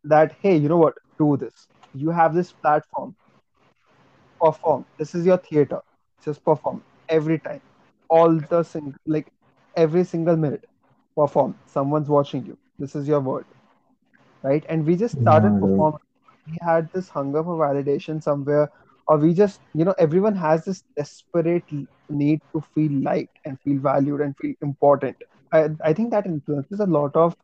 that 0.04 0.36
hey 0.42 0.56
you 0.58 0.70
know 0.70 0.78
what? 0.78 0.96
Do 1.20 1.38
this. 1.38 1.68
You 1.94 2.10
have 2.12 2.34
this 2.34 2.52
platform. 2.54 3.16
Perform. 4.42 4.86
This 4.98 5.16
is 5.16 5.26
your 5.26 5.38
theater. 5.38 5.82
Just 6.24 6.44
perform 6.44 6.84
every 7.10 7.40
time. 7.40 7.62
All 8.10 8.40
the 8.40 8.64
single 8.64 8.94
like 9.06 9.32
every 9.76 10.04
single 10.04 10.36
minute. 10.38 10.66
Perform. 11.18 11.56
Someone's 11.66 12.10
watching 12.10 12.46
you. 12.46 12.58
This 12.80 12.96
is 12.96 13.08
your 13.08 13.22
world 13.22 13.46
right? 14.44 14.66
And 14.70 14.86
we 14.86 14.96
just 14.96 15.18
started 15.20 15.58
Yeah, 15.58 15.60
performing. 15.60 16.00
We 16.48 16.58
had 16.62 16.90
this 16.94 17.10
hunger 17.10 17.44
for 17.44 17.58
validation 17.58 18.22
somewhere, 18.24 18.70
or 19.08 19.18
we 19.18 19.34
just, 19.34 19.62
you 19.74 19.86
know, 19.86 19.96
everyone 20.00 20.36
has 20.36 20.66
this 20.66 20.84
desperate 20.98 21.66
need 22.10 22.40
to 22.56 22.62
feel 22.74 22.92
liked 23.04 23.38
and 23.46 23.60
feel 23.62 23.80
valued 23.80 24.22
and 24.22 24.36
feel 24.42 24.56
important. 24.62 25.18
I, 25.52 25.70
I 25.84 25.94
think 25.94 26.12
that 26.12 26.26
influences 26.26 26.80
a 26.80 26.86
lot 26.86 27.16
of 27.16 27.36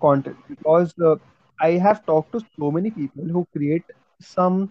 content 0.00 0.36
because 0.48 0.94
uh, 1.04 1.16
I 1.60 1.72
have 1.72 2.04
talked 2.06 2.32
to 2.32 2.40
so 2.58 2.70
many 2.70 2.90
people 2.90 3.24
who 3.24 3.46
create 3.56 3.84
some 4.20 4.70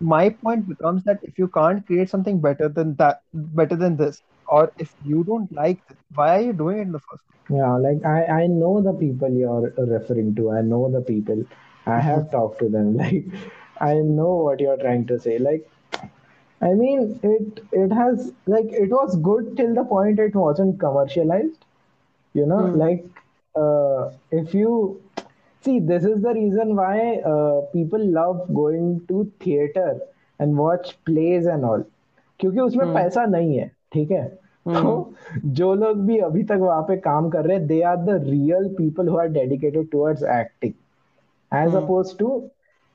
my 0.00 0.30
point 0.30 0.68
becomes 0.68 1.04
that 1.04 1.20
if 1.22 1.38
you 1.38 1.48
can't 1.48 1.86
create 1.86 2.10
something 2.10 2.40
better 2.40 2.68
than 2.68 2.96
that, 2.96 3.22
better 3.32 3.76
than 3.76 3.96
this, 3.96 4.22
or 4.46 4.72
if 4.78 4.94
you 5.02 5.24
don't 5.24 5.52
like 5.52 5.80
this, 5.88 5.98
why 6.14 6.38
are 6.38 6.42
you 6.42 6.52
doing 6.52 6.78
it 6.78 6.82
in 6.82 6.92
the 6.92 7.00
first 7.00 7.24
place? 7.30 7.42
Yeah, 7.50 7.76
like 7.76 8.04
I, 8.04 8.24
I 8.42 8.46
know 8.46 8.80
the 8.82 8.92
people 8.92 9.30
you're 9.30 9.72
referring 9.76 10.34
to. 10.36 10.50
I 10.52 10.62
know 10.62 10.90
the 10.90 11.00
people. 11.02 11.44
I 11.86 12.00
have 12.00 12.30
talked 12.30 12.58
to 12.60 12.68
them. 12.68 12.96
Like 13.02 13.24
I 13.80 13.94
know 13.94 14.34
what 14.46 14.60
you're 14.60 14.76
trying 14.78 15.06
to 15.08 15.18
say. 15.18 15.38
Like 15.38 15.68
I 16.62 16.72
mean 16.74 17.18
it 17.22 17.60
it 17.72 17.92
has 17.92 18.32
like 18.46 18.66
it 18.84 18.90
was 18.90 19.16
good 19.28 19.56
till 19.56 19.74
the 19.74 19.84
point 19.84 20.18
it 20.20 20.34
wasn't 20.34 20.80
commercialized. 20.80 21.64
You 22.34 22.46
know, 22.46 22.60
Hmm. 22.60 22.82
like 22.84 23.04
uh 23.54 24.10
if 24.32 24.54
you 24.54 25.00
see 25.64 25.78
this 25.80 26.04
is 26.04 26.20
the 26.22 26.32
reason 26.34 26.74
why 26.76 26.98
uh, 27.32 27.60
people 27.72 28.04
love 28.18 28.38
going 28.54 29.00
to 29.08 29.30
theater 29.40 29.90
and 30.40 30.56
watch 30.56 30.92
plays 31.04 31.46
and 31.46 31.64
all 31.64 31.82
क्योंकि 32.40 32.60
उसमें 32.60 32.86
Hmm. 32.86 32.92
पैसा 32.92 33.24
नहीं 33.26 33.56
है 33.58 33.66
ठीक 33.94 34.10
है 34.10 34.24
तो 34.72 34.92
Hmm. 34.92 35.14
जो 35.58 35.72
लोग 35.74 36.04
भी 36.06 36.18
अभी 36.28 36.42
तक 36.44 36.58
वहाँ 36.60 36.82
पे 36.88 36.96
काम 37.00 37.28
कर 37.30 37.44
रहे 37.46 37.56
हैं 37.56 37.66
they 37.66 37.80
are 37.82 37.96
the 37.96 38.22
real 38.28 38.68
people 38.78 39.08
who 39.08 39.16
are 39.18 39.28
dedicated 39.38 39.90
towards 39.90 40.22
acting 40.40 40.72
as 41.52 41.72
Hmm. 41.72 41.78
opposed 41.78 42.12
to 42.18 42.26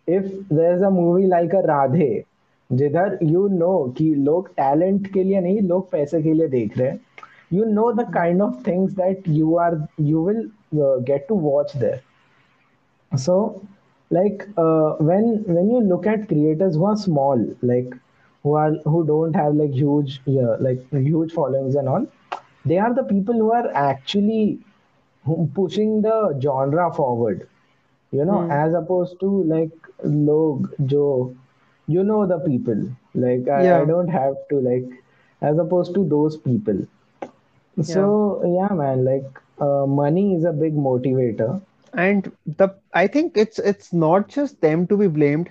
if 0.08 0.28
there's 0.50 0.82
a 0.82 0.92
movie 0.98 1.28
like 1.32 1.54
a 1.54 1.62
Radhe 1.68 2.10
जिधर 2.70 3.18
you 3.32 3.42
know 3.56 3.74
कि 3.98 4.14
लोग 4.28 4.50
talent 4.60 5.08
के 5.14 5.24
लिए 5.24 5.42
नहीं 5.42 5.62
लोग 5.62 5.90
पैसे 5.92 6.22
के 6.24 6.34
लिए 6.34 6.48
देख 6.48 6.78
रहे 6.78 6.90
हैं 6.90 7.00
you 7.50 7.66
know 7.66 7.94
the 7.94 8.06
kind 8.06 8.42
of 8.42 8.62
things 8.64 8.96
that 8.96 9.22
you 9.26 9.58
are 9.58 9.88
you 9.98 10.22
will 10.22 10.44
uh, 10.86 11.00
get 11.00 11.28
to 11.28 11.36
watch 11.36 11.74
there. 11.74 12.02
So 13.16 13.68
like 14.10 14.48
uh, 14.58 14.94
when 15.00 15.44
when 15.48 15.70
you 15.70 15.80
look 15.82 16.06
at 16.08 16.28
creators 16.28 16.76
who 16.76 16.86
are 16.86 16.96
small 16.96 17.38
like 17.62 17.94
who 18.44 18.54
are 18.56 18.72
who 18.86 19.06
don't 19.06 19.36
have 19.36 19.56
like 19.56 19.72
huge 19.72 20.22
yeah, 20.26 20.56
like 20.60 20.80
huge 20.92 21.32
followings 21.32 21.76
and 21.76 21.88
all 21.90 22.06
they 22.66 22.78
are 22.78 22.94
the 22.94 23.04
people 23.04 23.34
who 23.36 23.52
are 23.52 23.70
actually 23.74 24.60
pushing 25.56 26.02
the 26.02 26.38
genre 26.42 26.92
forward. 26.94 27.48
You 28.12 28.26
know 28.26 28.46
Hmm. 28.46 28.62
as 28.62 28.74
opposed 28.74 29.20
to 29.22 29.30
like 29.44 29.72
log 30.04 30.68
joe 30.86 31.36
you 31.88 32.04
know 32.04 32.26
the 32.26 32.40
people. 32.40 32.82
Like 33.14 33.48
I, 33.48 33.82
I 33.82 33.86
don't 33.86 34.08
have 34.10 34.36
to 34.50 34.60
like 34.60 34.90
as 35.42 35.58
opposed 35.58 35.94
to 35.96 36.04
those 36.08 36.38
people 36.38 36.86
so 37.82 38.04
Yeah. 38.04 38.12
yeah 38.58 38.74
man 38.82 39.04
like 39.06 39.30
uh, 39.60 39.86
money 39.86 40.36
is 40.36 40.44
a 40.46 40.54
big 40.64 40.74
motivator 40.76 41.62
And 41.94 42.32
the 42.46 42.70
I 42.94 43.08
think 43.08 43.38
it's 43.38 43.60
it's 43.60 43.94
not 43.94 44.28
just 44.30 44.62
them 44.62 44.88
to 44.88 44.98
be 44.98 45.08
blamed 45.08 45.50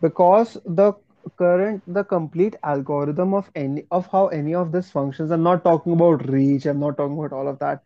because 0.00 0.56
the 0.64 0.94
current 1.38 1.82
the 1.86 2.04
complete 2.04 2.56
algorithm 2.62 3.34
of 3.34 3.50
any 3.54 3.86
of 3.90 4.06
how 4.08 4.28
any 4.28 4.54
of 4.54 4.72
this 4.72 4.90
functions. 4.90 5.30
I'm 5.30 5.42
not 5.42 5.64
talking 5.64 5.92
about 5.92 6.28
reach. 6.28 6.66
I'm 6.66 6.80
not 6.80 6.96
talking 6.96 7.18
about 7.18 7.32
all 7.32 7.48
of 7.48 7.58
that. 7.60 7.82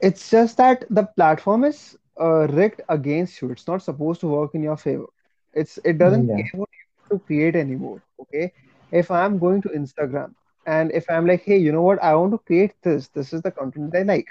It's 0.00 0.30
just 0.30 0.56
that 0.58 0.84
the 0.90 1.04
platform 1.04 1.64
is 1.64 1.96
uh, 2.20 2.46
rigged 2.48 2.82
against 2.88 3.40
you. 3.40 3.50
It's 3.50 3.66
not 3.66 3.82
supposed 3.82 4.20
to 4.20 4.28
work 4.28 4.54
in 4.54 4.62
your 4.62 4.76
favor. 4.76 5.06
It's 5.52 5.78
it 5.84 5.98
doesn't 5.98 6.28
yeah 6.28 6.36
care 6.36 6.50
what 6.60 6.68
you 7.10 7.16
to 7.18 7.24
create 7.24 7.56
anymore. 7.56 8.02
Okay. 8.20 8.52
If 8.90 9.10
I'm 9.10 9.38
going 9.38 9.62
to 9.62 9.68
Instagram 9.70 10.34
and 10.68 10.92
if 10.92 11.10
I'm 11.10 11.26
like, 11.26 11.44
hey, 11.44 11.58
you 11.58 11.72
know 11.72 11.82
what? 11.82 12.02
I 12.02 12.14
want 12.16 12.32
to 12.32 12.38
create 12.38 12.74
this. 12.82 13.08
This 13.08 13.32
is 13.34 13.42
the 13.42 13.52
content 13.52 13.96
I 13.96 14.02
like. 14.02 14.28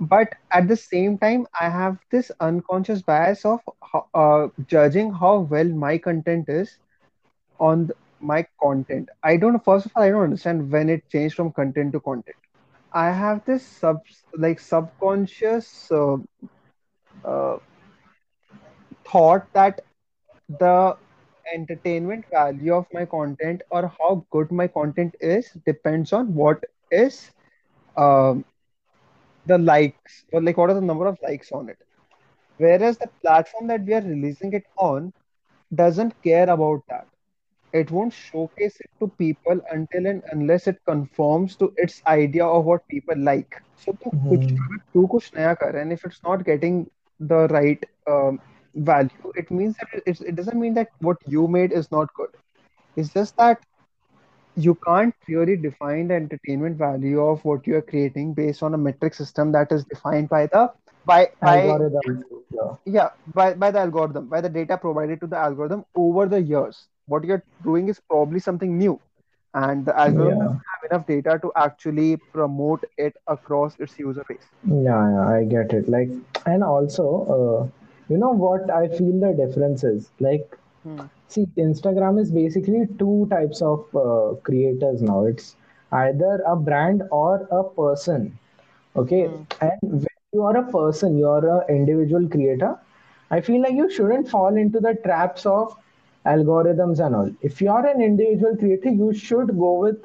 But 0.00 0.34
at 0.52 0.68
the 0.68 0.76
same 0.76 1.18
time, 1.18 1.46
I 1.60 1.68
have 1.70 1.98
this 2.10 2.30
unconscious 2.40 3.02
bias 3.02 3.44
of 3.44 3.60
uh, 4.14 4.48
judging 4.66 5.12
how 5.12 5.40
well 5.40 5.68
my 5.68 5.98
content 5.98 6.48
is 6.48 6.78
on 7.60 7.90
my 8.20 8.46
content. 8.62 9.08
I 9.22 9.36
don't, 9.36 9.62
first 9.64 9.86
of 9.86 9.92
all, 9.96 10.02
I 10.02 10.10
don't 10.10 10.24
understand 10.24 10.70
when 10.70 10.88
it 10.90 11.08
changed 11.10 11.36
from 11.36 11.52
content 11.52 11.92
to 11.92 12.00
content. 12.00 12.36
I 12.92 13.10
have 13.12 13.44
this 13.44 13.66
sub 13.66 13.98
like 14.36 14.60
subconscious 14.60 15.90
uh, 15.90 16.18
uh, 17.24 17.58
thought 19.06 19.46
that 19.54 19.80
the 20.48 20.96
entertainment 21.54 22.24
value 22.30 22.74
of 22.74 22.86
my 22.92 23.04
content 23.04 23.62
or 23.70 23.88
how 23.98 24.24
good 24.30 24.50
my 24.50 24.66
content 24.68 25.14
is 25.20 25.50
depends 25.66 26.12
on 26.12 26.34
what 26.34 26.64
is 26.90 27.30
um, 27.96 28.44
the 29.46 29.58
likes 29.58 30.24
or 30.32 30.42
like 30.42 30.56
what 30.56 30.70
are 30.70 30.74
the 30.74 30.80
number 30.80 31.06
of 31.06 31.18
likes 31.22 31.52
on 31.52 31.68
it. 31.68 31.78
Whereas 32.58 32.98
the 32.98 33.08
platform 33.22 33.66
that 33.68 33.84
we 33.84 33.94
are 33.94 34.00
releasing 34.02 34.52
it 34.52 34.64
on 34.76 35.12
doesn't 35.74 36.20
care 36.22 36.48
about 36.48 36.82
that. 36.88 37.06
It 37.72 37.90
won't 37.90 38.12
showcase 38.12 38.80
it 38.80 38.90
to 39.00 39.08
people 39.08 39.60
until 39.70 40.06
and 40.06 40.22
unless 40.32 40.66
it 40.66 40.78
conforms 40.86 41.56
to 41.56 41.72
its 41.76 42.02
idea 42.06 42.44
of 42.46 42.64
what 42.64 42.86
people 42.88 43.16
like. 43.18 43.62
So 43.76 43.92
mm-hmm. 43.92 44.56
and 45.76 45.92
if 45.92 46.04
it's 46.04 46.22
not 46.22 46.44
getting 46.44 46.90
the 47.20 47.46
right 47.48 47.82
um, 48.06 48.40
value, 48.74 49.32
it 49.34 49.50
means 49.50 49.76
that 49.76 50.02
it, 50.06 50.20
it 50.20 50.36
doesn't 50.36 50.58
mean 50.58 50.74
that 50.74 50.88
what 51.00 51.16
you 51.26 51.48
made 51.48 51.72
is 51.72 51.90
not 51.90 52.12
good. 52.14 52.30
It's 52.96 53.12
just 53.12 53.36
that 53.36 53.60
you 54.56 54.74
can't 54.74 55.14
really 55.28 55.56
define 55.56 56.08
the 56.08 56.14
entertainment 56.14 56.76
value 56.76 57.20
of 57.20 57.44
what 57.44 57.66
you 57.66 57.76
are 57.76 57.82
creating 57.82 58.34
based 58.34 58.62
on 58.62 58.74
a 58.74 58.78
metric 58.78 59.14
system 59.14 59.52
that 59.52 59.70
is 59.72 59.84
defined 59.84 60.28
by 60.28 60.46
the 60.46 60.70
by 61.06 61.28
by 61.40 61.64
yeah. 61.64 62.74
yeah 62.84 63.08
by, 63.34 63.54
by 63.54 63.70
the 63.70 63.78
algorithm 63.78 64.26
by 64.26 64.40
the 64.40 64.48
data 64.48 64.76
provided 64.76 65.20
to 65.20 65.26
the 65.26 65.36
algorithm 65.36 65.84
over 65.94 66.26
the 66.26 66.40
years. 66.40 66.86
What 67.06 67.24
you're 67.24 67.42
doing 67.64 67.88
is 67.88 68.00
probably 68.08 68.40
something 68.40 68.76
new 68.78 69.00
and 69.54 69.84
the 69.84 69.98
algorithm 69.98 70.38
yeah. 70.38 70.44
doesn't 70.44 70.62
have 70.72 70.90
enough 70.90 71.06
data 71.06 71.38
to 71.42 71.52
actually 71.56 72.16
promote 72.32 72.84
it 72.98 73.16
across 73.26 73.74
its 73.78 73.98
user 73.98 74.24
base. 74.28 74.46
Yeah 74.64 75.10
yeah 75.10 75.28
i 75.28 75.44
get 75.44 75.72
it. 75.72 75.88
Like 75.88 76.10
and 76.46 76.62
also 76.62 77.06
uh, 77.36 77.79
you 78.10 78.18
know 78.22 78.32
what 78.44 78.70
i 78.80 78.86
feel 78.98 79.16
the 79.26 79.32
difference 79.44 79.84
is 79.84 80.10
like 80.20 80.58
hmm. 80.84 81.06
See, 81.28 81.46
Instagram 81.58 82.20
is 82.20 82.30
basically 82.30 82.86
two 82.98 83.26
types 83.30 83.60
of 83.62 83.84
uh, 83.94 84.34
creators 84.42 85.02
now. 85.02 85.24
It's 85.26 85.56
either 85.92 86.42
a 86.46 86.56
brand 86.56 87.02
or 87.10 87.46
a 87.50 87.62
person. 87.64 88.38
Okay, 88.96 89.30
Hmm. 89.30 89.44
and 89.60 89.78
when 89.82 90.16
you 90.32 90.42
are 90.42 90.56
a 90.56 90.64
person, 90.70 91.16
you 91.18 91.28
are 91.28 91.46
an 91.68 91.76
individual 91.76 92.28
creator. 92.28 92.76
I 93.30 93.40
feel 93.40 93.62
like 93.62 93.72
you 93.74 93.90
shouldn't 93.90 94.28
fall 94.28 94.56
into 94.56 94.80
the 94.80 94.94
traps 95.04 95.46
of 95.46 95.76
algorithms 96.26 97.04
and 97.04 97.14
all. 97.14 97.30
If 97.42 97.60
you 97.60 97.70
are 97.70 97.86
an 97.86 98.00
individual 98.02 98.56
creator, 98.56 98.90
you 98.90 99.12
should 99.14 99.48
go 99.58 99.78
with 99.80 99.96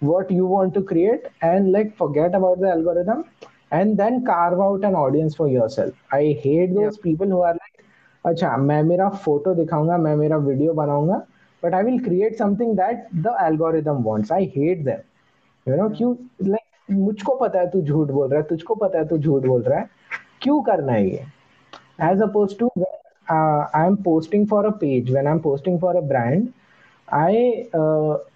what 0.00 0.30
you 0.30 0.46
want 0.46 0.74
to 0.74 0.82
create 0.82 1.26
and 1.42 1.72
like 1.72 1.96
forget 1.96 2.34
about 2.34 2.60
the 2.60 2.68
algorithm 2.70 3.24
and 3.72 3.96
then 3.96 4.20
carve 4.20 4.62
out 4.62 4.84
an 4.84 4.94
audience 4.94 5.36
for 5.38 5.48
yourself 5.68 6.14
I 6.14 6.32
hate 6.44 6.70
those 6.70 6.96
people 6.98 7.32
who 7.32 7.40
are 7.40 7.54
like 7.54 7.82
अच्छा 8.24 8.56
मैं 8.56 8.82
मेरा 8.82 9.08
photo 9.24 9.54
दिखाऊँगा 9.54 9.96
मैं 9.98 10.14
मेरा 10.16 10.36
video 10.36 10.72
बनाऊँगा 10.72 11.22
but 11.62 11.74
I 11.74 11.82
will 11.82 11.98
create 12.04 12.38
something 12.38 12.76
that 12.76 13.06
the 13.16 13.36
algorithm 13.42 14.02
wants 14.02 14.32
I 14.32 14.52
hate 14.56 14.84
them 14.84 15.70
you 15.70 15.76
know 15.76 15.88
क्यों? 15.96 16.14
Like 16.42 16.96
मुझको 16.96 17.34
पता 17.34 17.60
है 17.60 17.70
तू 17.70 17.80
झूठ 17.82 18.08
बोल 18.08 18.28
रहा 18.28 18.40
है 18.40 18.46
तुझको 18.46 18.74
पता 18.74 18.98
है 18.98 19.06
तू 19.08 19.18
झूठ 19.18 19.46
बोल 19.46 19.62
रहा 19.62 19.78
है। 19.78 19.88
क्यों 20.42 20.60
करना 20.62 20.92
है 20.92 21.08
ये? 21.08 21.24
As 22.02 22.22
opposed 22.22 22.58
to 22.58 22.70
I 23.30 23.86
am 23.86 23.96
posting 24.04 24.46
for 24.48 24.66
a 24.66 24.70
page 24.80 25.10
when 25.10 25.26
I 25.26 25.32
am 25.32 25.38
posting 25.38 25.80
for 25.80 25.96
a 25.96 26.00
brand 26.00 26.48
I 27.12 27.50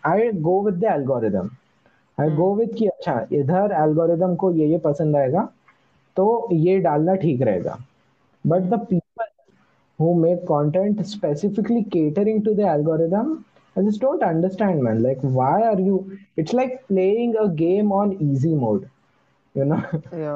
I 0.07 0.31
go 0.41 0.61
with 0.63 0.75
the 0.75 0.85
algorithm 0.85 1.51
I 2.19 2.31
go 2.37 2.55
with 2.55 2.75
कि 2.79 2.87
अच्छा 2.87 3.27
इधर 3.33 3.73
एल्गोरिदम 3.83 4.35
को 4.37 4.51
ये 4.53 4.67
ये 4.67 4.79
पसंद 4.85 5.17
आएगा 5.17 5.49
तो 6.17 6.49
ये 6.53 6.79
डालना 6.81 7.15
ठीक 7.23 7.43
रहेगा। 7.43 7.77
But 8.45 8.63
the 8.71 8.79
people 8.91 9.25
who 9.99 10.13
make 10.21 10.43
content 10.51 11.03
specifically 11.07 11.83
catering 11.95 12.43
to 12.45 12.55
the 12.55 12.61
algorithm 12.75 13.33
I 13.77 13.85
just 13.87 14.01
don't 14.03 14.23
understand 14.23 14.83
man 14.83 14.99
like 15.03 15.25
why 15.25 15.63
are 15.63 15.81
you 15.81 16.05
it's 16.39 16.55
like 16.55 16.79
playing 16.89 17.35
a 17.35 17.45
game 17.57 17.93
on 17.93 18.17
easy 18.23 18.55
mode 18.55 18.85
you 19.55 19.65
know 19.65 19.77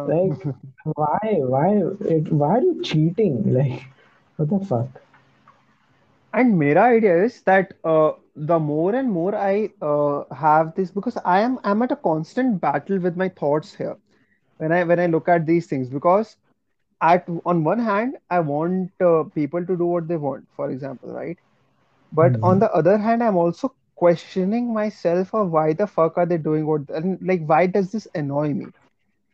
like 0.08 0.46
why 0.88 1.40
why 1.40 1.80
it 2.16 2.32
why 2.32 2.56
are 2.56 2.64
you 2.64 2.72
cheating 2.82 3.46
like 3.52 3.80
what 4.38 4.48
the 4.52 4.64
fuck 4.64 5.00
and 6.34 6.54
मेरा 6.56 6.84
idea 6.84 7.14
is 7.24 7.40
that 7.48 7.72
the 8.34 8.58
more 8.58 8.94
and 8.94 9.10
more 9.10 9.34
I 9.34 9.70
uh, 9.80 10.24
have 10.34 10.74
this 10.74 10.90
because 10.90 11.16
I 11.24 11.40
am 11.40 11.58
I'm 11.64 11.82
at 11.82 11.92
a 11.92 11.96
constant 11.96 12.60
battle 12.60 12.98
with 12.98 13.16
my 13.16 13.28
thoughts 13.28 13.74
here 13.74 13.96
when 14.58 14.72
I 14.72 14.84
when 14.84 14.98
I 15.00 15.06
look 15.06 15.28
at 15.28 15.46
these 15.46 15.66
things 15.66 15.88
because 15.88 16.36
at 17.00 17.28
on 17.44 17.64
one 17.64 17.78
hand 17.78 18.16
I 18.30 18.40
want 18.40 18.92
uh, 19.00 19.24
people 19.34 19.64
to 19.66 19.76
do 19.76 19.86
what 19.86 20.08
they 20.08 20.16
want, 20.16 20.46
for 20.56 20.70
example, 20.70 21.12
right? 21.12 21.38
But 22.12 22.36
on 22.42 22.58
Mhm. 22.58 22.60
the 22.60 22.72
other 22.72 22.98
hand, 22.98 23.22
I'm 23.22 23.36
also 23.36 23.74
questioning 23.96 24.72
myself 24.72 25.34
of 25.34 25.50
why 25.50 25.72
the 25.72 25.86
fuck 25.86 26.16
are 26.18 26.26
they 26.26 26.38
doing 26.38 26.66
what 26.66 26.88
and 26.90 27.18
like 27.22 27.44
why 27.46 27.66
does 27.66 27.92
this 27.92 28.06
annoy 28.14 28.52
me? 28.54 28.72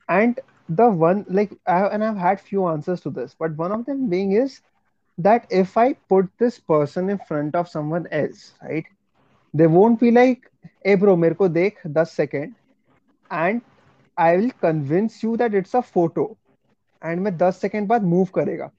And 0.09 0.39
the 0.69 0.89
one 0.91 1.25
like 1.29 1.53
I, 1.67 1.87
and 1.87 2.05
I've 2.05 2.17
had 2.17 2.41
few 2.41 2.67
answers 2.67 3.01
to 3.03 3.11
this, 3.11 3.35
but 3.39 3.57
one 3.57 3.73
of 3.73 3.87
them 3.87 4.09
being 4.09 4.33
is 4.33 4.61
that 5.20 5.46
if 5.50 5.78
I 5.78 5.94
put 6.10 6.30
this 6.40 6.60
person 6.60 7.10
in 7.10 7.18
front 7.20 7.56
of 7.56 7.68
someone 7.70 8.08
else, 8.12 8.54
right, 8.64 8.86
they 9.54 9.68
won't 9.68 10.00
be 10.00 10.12
like, 10.12 10.52
hey 10.84 10.96
bro, 10.96 11.16
मेरे 11.16 11.36
को 11.36 11.48
देख 11.54 11.82
10 11.88 12.06
second 12.06 12.56
and 13.32 13.62
I 14.18 14.36
will 14.38 14.52
convince 14.62 15.22
you 15.24 15.36
that 15.38 15.54
it's 15.54 15.74
a 15.76 15.82
photo 15.82 16.28
and 17.02 17.22
मैं 17.24 17.38
10 17.40 17.52
second 17.62 17.88
बाद 17.88 18.04
move 18.16 18.32
करेगा. 18.36 18.72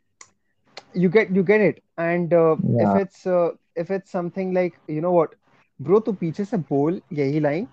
You 0.94 1.08
get 1.10 1.30
you 1.36 1.42
get 1.44 1.60
it. 1.60 1.82
And 1.96 2.32
uh, 2.32 2.56
if 2.78 2.94
Yeah. 2.94 3.00
it's 3.00 3.26
uh, 3.26 3.50
if 3.76 3.90
it's 3.90 4.10
something 4.10 4.52
like 4.54 4.80
you 4.88 5.00
know 5.00 5.12
what, 5.12 5.34
bro, 5.80 6.00
तू 6.00 6.12
पीछे 6.22 6.44
से 6.44 6.56
बोल 6.70 7.00
यही 7.18 7.40
line 7.42 7.66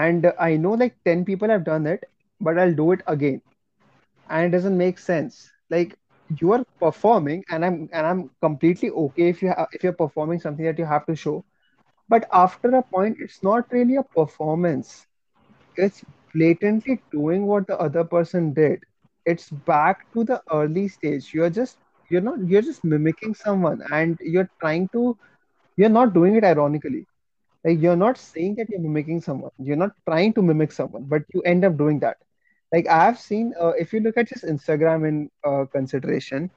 and 0.00 0.26
I 0.46 0.56
know 0.56 0.72
like 0.82 0.96
10 1.04 1.24
people 1.24 1.48
have 1.54 1.64
done 1.64 1.86
it, 1.86 2.04
but 2.40 2.58
I'll 2.58 2.74
do 2.74 2.90
it 2.92 3.02
again. 3.06 3.40
And 4.28 4.46
it 4.46 4.56
doesn't 4.56 4.76
make 4.78 4.98
sense. 4.98 5.50
Like 5.70 5.96
you 6.29 6.51
are 6.53 6.63
performing 6.79 7.43
and 7.49 7.65
I'm 7.65 7.89
and 7.91 8.05
I'm 8.07 8.29
completely 8.41 8.89
okay 8.89 9.29
if 9.29 9.41
you 9.41 9.49
ha- 9.49 9.67
if 9.71 9.83
you're 9.83 9.93
performing 10.03 10.39
something 10.39 10.65
that 10.65 10.77
you 10.79 10.85
have 10.85 11.05
to 11.07 11.15
show. 11.15 11.45
But 12.09 12.27
after 12.31 12.69
a 12.75 12.83
point, 12.83 13.17
it's 13.19 13.41
not 13.43 13.71
really 13.71 13.95
a 13.97 14.03
performance. 14.03 15.07
It's 15.75 16.03
blatantly 16.33 17.01
doing 17.11 17.45
what 17.47 17.67
the 17.67 17.79
other 17.79 18.03
person 18.03 18.53
did. 18.53 18.83
It's 19.25 19.49
back 19.49 20.05
to 20.13 20.23
the 20.23 20.41
early 20.51 20.87
stage. 20.87 21.33
You're 21.33 21.49
just 21.49 21.77
you're 22.09 22.21
not 22.21 22.39
you're 22.47 22.61
just 22.61 22.83
mimicking 22.83 23.33
someone 23.35 23.81
and 23.91 24.17
you're 24.21 24.49
trying 24.59 24.89
to 24.89 25.17
you're 25.77 25.89
not 25.97 26.13
doing 26.13 26.35
it 26.35 26.43
ironically 26.43 27.05
like 27.65 27.79
you're 27.81 27.95
not 27.97 28.17
saying 28.17 28.55
that 28.55 28.69
you're 28.69 28.81
mimicking 28.81 29.21
someone. 29.21 29.51
You're 29.57 29.77
not 29.77 29.91
trying 30.07 30.33
to 30.33 30.41
mimic 30.41 30.71
someone, 30.71 31.05
but 31.05 31.23
you 31.33 31.41
end 31.41 31.65
up 31.65 31.77
doing 31.77 31.99
that. 31.99 32.17
Like 32.75 32.87
I 32.89 33.05
have 33.05 33.19
seen, 33.19 33.53
uh, 33.61 33.73
if 33.79 33.93
you 33.93 34.01
look 34.01 34.17
at 34.17 34.29
just 34.29 34.45
Instagram 34.45 35.07
in 35.07 35.31
uh, 35.45 35.65
consideration, 35.71 36.51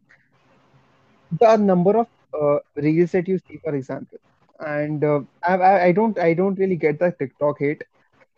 the 1.40 1.56
number 1.56 1.98
of 1.98 2.06
uh, 2.40 2.58
reels 2.76 3.12
that 3.12 3.28
you 3.28 3.38
see, 3.38 3.58
for 3.64 3.74
example, 3.74 4.18
and 4.60 5.04
uh, 5.04 5.20
I, 5.46 5.54
I 5.56 5.84
I 5.86 5.92
don't 5.92 6.18
I 6.18 6.34
don't 6.34 6.58
really 6.58 6.76
get 6.76 6.98
the 7.00 7.12
TikTok 7.18 7.58
hate, 7.60 7.82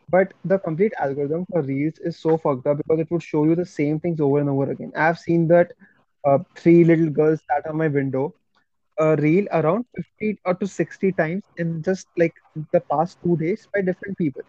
but 0.08 0.32
the 0.44 0.58
complete 0.58 0.92
algorithm 1.00 1.46
for 1.52 1.62
reels 1.62 1.98
is 2.00 2.18
so 2.20 2.38
fucked 2.38 2.66
up 2.66 2.78
because 2.78 3.00
it 3.00 3.10
would 3.10 3.22
show 3.22 3.44
you 3.44 3.56
the 3.56 3.66
same 3.66 4.00
things 4.00 4.20
over 4.20 4.40
and 4.40 4.50
over 4.50 4.70
again. 4.70 4.92
I've 4.96 5.18
seen 5.18 5.48
that 5.48 5.72
uh, 6.26 6.38
three 6.56 6.84
little 6.84 7.10
girls 7.10 7.40
sat 7.50 7.66
on 7.70 7.76
my 7.78 7.88
window 7.88 8.34
a 8.98 9.16
reel 9.16 9.46
around 9.52 9.86
50 9.96 10.38
or 10.44 10.54
to 10.54 10.66
60 10.66 11.12
times 11.12 11.44
in 11.56 11.82
just 11.82 12.08
like 12.18 12.34
the 12.72 12.80
past 12.92 13.18
two 13.24 13.36
days 13.38 13.68
by 13.74 13.82
different 13.82 14.18
people. 14.18 14.42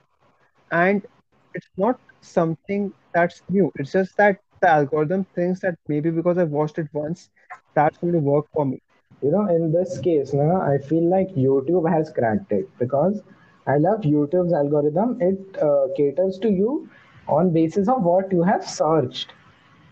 And 0.71 1.05
it's 1.53 1.69
not 1.77 1.99
something 2.21 2.93
that's 3.13 3.41
new. 3.49 3.71
It's 3.75 3.91
just 3.91 4.17
that 4.17 4.37
the 4.61 4.69
algorithm 4.69 5.25
thinks 5.35 5.61
that 5.61 5.75
maybe 5.87 6.11
because 6.11 6.37
I 6.37 6.43
watched 6.43 6.77
it 6.79 6.87
once, 6.93 7.29
that's 7.75 7.97
going 7.97 8.13
to 8.13 8.19
work 8.19 8.45
for 8.53 8.65
me. 8.65 8.79
you 9.21 9.31
know 9.31 9.45
in 9.55 9.71
this 9.73 9.97
case 10.05 10.33
no, 10.33 10.49
i 10.71 10.77
feel 10.89 11.05
like 11.13 11.29
youtube 11.45 11.87
has 11.93 12.09
cracked 12.17 12.51
it 12.57 12.67
because 12.79 13.21
i 13.67 13.77
love 13.77 14.01
youtube's 14.01 14.53
algorithm. 14.53 15.17
It 15.21 15.57
uh, 15.67 15.87
caters 15.97 16.37
to 16.39 16.49
you 16.49 16.89
on 17.27 17.51
basis 17.53 17.87
of 17.89 18.03
what 18.03 18.31
you 18.31 18.43
have 18.43 18.63
searched 18.63 19.33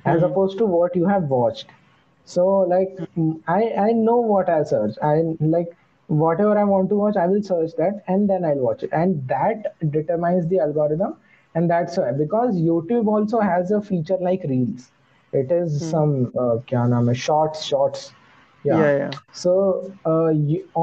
as 0.06 0.22
hmm 0.22 0.30
opposed 0.30 0.58
to 0.60 0.66
what 0.66 0.96
you 0.96 1.06
have 1.08 1.24
watched. 1.24 1.72
So 2.26 2.46
like 2.74 2.98
mm, 3.18 3.40
i 3.48 3.62
i 3.88 3.92
know 3.92 4.18
what 4.32 4.50
i 4.50 4.64
search. 4.64 4.96
I 5.12 5.14
like 5.56 5.76
whatever 6.24 6.58
i 6.60 6.64
want 6.74 6.90
to 6.90 6.96
watch 7.02 7.18
i 7.24 7.28
will 7.34 7.42
search 7.52 7.76
that 7.82 8.04
and 8.08 8.30
then 8.30 8.46
i'll 8.46 8.64
watch 8.70 8.84
it. 8.84 8.92
And 8.94 9.28
that 9.28 9.74
determines 9.98 10.48
the 10.48 10.60
algorithm 10.60 11.16
and 11.56 11.70
that's 11.70 11.98
why 11.98 12.12
because 12.12 12.56
youtube 12.56 13.08
also 13.08 13.40
has 13.40 13.72
a 13.72 13.82
feature 13.82 14.18
like 14.22 14.44
reels 14.44 14.92
it 15.34 15.52
is 15.52 15.80
hmm. 15.80 15.90
some 15.90 16.32
uh, 16.38 16.56
kya 16.72 16.88
naam 16.94 17.12
hai 17.14 17.20
shorts 17.26 17.64
shorts 17.64 18.08
yeah. 18.64 18.82
yeah, 18.82 18.98
yeah. 18.98 19.12
so 19.32 19.54
uh, 20.06 20.32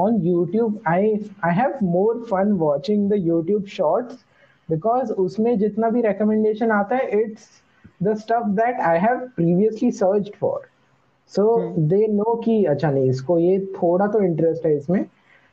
on 0.03 0.21
youtube 0.29 0.79
i 0.93 1.01
i 1.49 1.51
have 1.51 1.81
more 1.81 2.15
fun 2.31 2.57
watching 2.63 3.07
the 3.09 3.19
youtube 3.29 3.67
shorts 3.67 4.23
because 4.69 5.11
usme 5.25 5.51
jitna 5.65 5.91
bhi 5.97 6.05
recommendation 6.07 6.73
aata 6.77 7.01
hai 7.03 7.19
it's 7.19 7.51
the 8.07 8.15
stuff 8.23 8.49
that 8.61 8.81
i 8.93 8.95
have 9.03 9.21
previously 9.35 9.91
searched 9.99 10.41
for 10.45 10.55
so 11.35 11.45
hmm. 11.59 11.87
they 11.93 12.07
know 12.07 12.33
ki 12.47 12.57
acha 12.73 12.95
nahi 12.97 13.13
isko 13.17 13.37
ye 13.43 13.59
thoda 13.77 14.09
to 14.15 14.23
interest 14.31 14.67
hai 14.69 14.73
isme 14.79 15.03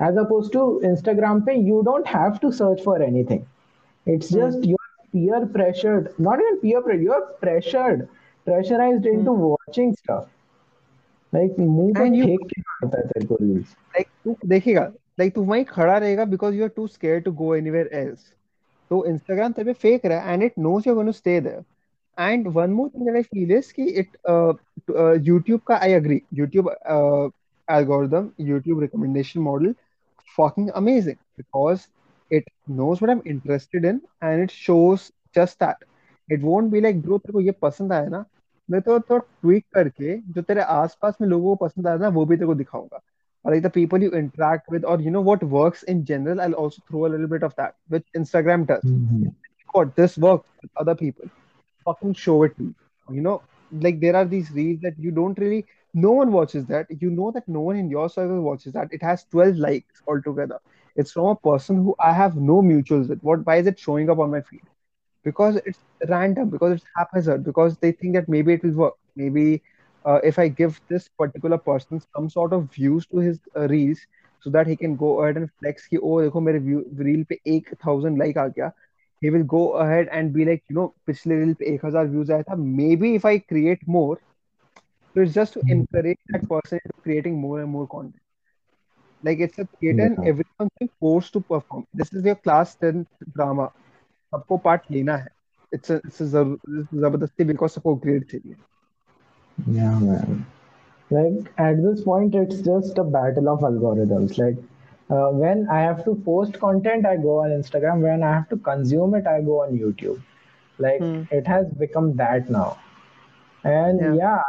as 0.09 0.23
opposed 0.23 0.53
to 0.57 0.65
instagram 0.93 1.45
pe 1.49 1.59
you 1.73 1.83
don't 1.91 2.11
have 2.15 2.41
to 2.47 2.51
search 2.63 2.83
for 2.89 2.97
anything 3.11 3.45
it's 4.15 4.31
hmm. 4.31 4.41
just 4.41 4.67
you 4.73 4.84
peer 5.14 5.46
pressured, 5.48 6.14
not 6.18 6.40
even 6.40 6.60
peer 6.62 6.82
pressured, 6.82 7.02
you're 7.04 7.28
pressured, 7.42 8.08
pressurized 8.46 9.06
Hmm. 9.12 9.18
into 9.18 9.32
watching 9.34 9.94
stuff. 9.96 10.26
Like 11.36 11.58
मुंह 11.60 11.94
पे 12.00 12.06
And 12.06 12.16
you 12.16 12.26
फेंक 12.26 12.48
के 12.54 12.62
मारता 12.62 12.98
है 13.00 13.08
तेरे 13.14 13.26
को 13.34 13.38
reels. 13.46 13.76
like 13.98 14.10
तू 14.26 14.36
देखेगा 14.48 14.86
like 15.20 15.34
तू 15.36 15.44
वहीं 15.46 15.66
खड़ा 15.66 15.98
रहेगा 15.98 16.26
because 16.32 16.56
you 16.56 16.64
are 16.68 16.74
too 16.80 16.88
scared 16.96 17.26
to 17.26 17.32
go 17.42 17.52
anywhere 17.60 17.88
else. 18.02 18.24
तो 18.90 19.04
Instagram 19.12 19.54
तेरे 19.56 19.66
पे 19.66 19.74
फेंक 19.84 20.06
रहा 20.06 20.20
है 20.20 20.36
and 20.36 20.44
it 20.48 20.58
knows 20.66 20.86
you're 20.86 20.96
going 21.00 21.12
to 21.12 21.18
stay 21.20 21.40
there. 21.48 21.64
And 22.28 22.54
one 22.56 22.74
more 22.80 22.90
thing 22.90 23.06
that 23.10 23.18
I 23.20 23.24
feel 23.24 23.52
is 23.58 23.72
कि 23.80 23.88
it 24.04 24.18
uh, 24.34 24.54
uh, 25.04 25.16
YouTube 25.30 25.64
का 25.72 25.80
I 25.88 25.90
agree 26.00 26.22
YouTube 26.42 26.70
uh, 26.96 27.30
algorithm 27.78 28.30
YouTube 28.52 28.82
recommendation 28.86 29.42
model 29.50 29.74
fucking 30.38 30.70
amazing 30.82 31.20
because 31.38 31.88
it 32.34 32.44
knows 32.68 33.02
what 33.02 33.10
I'm 33.10 33.22
interested 33.26 33.86
in 33.86 34.02
and 34.22 34.42
it 34.42 34.52
shows 34.52 35.12
just 35.36 35.60
that. 35.60 35.78
It 36.30 36.42
won't 36.42 36.72
be 36.72 36.82
like 36.82 37.02
bro 37.02 37.20
तेरे 37.20 37.34
को 37.34 37.42
ये 37.42 37.52
पसंद 37.62 37.94
आया 37.94 38.08
ना 38.10 38.26
मैं 38.72 38.82
तो 38.82 39.00
तो 39.00 39.18
ट्वीक 39.20 39.66
करके 39.74 40.18
जो 40.34 40.42
तेरे 40.42 40.62
आसपास 40.62 41.18
में 41.22 41.28
लोगों 41.28 41.56
को 41.56 41.66
पसंद 41.66 41.88
आया 41.88 41.98
ना 41.98 42.08
वो 42.18 42.26
भी 42.26 42.36
तेरे 42.38 42.48
को 42.48 42.56
दिखाऊंगा. 42.56 43.00
Or 43.46 43.52
like 43.54 43.64
the 43.64 43.70
people 43.70 44.02
you 44.04 44.12
interact 44.12 44.70
with 44.70 44.84
or 44.84 45.00
you 45.00 45.12
know 45.12 45.22
what 45.22 45.44
works 45.44 45.84
in 45.84 46.04
general 46.06 46.42
I'll 46.42 46.54
also 46.54 46.82
throw 46.90 47.06
a 47.06 47.12
little 47.14 47.28
bit 47.28 47.44
of 47.44 47.56
that 47.56 47.76
which 47.88 48.06
Instagram 48.22 48.66
does. 48.72 48.84
Mhm. 48.84 49.34
What 49.74 49.96
this 49.96 50.18
works 50.18 50.50
with 50.62 50.72
other 50.76 50.96
people 50.96 51.30
fucking 51.86 52.14
show 52.14 52.44
it 52.44 52.58
to 52.58 52.64
you. 52.64 52.76
You 53.10 53.22
know, 53.22 53.42
like 53.72 54.00
there 54.02 54.16
are 54.16 54.26
these 54.26 54.52
reels 54.52 54.82
that 54.82 55.00
you 55.00 55.12
don't 55.12 55.40
really, 55.40 55.66
no 55.94 56.12
one 56.12 56.32
watches 56.32 56.66
that. 56.66 56.92
You 57.06 57.10
know 57.10 57.32
that 57.32 57.48
no 57.48 57.62
one 57.62 57.78
in 57.78 57.90
your 57.90 58.10
circle 58.10 58.42
watches 58.42 58.74
that. 58.74 58.94
It 59.00 59.02
has 59.02 59.24
12 59.32 59.56
likes 59.56 60.02
altogether. 60.08 60.60
It's 60.96 61.12
from 61.12 61.26
a 61.28 61.36
person 61.36 61.78
who 61.78 61.96
I 62.00 62.14
have 62.14 62.36
no 62.36 62.62
mutuals 62.62 63.10
with. 63.10 63.20
What, 63.22 63.46
why 63.46 63.58
is 63.58 63.68
it 63.68 63.80
showing 63.80 64.10
up 64.10 64.20
on 64.20 64.32
my 64.32 64.42
feed? 64.42 64.64
Because 65.24 65.58
it's 65.66 65.80
random, 66.10 66.50
because 66.50 66.74
it's 66.74 66.86
haphazard, 66.96 67.44
because 67.44 67.78
they 67.78 67.92
think 67.92 68.16
that 68.16 68.28
maybe 68.30 68.54
it 68.54 68.64
will 68.64 68.74
work. 68.74 68.94
Maybe 69.16 69.62
uh, 70.06 70.20
if 70.24 70.40
I 70.40 70.48
give 70.50 70.80
this 70.90 71.08
particular 71.18 71.58
person 71.58 72.00
some 72.16 72.30
sort 72.30 72.54
of 72.54 72.72
views 72.74 73.06
to 73.08 73.20
his 73.20 73.40
uh, 73.56 73.68
reels, 73.68 74.00
so 74.40 74.50
that 74.52 74.68
he 74.68 74.76
can 74.76 74.96
go 74.96 75.22
ahead 75.22 75.38
and 75.38 75.50
flex 75.60 75.88
कि 75.88 75.98
oh 76.04 76.22
देखो 76.22 76.42
मेरे 76.42 76.60
view 76.66 76.84
reel 77.06 77.26
पे 77.30 77.38
1000 77.48 78.18
like 78.20 78.38
आ 78.38 78.48
गया 78.48 78.72
he 79.22 79.30
will 79.30 79.44
go 79.44 79.74
ahead 79.84 80.08
and 80.12 80.34
be 80.34 80.46
like, 80.46 80.64
you 80.70 80.76
know, 80.76 80.94
पिछले 81.08 81.36
reel 81.44 81.56
पे 81.60 81.72
1000 81.74 82.12
views 82.12 82.32
आया 82.32 82.44
था. 82.50 82.56
Maybe 82.82 83.14
if 83.16 83.26
I 83.26 83.38
create 83.40 83.88
more, 83.88 84.18
so 85.14 85.22
it's 85.22 85.34
just 85.34 85.54
to 85.54 85.64
encourage 85.70 86.20
that 86.30 86.48
person 86.50 86.80
into 86.84 87.02
creating 87.04 87.40
more 87.40 87.60
and 87.62 87.70
more 87.70 87.88
content. 87.88 88.22
Like 89.24 89.40
it's 89.40 89.58
a 89.60 89.66
theater 89.80 90.04
and 90.04 90.18
Yeah. 90.18 90.30
everyone's 90.32 90.72
being 90.80 90.90
forced 91.00 91.34
to 91.34 91.42
perform. 91.42 91.86
This 91.94 92.14
is 92.14 92.26
your 92.26 92.36
class 92.36 92.76
10th 92.76 93.08
drama. 93.36 93.70
सबको 94.36 94.58
part 94.64 94.92
लेना 94.92 95.16
है. 95.18 95.28
It's 95.72 95.90
a, 95.90 95.96
it's 96.06 96.22
a 96.22 96.26
जब- 96.36 96.60
जबरदस्ती 97.04 97.48
because 97.48 97.76
सबको 97.78 97.96
grade 98.06 98.26
चाहिए. 98.32 98.56
Yeah, 99.68 100.00
man. 100.00 100.46
Like 101.12 101.52
at 101.58 101.82
this 101.84 102.02
point, 102.04 102.36
it's 102.36 102.62
just 102.62 102.98
a 102.98 103.04
battle 103.04 103.50
of 103.50 103.60
algorithms. 103.60 104.38
Like 104.38 104.58
uh, 105.10 105.30
when 105.44 105.68
I 105.70 105.80
have 105.82 106.04
to 106.06 106.16
post 106.26 106.60
content, 106.60 107.06
I 107.06 107.18
go 107.18 107.40
on 107.44 107.50
Instagram. 107.50 108.02
When 108.02 108.24
I 108.24 108.34
have 108.34 108.50
to 108.50 108.58
consume 108.58 109.16
it, 109.16 109.28
I 109.28 109.42
go 109.42 109.62
on 109.64 109.78
YouTube. 109.78 110.22
Like 110.78 111.02
Hmm. 111.02 111.24
it 111.32 111.48
has 111.48 111.68
become 111.84 112.16
that 112.18 112.50
now. 112.50 112.78
And 113.64 114.00
Yeah. 114.02 114.14
yeah, 114.16 114.42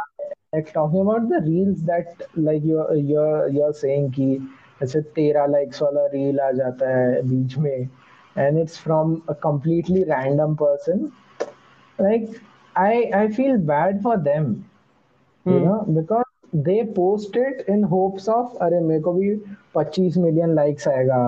like 0.53 0.73
talking 0.73 1.01
about 1.01 1.27
the 1.29 1.41
reels 1.47 1.83
that 1.83 2.21
like 2.35 2.63
you're 2.63 2.95
you're 2.95 3.49
you're 3.49 3.73
saying 3.73 4.11
कि 4.17 4.29
ऐसे 4.83 5.01
तेरह 5.17 5.45
likes 5.55 5.81
वाला 5.81 6.05
reel 6.15 6.39
आ 6.47 6.51
जाता 6.61 6.89
है 6.97 7.21
बीच 7.29 7.57
में 7.65 7.89
and 8.35 8.57
it's 8.59 8.77
from 8.83 9.09
a 9.29 9.35
completely 9.45 10.03
random 10.09 10.55
person. 10.59 11.11
Like 11.99 12.29
I 12.75 13.11
I 13.21 13.27
feel 13.39 13.57
bad 13.71 14.01
for 14.03 14.17
them 14.29 14.47
you 15.47 15.59
Hmm. 15.59 15.65
know 15.65 15.77
because 15.97 16.25
they 16.67 16.79
post 16.95 17.35
it 17.35 17.63
in 17.75 17.83
hopes 17.93 18.27
of 18.35 18.55
अरे 18.61 18.79
मेरे 18.87 19.01
को 19.01 19.13
भी 19.13 19.35
25 19.75 20.17
मिलियन 20.17 20.55
लाइक्स 20.55 20.87
आएगा 20.87 21.21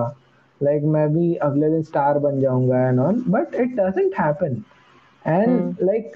लाइक 0.60 0.82
मैं 0.94 1.08
भी 1.14 1.34
अगले 1.48 1.70
दिन 1.70 1.82
स्टार 1.82 2.18
बन 2.26 2.40
जाऊंगा 2.40 2.86
and 2.88 3.00
all 3.00 3.22
but 3.36 3.54
it 3.64 3.74
doesn't 3.80 4.14
happen 4.20 4.62
Hmm. 5.44 5.72
and 5.72 5.80
like 5.88 6.14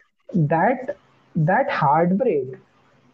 that 0.51 0.90
that 1.35 1.70
heartbreak 1.77 2.57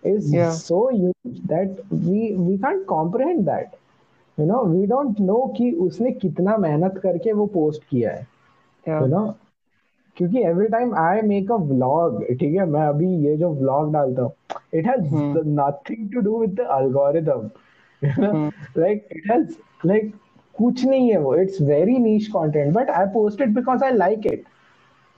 is 0.03 0.29
Yeah. 0.31 0.59
so 0.59 0.79
huge 0.93 1.39
that 1.53 1.81
we 2.07 2.21
we 2.49 2.57
can't 2.65 2.85
comprehend 2.93 3.47
that 3.51 3.77
you 4.40 4.48
know 4.50 4.64
we 4.72 4.88
don't 4.92 5.22
know 5.30 5.42
कि 5.58 5.72
उसने 5.88 6.12
कितना 6.12 6.58
मेहनत 6.58 6.98
करके 7.04 7.34
वो 7.34 7.46
पोस्ट 7.54 7.84
किया 7.90 8.12
है। 8.12 8.28
Yeah. 8.86 9.02
you 9.02 9.12
know? 9.14 9.28
क्योंकि 10.18 10.42
every 10.44 10.68
time 10.68 10.94
I 10.98 11.22
make 11.22 11.52
a 11.52 11.56
vlog 11.56 12.24
ठीक 12.40 12.56
है 12.56 12.66
मैं 12.66 12.88
अभी 12.88 13.10
ये 13.26 13.36
जो 13.38 13.50
व्लॉग 13.54 13.94
डालता 13.94 14.22
हूँ 14.22 14.32
it 14.74 14.88
has. 14.88 15.14
Nothing 15.48 16.12
to 16.14 16.20
do 16.22 16.40
with 16.40 16.56
the 16.62 16.68
algorithm 16.80 17.50
Hmm. 18.02 18.52
Like 18.78 19.08
it 19.12 19.32
has 19.32 19.56
like 19.86 20.14
कुछ 20.58 20.86
नहीं 20.86 21.10
है 21.12 21.18
वो। 21.20 21.36
It's 21.36 21.62
very 21.62 21.98
niche 21.98 22.28
content 22.28 22.74
but 22.74 22.90
I 22.90 23.06
post 23.14 23.42
it 23.42 23.50
because 23.56 23.84
I 23.84 23.92
like 23.92 24.26
it 24.26 24.44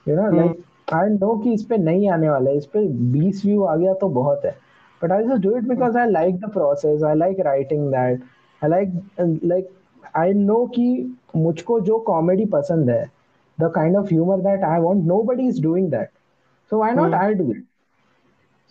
you 0.06 0.16
know. 0.16 0.30
Like 0.36 0.62
I 0.94 1.08
know 1.08 1.36
कि 1.38 1.52
इस 1.52 1.64
पे 1.64 1.76
नहीं 1.78 2.08
आने 2.10 2.28
वाला 2.28 2.50
है। 2.50 2.56
इस 2.56 2.66
पे 2.66 2.86
20 3.12 3.44
व्यू 3.46 3.62
आ 3.62 3.76
गया 3.76 3.94
तो 4.00 4.08
बहुत 4.08 4.44
है। 4.44 4.54
But 5.02 5.12
I 5.12 5.24
just 5.24 5.42
do 5.42 5.56
it 5.56 5.68
because 5.68 5.98
I 5.98 6.10
like 6.10 6.40
the 6.40 6.50
process 6.52 7.02
I 7.02 7.14
like 7.14 7.40
writing 7.40 7.86
that 7.88 8.22
like 8.68 9.40
like 9.44 9.68
I 10.16 10.32
know 10.34 10.64
कि 10.66 11.16
मुझको 11.36 11.80
जो 11.80 11.98
कॉमेडी 12.06 12.44
पसंद 12.46 12.90
है 12.90 13.04
the 13.58 13.70
kind 13.74 13.96
of 13.96 14.06
humour 14.06 14.40
that 14.40 14.64
I 14.64 14.80
want 14.80 15.04
nobody 15.06 15.48
is 15.48 15.62
doing 15.62 15.90
that 15.90 16.10
so 16.70 16.78
why 16.78 16.92
not 16.94 17.10
Hmm. 17.10 17.22
I 17.22 17.34
do 17.34 17.50
it 17.52 17.64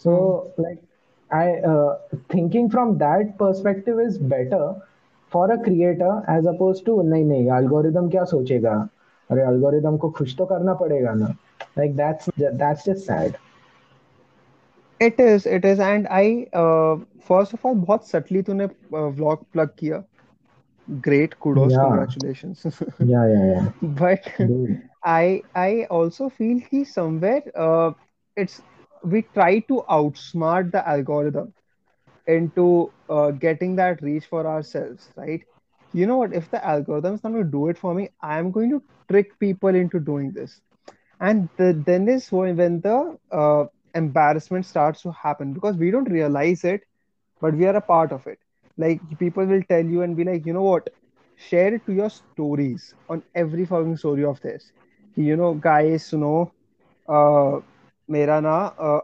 so 0.06 0.14
like 0.58 0.78
i 1.30 1.48
uh, 1.72 1.92
thinking 2.30 2.70
from 2.70 2.94
that 2.98 3.38
perspective 3.42 4.00
is 4.00 4.18
better 4.32 4.62
for 5.32 5.44
a 5.52 5.58
creator 5.58 6.14
as 6.28 6.48
opposed 6.52 6.86
to 6.86 6.96
नहीं 7.04 7.26
नहीं 7.26 7.50
algorithm 7.58 8.10
क्या 8.12 8.24
सोचेगा 8.32 8.74
अरे 9.30 9.46
algorithm 9.46 9.98
को 9.98 10.10
खुश 10.18 10.36
तो 10.38 10.46
करना 10.46 10.74
पड़ेगा 10.74 11.14
ना 11.14 11.28
like 11.80 11.96
that's 12.00 12.30
that's 12.62 12.88
just 12.90 13.06
sad 13.12 13.38
It 15.01 15.19
is, 15.21 15.47
it 15.47 15.65
is, 15.65 15.79
and 15.81 16.07
I 16.09 16.47
uh, 16.53 16.97
first 17.29 17.53
of 17.55 17.65
all 17.65 17.75
बहुत 17.85 18.05
subtly 18.11 18.43
तूने 18.43 18.65
uh, 18.71 19.11
vlog 19.21 19.45
plug 19.53 19.75
किया. 19.77 20.05
Great, 21.01 21.39
kudos, 21.41 21.77
Yeah. 21.77 21.87
congratulations. 21.87 22.67
yeah 22.99 23.25
yeah 23.33 23.45
yeah 23.53 23.67
But 23.83 24.25
Dude. 24.47 24.79
I 25.05 25.43
I 25.55 25.87
also 25.91 26.29
feel 26.29 26.61
कि 26.71 26.85
somewhere 26.87 27.43
uh, 27.67 27.93
it's 28.37 28.61
we 29.05 29.23
try 29.39 29.61
to 29.73 29.83
outsmart 29.99 30.73
the 30.73 30.87
algorithm 30.89 31.53
into 32.27 32.93
uh, 33.09 33.31
getting 33.31 33.77
that 33.77 34.03
reach 34.03 34.27
for 34.27 34.47
ourselves, 34.47 35.11
right? 35.17 35.43
You 35.93 36.07
know 36.07 36.17
what? 36.19 36.35
If 36.35 36.51
the 36.51 36.65
algorithm 36.65 37.15
is 37.15 37.25
not 37.25 37.33
going 37.33 37.45
to 37.45 37.51
do 37.51 37.69
it 37.69 37.79
for 37.79 37.95
me, 37.95 38.11
I'm 38.23 38.51
going 38.51 38.71
to 38.71 38.83
trick 39.11 39.39
people 39.39 39.75
into 39.75 40.01
doing 40.01 40.33
this. 40.33 40.61
And 41.21 41.49
the, 41.57 41.83
then 41.87 42.09
is 42.09 42.31
when, 42.33 42.57
when 42.57 42.81
the 42.81 43.19
uh, 43.31 43.65
embarrassment 43.96 44.66
starts 44.66 45.02
to 45.02 45.12
happen 45.12 45.54
because 45.54 45.76
we 45.76 45.92
don't 45.92 46.10
realize 46.10 46.64
it, 46.64 46.84
but 47.42 47.54
we 47.56 47.66
are 47.66 47.76
a 47.76 47.82
part 47.82 48.12
of 48.12 48.28
it. 48.28 48.40
Like 48.78 49.02
people 49.20 49.46
will 49.46 49.64
tell 49.64 49.86
you 49.86 50.02
and 50.02 50.16
be 50.16 50.24
like, 50.24 50.46
you 50.46 50.54
know 50.54 50.64
what? 50.64 50.90
Share 51.40 51.74
it 51.74 51.86
to 51.86 51.94
your 51.94 52.10
stories 52.10 52.94
on 53.10 53.24
every 53.36 53.66
fucking 53.66 53.98
story 53.98 54.26
of 54.26 54.42
this. 54.42 54.72
You 55.18 55.36
know, 55.36 55.54
guys, 55.54 56.12
you 56.12 56.20
know, 56.20 56.52
uh, 57.08 57.62
मेरा 58.10 58.40
ना 58.40 58.56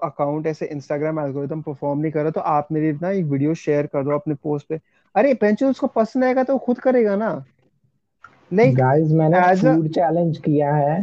account 0.04 0.48
ऐसे 0.48 0.66
Instagram 0.72 1.20
algorithm 1.20 1.62
perform 1.62 2.00
नहीं 2.00 2.12
कर 2.12 2.22
रहा 2.22 2.32
तो 2.32 2.42
आप 2.54 2.68
मेरी 2.72 2.92
ना 3.02 3.10
एक 3.10 3.26
वीडियो 3.26 3.54
शेयर 3.54 3.88
कर 3.94 4.04
दो 4.04 4.12
अपने 4.16 4.34
पोस्ट 4.44 4.68
पे 4.70 4.80
अरे 5.16 5.34
पेंचो 5.44 5.70
उसको 5.70 5.88
पसंद 5.96 6.24
आएगा 6.24 6.44
तो 6.50 6.58
खुद 6.66 6.80
करेगा 6.80 7.16
ना 7.16 7.30
लाइक 8.54 8.76
guys 8.76 9.12
मैंने 9.20 9.42
फ़ूड 9.62 9.88
चैलेंज 9.94 10.38
किया 10.46 10.74
है 10.76 11.00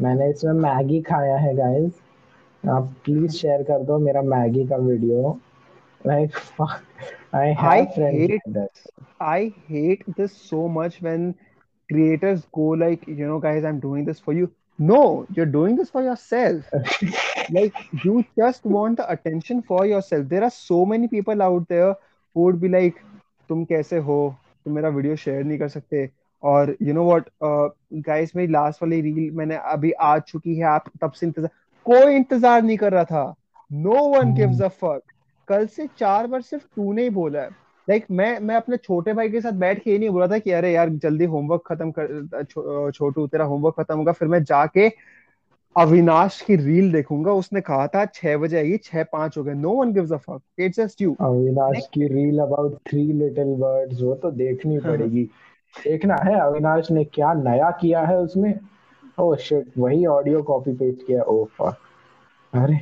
मैंने 0.00 0.28
इसमें 0.30 0.52
मैगी 0.62 1.00
खाया 1.08 1.36
है 1.36 1.54
guys 1.56 1.90
आप 2.64 2.92
प्लीज़ 3.04 3.32
शेयर 3.32 3.62
कर 3.62 3.82
दो 3.84 3.98
मेरा 3.98 4.22
मैगी 4.22 4.66
का 4.68 4.76
video 4.76 5.38
like 6.06 6.30
I 7.34 7.54
I 7.54 7.82
hate 7.96 8.56
I 9.22 9.52
hate 9.68 10.04
this 10.18 10.32
so 10.48 10.66
much 10.78 10.98
when 11.02 11.30
creators 11.88 12.40
go 12.54 12.74
like 12.74 13.08
you 13.08 13.26
know 13.26 13.38
guys 13.40 13.64
I 13.64 13.70
am 13.70 13.80
doing 13.80 14.06
this 14.06 14.20
for 14.22 14.36
you 14.36 14.48
know 14.78 15.02
you 15.38 15.44
are 15.44 15.50
doing 15.50 15.78
this 15.78 15.90
for 15.90 16.04
yourself 16.04 16.74
like 17.52 17.72
you 18.06 18.20
just 18.38 18.66
want 18.66 19.00
attention 19.00 19.60
for 19.68 19.86
yourself 20.02 20.26
there 20.28 20.44
are 20.44 20.50
so 20.50 20.84
many 20.86 21.06
people 21.06 21.42
out 21.42 21.62
there 21.68 21.88
who 22.36 22.42
would 22.42 22.60
be 22.60 22.68
like 22.68 22.94
तुम 23.50 23.64
कैसे 23.64 23.98
हो? 23.98 24.34
तुम 24.64 24.74
मेरा 24.74 24.88
video 24.88 25.16
share 25.16 25.44
नहीं 25.44 25.58
कर 25.58 25.68
सकते. 25.68 26.08
और 26.42 26.74
you 26.82 26.94
know 26.94 27.02
what 27.04 27.28
guys 27.42 28.32
मेरी 28.36 28.52
लास्ट 28.52 28.82
वाली 28.82 29.00
रील 29.00 29.30
मैंने 29.36 29.56
अभी 29.72 29.90
आ 29.92 30.18
चुकी 30.18 30.54
है। 30.56 30.64
आप 30.64 30.84
तब 31.02 31.12
से 31.12 31.26
इंतज़ार 31.26 31.50
कोई 31.86 32.14
इंतज़ार 32.14 32.62
नहीं 32.62 32.76
कर 32.76 32.92
रहा 32.92 33.04
था। 33.04 33.34
No 33.70 34.02
one 34.08 34.34
gives 34.34 34.62
a 34.62 34.68
fuck 34.70 35.00
कल 35.48 35.66
से 35.66 35.86
चार 35.98 36.26
बार 36.26 36.40
सिर्फ़ 36.42 36.64
तूने 36.66 37.02
ही 37.02 37.10
बोला 37.10 37.40
है। 37.40 37.48
लाइक 37.88 38.02
like, 38.02 38.10
मैं 38.12 38.38
मैं 38.40 38.54
अपने 38.56 38.76
छोटे 38.76 39.12
भाई 39.12 39.28
के 39.28 39.40
साथ 39.40 39.52
बैठ 39.54 39.82
के 39.82 39.90
ये 39.90 39.98
नहीं 39.98 40.10
बोला 40.10 40.26
था 40.28 40.38
कि 40.38 40.50
अरे 40.50 40.72
यार 40.72 40.88
जल्दी 41.02 41.24
होमवर्क 41.24 41.62
खत्म 41.66 41.90
कर 41.90 42.44
छो, 42.44 42.90
छोटू 42.90 43.26
तेरा 43.26 43.44
होमवर्क 43.44 43.74
खत्म 43.80 43.96
होगा 43.98 44.12
फिर 44.12 44.28
मैं 44.28 44.42
जाके 44.44 44.88
अविनाश 45.76 46.40
की 46.40 46.56
रील 46.56 46.92
देखूँगा। 46.92 47.32
उसने 47.34 47.60
कहा 47.60 47.86
था 47.86 48.04
छह 48.06 48.36
बजे 48.36 48.56
आएगी 48.56 48.76
छह 48.76 49.02
पाँच 49.12 49.36
हो 49.38 49.44
गए। 49.44 49.54
No 49.54 49.74
one 49.74 49.92
gives 49.92 50.12
a 50.12 50.16
fuck 50.18 50.40
it's 50.58 50.76
just 50.76 51.02
you 51.02 51.16
Avinash 51.20 51.88
की 51.94 52.06
reel 52.08 52.38
about 52.38 52.78
three 52.88 53.02
little 53.12 53.54
birds 53.56 54.00
वो 54.02 54.14
तो 54.14 54.30
देखनी 54.32 54.78
पड़ेगी। 54.78 55.24
देखना 55.74 56.16
है 56.24 56.38
अविनाश 56.40 56.90
ने 56.90 57.04
क्या 57.04 57.32
नया 57.34 57.70
किया 57.80 58.02
है 58.02 58.18
उसमें। 58.18 58.52
ओह 59.19 59.35
शिट 59.47 59.77
वही 59.77 60.05
ऑडियो 60.05 60.41
कॉपी 60.43 60.73
पेस्ट 60.77 61.05
किया 61.07 61.23
ओह 61.33 61.45
फक 61.57 61.77
अरे 62.61 62.79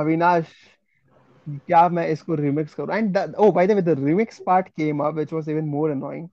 अविनाश 0.00 0.52
क्या 1.48 1.88
मैं 1.88 2.06
इसको 2.08 2.34
रिमिक्स 2.34 2.74
करूं 2.74 2.96
and 2.96 3.18
oh 3.44 3.50
by 3.58 3.66
the 3.68 3.76
way 3.78 3.84
the 3.88 3.96
remix 4.00 4.42
part 4.48 4.74
came 4.80 5.00
up 5.06 5.20
which 5.20 5.32
was 5.36 5.48
even 5.54 5.70
more 5.74 5.90
annoying 5.92 6.28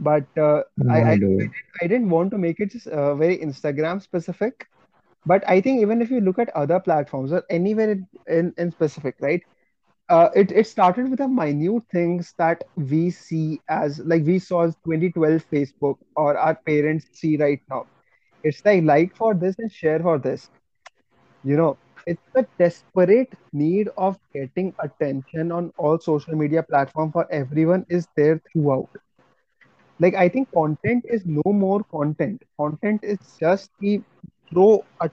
but 0.00 0.40
uh, 0.44 0.62
I, 0.90 1.02
I 1.12 1.16
dude. 1.18 1.50
I 1.82 1.86
didn't 1.86 2.10
want 2.10 2.30
to 2.32 2.38
make 2.38 2.60
it 2.60 2.72
just 2.72 2.88
uh, 2.88 3.14
very 3.14 3.38
Instagram 3.38 4.02
specific 4.02 4.66
but 5.26 5.48
I 5.48 5.60
think 5.60 5.80
even 5.80 6.02
if 6.02 6.10
you 6.10 6.20
look 6.20 6.38
at 6.38 6.50
other 6.62 6.80
platforms 6.80 7.32
or 7.32 7.42
anywhere 7.48 7.92
in, 7.92 8.06
in, 8.26 8.54
in 8.58 8.72
specific 8.72 9.16
right 9.20 9.42
uh, 10.08 10.28
it, 10.34 10.52
it 10.52 10.66
started 10.66 11.08
with 11.08 11.18
the 11.18 11.28
minute 11.28 11.82
things 11.90 12.34
that 12.36 12.64
we 12.76 13.10
see 13.10 13.60
as 13.68 14.00
like 14.00 14.24
we 14.24 14.38
saw 14.38 14.64
as 14.64 14.74
2012 14.84 15.44
Facebook 15.50 15.96
or 16.16 16.36
our 16.36 16.54
parents 16.54 17.06
see 17.12 17.36
right 17.36 17.60
now 17.70 17.86
it's 18.43 18.63
like 18.65 18.83
like 18.83 19.15
for 19.15 19.33
this 19.33 19.55
and 19.59 19.71
share 19.71 19.99
for 19.99 20.17
this. 20.19 20.49
You 21.43 21.57
know 21.57 21.77
it's 22.05 22.21
the 22.33 22.47
desperate 22.57 23.33
need 23.53 23.89
of 23.97 24.17
getting 24.33 24.73
attention 24.79 25.51
on 25.51 25.71
all 25.77 25.99
social 25.99 26.35
media 26.35 26.63
platform 26.63 27.11
for 27.11 27.31
everyone 27.31 27.85
is 27.89 28.07
there 28.15 28.41
throughout. 28.51 28.89
Like 30.03 30.15
i 30.15 30.27
think 30.29 30.49
content 30.53 31.05
is 31.07 31.25
no 31.25 31.51
more 31.53 31.83
content. 31.91 32.41
Content 32.59 33.01
is 33.03 33.17
just 33.39 33.71
the 33.79 34.03
throw 34.51 34.85
a 35.01 35.09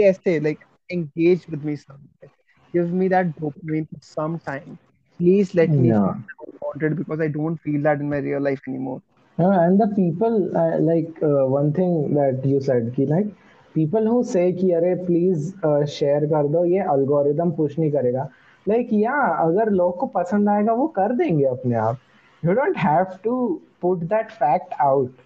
essay 0.00 0.38
like 0.40 0.60
engage 0.90 1.46
with 1.48 1.62
me 1.64 1.76
somewhere 1.76 2.30
give 2.74 2.92
me 2.92 3.08
that 3.08 3.34
dopamine 3.40 3.88
for 3.88 4.00
some 4.00 4.38
time. 4.40 4.78
Please 5.18 5.54
let 5.54 5.76
me 5.78 5.92
Yeah. 5.92 6.14
feel 6.38 6.52
wanted 6.62 6.96
because 6.96 7.20
i 7.20 7.28
don't 7.28 7.56
feel 7.66 7.82
that 7.82 8.00
in 8.00 8.08
my 8.08 8.18
real 8.18 8.40
life 8.40 8.60
anymore 8.68 9.00
Uh, 9.40 9.50
and 9.64 9.80
the 9.80 9.86
people 9.96 10.34
uh, 10.56 10.78
like 10.80 11.18
uh, 11.22 11.46
one 11.46 11.72
thing 11.72 11.92
that 12.14 12.44
you 12.44 12.60
said 12.60 12.92
कि 12.96 13.06
like 13.10 13.28
people 13.74 14.06
who 14.12 14.22
say 14.32 14.52
कि 14.52 14.70
अरे 14.78 14.94
please 15.06 15.54
uh, 15.68 15.84
share 15.86 16.20
कर 16.32 16.48
दो 16.54 16.64
ये 16.64 16.84
algorithm 16.94 17.52
push 17.60 17.78
नहीं 17.78 17.90
करेगा 17.92 18.28
like 18.66 18.92
yeah 18.92 19.22
अगर 19.46 19.70
लोग 19.80 19.96
को 19.98 20.06
पसंद 20.18 20.48
आएगा 20.48 20.72
वो 20.82 20.86
कर 20.98 21.16
देंगे 21.16 21.44
अपने 21.54 21.76
आप 21.86 21.98
you 22.42 22.54
don't 22.60 22.76
have 22.76 23.16
to 23.22 23.38
put 23.84 24.06
that 24.12 24.36
fact 24.42 24.74
out 24.88 25.24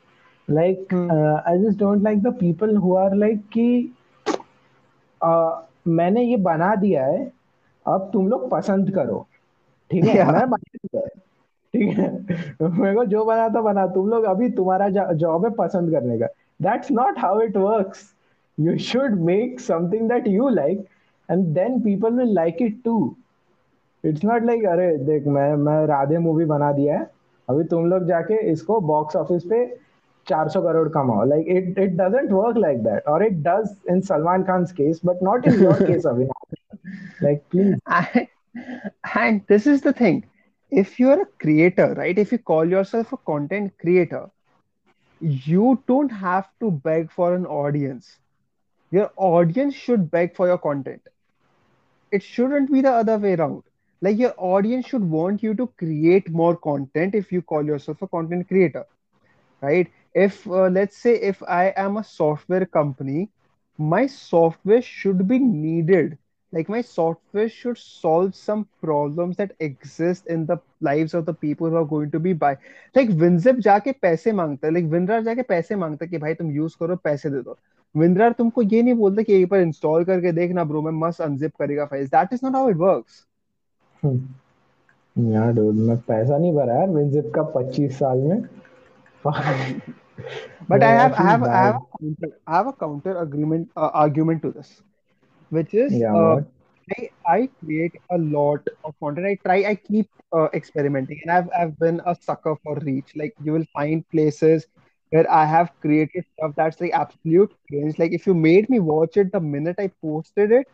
like 0.49 0.93
Hmm. 0.93 1.11
uh, 1.11 1.37
I 1.47 1.57
just 1.65 1.79
don't 1.79 2.03
like 2.03 2.23
the 2.23 2.33
people 2.45 2.77
who 2.85 2.95
are 3.03 3.15
like 3.25 3.43
कि 3.57 3.69
uh, 5.21 5.53
मैंने 5.87 6.23
ये 6.25 6.37
बना 6.51 6.75
दिया 6.77 7.05
है 7.07 7.25
अब 7.87 8.11
तुम 8.13 8.29
लोग 8.29 8.51
पसंद 8.51 8.91
करो 8.95 9.27
ठीक 9.91 10.05
है 10.05 10.15
Yeah. 10.15 10.33
मैं 10.33 10.49
बना 10.51 10.77
दिया 10.85 11.01
है 11.07 11.24
ठीक 11.75 11.99
है। 11.99 12.09
मेरे 12.63 12.95
को 12.95 13.05
जो 13.05 13.25
बना 13.25 13.49
था 13.55 13.61
बना 13.61 13.87
तुम 13.95 14.09
लोग 14.11 14.25
अभी 14.25 14.49
तुम्हारा 14.57 14.89
जॉब 15.13 15.45
है 15.45 15.51
पसंद 15.55 15.91
करने 15.93 16.19
का। 16.19 16.27
That's 16.63 16.91
not 16.93 17.19
how 17.19 17.41
it 17.41 17.57
works 17.57 18.03
you 18.59 18.77
should 18.81 19.21
make 19.25 19.61
something 19.61 20.09
that 20.09 20.29
you 20.29 20.49
like 20.49 20.85
and 21.29 21.45
then 21.55 21.81
people 21.81 22.13
will 22.15 22.35
like 22.35 22.63
it 22.63 22.81
too 22.85 23.15
it's 24.05 24.25
not 24.25 24.45
like 24.45 24.65
अरे 24.67 24.97
देख 25.07 25.27
मैं 25.27 25.55
मैं 25.57 25.87
राधे 25.87 26.19
मूवी 26.19 26.45
बना 26.45 26.73
दिया 26.73 26.99
है। 26.99 27.07
अभी 27.49 27.65
तुम 27.71 27.87
लोग 27.91 28.07
जाके 28.09 28.35
इसको 28.51 28.81
बॉक्स 28.91 29.17
ऑफ़िस 29.17 29.43
पे 29.51 29.65
400 30.27 30.63
करोड़ 30.63 30.89
कमाओ। 30.89 31.25
Like 31.25 31.47
it 31.49 31.79
it 31.79 31.97
doesn't 31.97 32.33
work 32.33 32.57
like 32.57 32.83
that 32.85 33.09
और 33.09 33.25
it 33.25 33.43
does 33.49 33.77
in 33.91 34.01
Salman 34.11 34.43
Khan 34.43 34.65
case 34.77 35.01
but 35.07 35.23
not 35.23 35.47
in 35.49 35.63
your 35.65 35.83
case 35.87 36.07
Avinash 36.07 37.23
like 37.23 37.43
please 37.51 37.75
And 39.17 39.41
this 39.49 39.65
is 39.67 39.81
the 39.83 39.93
thing. 39.93 40.19
If 40.75 40.99
you're 41.01 41.23
a 41.23 41.27
creator, 41.41 41.95
right? 41.95 42.19
If 42.19 42.33
you 42.33 42.39
call 42.39 42.69
yourself 42.69 43.13
a 43.13 43.19
content 43.19 43.79
creator, 43.79 44.31
you 45.21 45.83
don't 45.87 46.11
have 46.11 46.49
to 46.61 46.71
beg 46.71 47.11
for 47.11 47.35
an 47.35 47.47
audience. 47.47 48.19
Your 48.91 49.11
audience 49.17 49.75
should 49.75 50.11
beg 50.11 50.35
for 50.37 50.47
your 50.49 50.59
content. 50.59 51.03
It 52.11 52.23
shouldn't 52.23 52.71
be 52.73 52.81
the 52.83 52.93
other 52.93 53.19
way 53.19 53.35
around. 53.35 53.65
Like 54.01 54.19
your 54.19 54.35
audience 54.39 54.87
should 54.87 55.05
want 55.09 55.43
you 55.43 55.55
to 55.55 55.67
create 55.79 56.31
more 56.31 56.57
content 56.57 57.15
if 57.15 57.33
you 57.33 57.43
call 57.43 57.65
yourself 57.65 58.03
a 58.03 58.09
content 58.09 58.49
creator 58.49 58.87
right 59.63 59.91
if 60.15 60.47
uh, 60.47 60.69
let's 60.69 60.97
say 60.97 61.15
if 61.15 61.43
i 61.45 61.73
am 61.77 61.97
a 61.97 62.05
software 62.05 62.67
company 62.67 63.31
my 63.79 64.07
software 64.07 64.83
should 64.83 65.27
be 65.29 65.39
needed 65.39 66.19
like 66.55 66.69
my 66.75 66.81
software 66.89 67.49
should 67.49 67.79
solve 67.79 68.35
some 68.41 68.65
problems 68.87 69.37
that 69.37 69.53
exist 69.67 70.27
in 70.35 70.47
the 70.47 70.57
lives 70.89 71.15
of 71.21 71.27
the 71.27 71.35
people 71.45 71.71
who 71.71 71.77
are 71.83 71.89
going 71.93 72.11
to 72.15 72.21
be 72.27 72.33
buy 72.45 72.53
like 72.95 73.13
winzip 73.23 73.61
जाके 73.69 73.93
पैसे 74.07 74.33
माँगता 74.41 74.69
है 74.69 74.75
like 74.75 74.91
winrar 74.95 75.23
जाके 75.25 75.43
पैसे 75.55 75.77
माँगता 75.85 76.05
है 76.05 76.11
कि 76.11 76.19
भाई 76.27 76.35
तुम 76.43 76.51
यूज़ 76.57 76.77
करो 76.81 76.97
पैसे 77.05 77.31
दे 77.31 77.43
दो 77.43 77.59
winrar 77.95 78.33
तुमको 78.39 78.63
ये 78.63 78.83
नहीं 78.83 78.95
बोलता 79.03 79.23
कि 79.23 79.35
एक 79.43 79.49
बार 79.51 79.61
इंस्टॉल 79.61 80.05
करके 80.05 80.33
देखना 80.41 80.65
ब्रो 80.65 80.83
मैं 80.83 80.93
मस्त 81.07 81.21
अनजिप 81.23 81.57
करेगा 81.61 81.85
files 81.95 82.11
that 82.11 82.33
is 82.33 82.45
not 82.45 82.55
how 82.57 82.71
it 82.71 82.77
works 82.87 83.25
यार 85.33 85.53
डूड 85.55 85.75
मैं 85.89 85.97
पैसा 86.09 86.39
नहीं 86.39 86.53
भरा 86.55 86.75
यार 86.75 86.89
विनजिप 86.91 87.33
का 87.35 87.43
पच्चीस 87.57 87.99
साल 87.99 88.19
में 88.19 88.43
But 90.69 90.83
I 90.83 90.91
have 90.91 91.15
I 91.15 91.23
have 91.23 91.43
I 91.45 91.63
have 91.67 91.77
a 91.77 91.87
counter 91.99 92.29
I 92.47 92.57
have 92.57 92.67
a 92.69 92.73
counter 92.73 93.17
agreement 93.19 93.71
uh, 93.77 93.91
argument 93.93 94.43
to 94.43 94.51
this, 94.51 94.83
which 95.55 95.75
is 95.75 96.03
yeah, 96.03 96.15
uh, 96.15 96.37
I, 96.99 97.09
I 97.27 97.49
create 97.65 97.95
a 98.11 98.19
lot 98.19 98.67
of 98.85 98.95
content. 99.03 99.27
I 99.27 99.39
try, 99.47 99.71
I 99.71 99.75
keep 99.77 100.09
uh, 100.33 100.49
experimenting, 100.55 101.21
and 101.25 101.33
I've 101.33 101.49
I've 101.59 101.79
been 101.79 102.01
a 102.07 102.15
sucker 102.21 102.57
for 102.63 102.77
reach. 102.83 103.13
Like 103.17 103.35
you 103.41 103.53
will 103.53 103.67
find 103.75 104.05
places 104.11 104.67
where 105.11 105.31
I 105.31 105.45
have 105.47 105.73
created 105.81 106.25
stuff 106.39 106.53
that's 106.57 106.81
like 106.81 106.93
absolute 106.93 107.53
cringe. 107.69 107.99
Like 107.99 108.13
if 108.13 108.27
you 108.27 108.35
made 108.35 108.69
me 108.71 108.81
watch 108.81 109.17
it 109.17 109.33
the 109.33 109.41
minute 109.41 109.77
I 109.79 109.91
posted 110.03 110.53
it, 110.53 110.67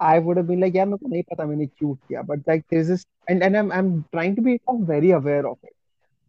I 0.00 0.18
would 0.18 0.36
have 0.38 0.48
been 0.48 0.60
like, 0.60 0.74
yeah, 0.74 0.84
I 0.84 1.24
pata 1.30 1.46
maine 1.46 1.70
cute 1.78 1.98
kiya. 2.10 2.26
But 2.26 2.40
like 2.46 2.64
there's 2.70 2.88
this, 2.88 3.04
and 3.28 3.42
and 3.42 3.56
I'm 3.56 3.72
I'm 3.72 4.06
trying 4.12 4.36
to 4.36 4.42
be 4.42 4.60
very 4.92 5.10
aware 5.12 5.46
of 5.46 5.58
it, 5.62 5.74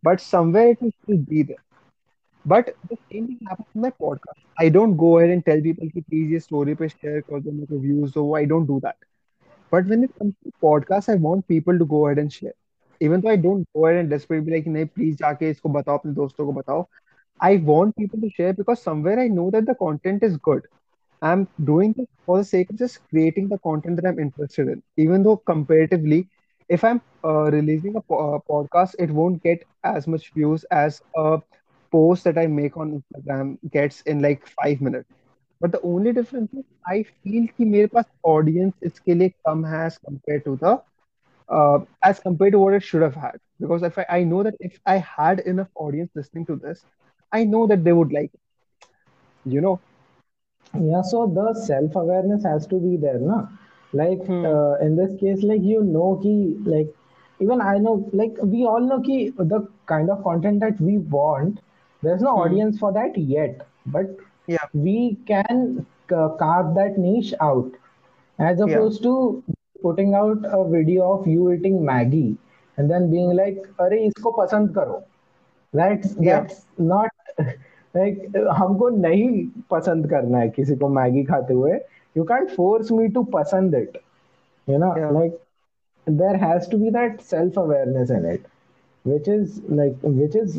but 0.03 0.21
somewhere 0.21 0.69
it 0.69 0.81
will 0.81 0.91
still 1.03 1.17
be 1.35 1.43
there. 1.43 1.63
But 2.44 2.70
the 2.88 2.96
same 3.12 3.26
thing 3.26 3.38
happens 3.48 3.68
in 3.74 3.80
my 3.82 3.90
podcast. 4.02 4.40
I 4.58 4.68
don't 4.68 4.96
go 4.96 5.18
ahead 5.18 5.30
and 5.30 5.44
tell 5.44 5.60
people 5.66 5.88
कि 5.94 6.02
please 6.06 6.30
ये 6.32 6.40
story 6.42 6.74
पे 6.82 6.88
share 6.88 7.20
कर 7.30 7.40
दो 7.42 7.52
मेरे 7.52 7.66
को 7.74 7.80
views 7.82 8.16
हो. 8.16 8.24
I 8.38 8.44
don't 8.52 8.66
do 8.72 8.80
that. 8.86 8.96
But 9.70 9.86
when 9.86 10.04
it 10.04 10.10
comes 10.18 10.34
to 10.44 10.52
podcast, 10.64 11.08
I 11.08 11.16
want 11.28 11.46
people 11.48 11.78
to 11.78 11.84
go 11.94 12.06
ahead 12.06 12.18
and 12.18 12.32
share. 12.32 12.54
Even 13.00 13.20
though 13.20 13.30
I 13.30 13.36
don't 13.36 13.66
go 13.76 13.86
ahead 13.86 13.98
and 14.00 14.10
desperately 14.10 14.44
be 14.50 14.56
like 14.56 14.66
नहीं 14.76 14.86
please 14.94 15.16
जाके 15.22 15.50
इसको 15.50 15.68
बताओ 15.78 15.98
अपने 15.98 16.12
दोस्तों 16.14 16.46
को 16.46 16.52
बताओ. 16.60 16.86
I 17.48 17.56
want 17.70 17.96
people 17.96 18.20
to 18.20 18.30
share 18.38 18.52
because 18.60 18.82
somewhere 18.82 19.18
I 19.18 19.28
know 19.28 19.50
that 19.50 19.66
the 19.66 19.74
content 19.74 20.22
is 20.28 20.36
good. 20.50 20.66
I'm 21.22 21.48
doing 21.64 21.92
this 21.96 22.06
for 22.26 22.38
the 22.38 22.44
sake 22.44 22.70
of 22.70 22.76
just 22.78 23.00
creating 23.10 23.48
the 23.48 23.58
content 23.58 23.96
that 23.96 24.06
I'm 24.08 24.18
interested 24.18 24.68
in. 24.68 24.82
Even 24.96 25.22
though 25.22 25.36
comparatively, 25.36 26.28
if 26.68 26.84
I'm 26.84 27.00
uh, 27.24 27.50
releasing 27.50 27.96
a 27.96 28.00
po- 28.00 28.20
uh, 28.34 28.38
podcast, 28.50 28.94
it 28.98 29.10
won't 29.10 29.42
get 29.42 29.64
as 29.84 30.06
much 30.06 30.32
views 30.34 30.64
as 30.70 31.00
a 31.16 31.38
post 31.92 32.24
that 32.24 32.38
I 32.38 32.46
make 32.46 32.76
on 32.76 33.02
Instagram 33.02 33.58
gets 33.70 34.00
in 34.02 34.20
like 34.22 34.46
five 34.46 34.80
minutes. 34.80 35.08
But 35.60 35.72
the 35.72 35.80
only 35.82 36.12
difference 36.12 36.52
is 36.52 36.64
I 36.86 37.02
feel 37.02 37.46
कि 37.58 37.64
मेरे 37.70 37.86
पास 37.94 38.04
audience 38.34 38.74
इसके 38.90 39.14
लिए 39.14 39.28
कम 39.48 39.64
है 39.66 39.86
as 39.86 39.98
compared 39.98 40.44
to 40.44 40.56
the 40.62 40.74
uh, 41.58 41.78
as 42.04 42.20
compared 42.20 42.52
to 42.52 42.58
what 42.58 42.74
it 42.74 42.82
should 42.82 43.02
have 43.02 43.14
had. 43.14 43.38
Because 43.60 43.82
if 43.82 43.98
I, 43.98 44.06
I 44.18 44.24
know 44.24 44.42
that 44.42 44.54
if 44.60 44.78
I 44.86 44.96
had 44.98 45.40
enough 45.40 45.68
audience 45.74 46.10
listening 46.14 46.46
to 46.46 46.56
this, 46.56 46.84
I 47.32 47.44
know 47.44 47.66
that 47.66 47.84
they 47.84 47.92
would 47.92 48.12
like 48.12 48.30
it, 48.34 48.40
you 49.44 49.60
know. 49.60 49.80
Yeah, 50.80 51.02
so 51.02 51.26
the 51.26 51.52
self-awareness 51.54 52.44
has 52.44 52.66
to 52.68 52.78
be 52.80 52.96
there, 52.96 53.18
na? 53.18 53.46
Like 53.92 54.22
Hmm. 54.26 54.44
uh, 54.44 54.74
in 54.80 54.96
this 54.96 55.14
case, 55.20 55.42
like 55.42 55.62
you 55.62 55.82
know, 55.84 56.18
ki 56.22 56.56
like 56.64 56.88
even 57.40 57.60
I 57.60 57.78
know, 57.78 58.08
like 58.12 58.36
we 58.42 58.64
all 58.64 58.80
know 58.80 59.00
ki 59.00 59.30
the 59.36 59.60
kind 59.86 60.10
of 60.10 60.22
content 60.24 60.60
that 60.60 60.80
we 60.80 60.98
want, 60.98 61.60
there's 62.02 62.22
no 62.22 62.32
Hmm. 62.32 62.42
audience 62.46 62.78
for 62.78 62.92
that 62.92 63.16
yet, 63.34 63.62
but 63.86 64.16
Yeah. 64.48 64.66
we 64.88 64.96
can 65.30 65.62
ca- 66.08 66.28
carve 66.42 66.74
that 66.80 66.98
niche 66.98 67.32
out 67.40 67.72
as 68.38 68.58
Yeah. 68.60 68.64
opposed 68.66 69.02
to 69.08 69.14
putting 69.82 70.14
out 70.20 70.46
a 70.58 70.62
video 70.76 71.08
of 71.14 71.26
you 71.26 71.50
eating 71.52 71.84
Maggie 71.84 72.36
and 72.78 72.90
then 72.94 73.10
being 73.10 73.32
like, 73.40 73.64
अरे 73.80 73.98
इसको 74.06 74.30
पसंद 74.38 74.74
करो 74.78 75.02
that's 75.74 76.14
Yeah. 76.26 76.40
that's 76.40 76.64
not 76.78 77.10
like 77.94 78.22
हमको 78.58 78.88
नहीं 79.00 79.28
पसंद 79.70 80.08
करना 80.10 80.38
है 80.38 80.48
किसी 80.56 80.76
को 80.82 80.88
मैगी 80.98 81.24
खाते 81.30 81.54
हुए 81.54 81.78
you 82.18 82.24
can't 82.30 82.50
force 82.58 82.90
me 82.98 83.08
to 83.16 83.22
पसंद 83.34 83.74
it 83.80 83.98
you 84.72 84.78
know 84.84 84.92
Yeah. 85.00 85.10
like 85.18 85.36
there 86.20 86.36
has 86.44 86.68
to 86.74 86.78
be 86.84 86.90
that 86.96 87.20
self 87.32 87.58
awareness 87.64 88.12
in 88.18 88.24
it 88.34 88.46
which 89.04 89.28
is 89.34 89.58
like 89.80 90.06
which 90.20 90.36
is 90.42 90.56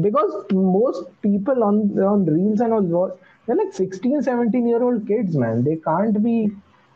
because 0.00 0.32
most 0.52 1.04
people 1.22 1.62
on 1.64 1.78
on 2.12 2.24
reels 2.26 2.60
and 2.60 2.72
all 2.72 3.18
they're 3.46 3.56
like 3.56 3.72
16 3.72 4.22
17 4.22 4.66
year 4.66 4.82
old 4.82 5.06
kids 5.06 5.36
man. 5.36 5.64
They 5.64 5.76
can't 5.76 6.22
be 6.22 6.50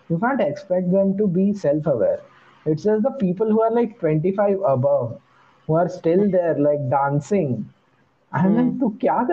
you 0.08 0.18
can't 0.18 0.40
expect 0.40 0.90
them 0.92 1.16
to 1.18 1.26
be 1.26 1.52
self 1.52 1.86
aware 1.86 2.20
it's 2.66 2.84
just 2.84 3.02
the 3.02 3.10
people 3.22 3.50
who 3.50 3.60
are 3.62 3.72
like 3.72 3.98
25 3.98 4.60
above 4.66 5.20
who 5.66 5.74
are 5.74 5.88
still 5.88 6.30
there 6.30 6.58
like 6.58 6.88
dancing. 6.90 7.68
I'm 8.32 8.54
to 8.56 8.78
tu 8.80 8.96
kya 9.00 9.26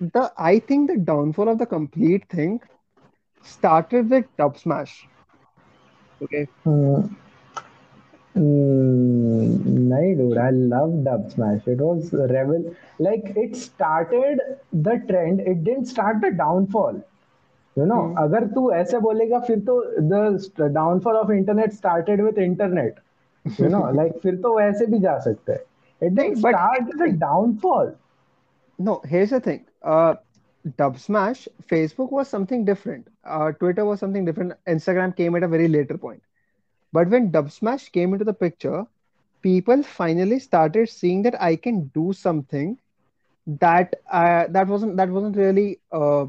the 0.00 0.32
i 0.38 0.58
think 0.58 0.88
the 0.90 0.96
downfall 0.96 1.48
of 1.48 1.58
the 1.58 1.66
complete 1.66 2.28
thing 2.28 2.60
started 3.42 4.10
with 4.10 4.26
Dub 4.36 4.56
Smash 4.58 5.08
okay? 6.22 6.46
Hmm. 6.64 7.00
Mm, 8.37 9.87
nahi, 9.91 10.15
dude. 10.17 10.37
I 10.37 10.49
love 10.51 11.03
Dub 11.03 11.31
Smash. 11.31 11.67
It 11.67 11.77
was 11.79 12.11
rebel. 12.13 12.63
Like 12.99 13.31
it 13.35 13.55
started 13.55 14.39
the 14.71 14.95
trend. 15.09 15.41
It 15.41 15.63
didn't 15.63 15.85
start 15.85 16.21
the 16.21 16.31
downfall. 16.31 17.01
You 17.77 17.85
know, 17.85 18.01
Hmm. 18.01 18.15
अगर 18.17 18.45
तू 18.55 18.69
ऐसे 18.73 18.99
बोलेगा 18.99 19.39
फिर 19.47 19.59
तो 19.69 19.75
the 20.13 20.69
downfall 20.79 21.17
of 21.23 21.31
internet 21.37 21.73
started 21.73 22.21
with 22.27 22.37
internet. 22.47 22.99
You 23.59 23.69
know, 23.75 23.83
like 24.01 24.19
फिर 24.23 24.35
तो 24.47 24.57
वैसे 24.57 24.85
भी 24.93 24.99
जा 25.07 25.17
सकते 25.29 25.51
हैं. 25.53 25.65
It 26.09 26.15
didn't 26.15 26.39
But 26.41 26.55
start 26.55 26.97
the 27.03 27.11
downfall. 27.25 27.93
no, 28.77 29.01
here's 29.05 29.29
the 29.31 29.39
thing. 29.39 29.65
Uh, 29.81 30.15
Dub 30.77 30.97
Smash, 30.97 31.47
Facebook 31.67 32.11
was 32.11 32.27
something 32.27 32.65
different. 32.65 33.07
Uh, 33.23 33.51
Twitter 33.51 33.85
was 33.85 33.99
something 33.99 34.25
different. 34.25 34.53
Instagram 34.67 35.15
came 35.15 35.35
at 35.35 35.43
a 35.43 35.47
very 35.47 35.67
later 35.67 35.97
point. 35.97 36.21
But 36.94 37.10
when 37.10 37.32
Dub 37.32 37.52
Smash 37.52 37.90
came 37.90 38.14
into 38.14 38.24
the 38.24 38.34
picture, 38.34 38.86
people 39.42 39.82
finally 39.82 40.40
started 40.40 40.88
seeing 40.88 41.22
that 41.24 41.40
I 41.42 41.56
can 41.56 41.88
do 41.94 42.12
something 42.14 42.78
that 43.46 43.94
uh, 44.10 44.46
that 44.50 44.68
wasn't 44.68 44.96
that 44.98 45.10
wasn't 45.10 45.36
really 45.36 45.80
uh, 45.92 46.26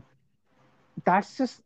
that's 1.05 1.37
just 1.37 1.61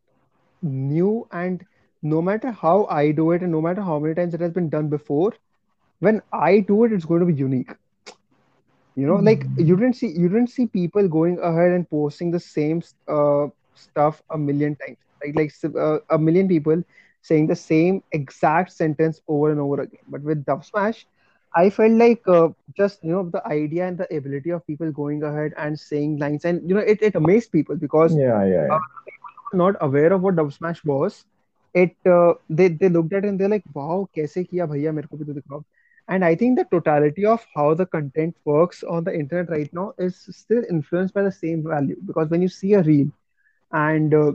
new 0.62 1.26
and 1.32 1.64
no 2.02 2.22
matter 2.22 2.50
how 2.52 2.86
I 2.86 3.12
do 3.12 3.32
it 3.32 3.42
and 3.42 3.52
no 3.52 3.62
matter 3.62 3.82
how 3.82 3.98
many 3.98 4.14
times 4.14 4.34
it 4.34 4.40
has 4.40 4.52
been 4.52 4.70
done 4.70 4.88
before, 4.88 5.32
when 6.00 6.22
I 6.32 6.60
do 6.60 6.84
it, 6.84 6.92
it's 6.92 7.06
going 7.06 7.20
to 7.20 7.26
be 7.26 7.34
unique. 7.34 7.72
You 8.96 9.06
know, 9.06 9.16
like 9.16 9.48
you 9.56 9.76
didn't 9.76 9.94
see 9.94 10.08
you 10.08 10.28
didn't 10.28 10.50
see 10.50 10.66
people 10.66 11.08
going 11.08 11.38
ahead 11.40 11.72
and 11.72 11.88
posting 11.88 12.30
the 12.30 12.40
same 12.40 12.82
uh, 13.08 13.48
stuff 13.74 14.22
a 14.30 14.38
million 14.38 14.76
times. 14.76 14.98
Like 15.24 15.36
like 15.36 15.74
uh, 15.76 15.98
a 16.10 16.18
million 16.18 16.48
people 16.48 16.82
saying 17.21 17.47
the 17.47 17.55
same 17.55 18.01
exact 18.11 18.71
sentence 18.71 19.21
over 19.27 19.51
and 19.51 19.59
over 19.59 19.81
again. 19.81 20.01
But 20.07 20.21
with 20.21 20.45
Dub 20.45 20.63
Smash, 20.65 21.05
I 21.55 21.69
felt 21.69 21.91
like 21.93 22.21
uh, 22.27 22.49
just 22.77 23.03
you 23.03 23.11
know 23.11 23.29
the 23.29 23.45
idea 23.47 23.87
and 23.87 23.97
the 23.97 24.07
ability 24.15 24.49
of 24.51 24.65
people 24.67 24.91
going 24.91 25.23
ahead 25.23 25.53
and 25.57 25.79
saying 25.79 26.17
lines, 26.19 26.45
and 26.45 26.67
you 26.67 26.75
know 26.75 26.81
it, 26.81 27.01
it 27.01 27.15
amazed 27.15 27.51
people 27.51 27.75
because 27.75 28.17
Yeah, 28.17 28.43
yeah, 28.45 28.65
uh, 28.69 28.77
yeah. 28.77 28.83
not 29.53 29.75
aware 29.81 30.11
of 30.13 30.21
what 30.21 30.35
Dub 30.35 30.51
Smash 30.53 30.83
was, 30.83 31.25
it 31.73 31.95
uh, 32.05 32.33
they 32.49 32.67
they 32.69 32.89
looked 32.89 33.13
at 33.13 33.25
it 33.25 33.27
and 33.29 33.39
they're 33.39 33.49
like, 33.49 33.63
wow, 33.73 34.07
कैसे 34.15 34.43
किया 34.43 34.65
भैया 34.67 34.91
मेरे 34.93 35.07
को 35.07 35.17
भी 35.17 35.25
तो 35.25 35.33
दिखाओ. 35.33 35.63
And 36.07 36.23
I 36.25 36.35
think 36.35 36.57
the 36.57 36.65
totality 36.71 37.25
of 37.25 37.45
how 37.55 37.73
the 37.73 37.85
content 37.85 38.35
works 38.45 38.83
on 38.83 39.03
the 39.03 39.13
internet 39.19 39.49
right 39.49 39.71
now 39.73 39.93
is 39.97 40.17
still 40.37 40.63
influenced 40.69 41.13
by 41.13 41.23
the 41.23 41.31
same 41.31 41.63
value 41.63 41.95
because 42.05 42.29
when 42.29 42.41
you 42.41 42.47
see 42.47 42.73
a 42.73 42.81
reel 42.83 43.07
and 43.71 44.13
uh, 44.13 44.29
eh, 44.29 44.33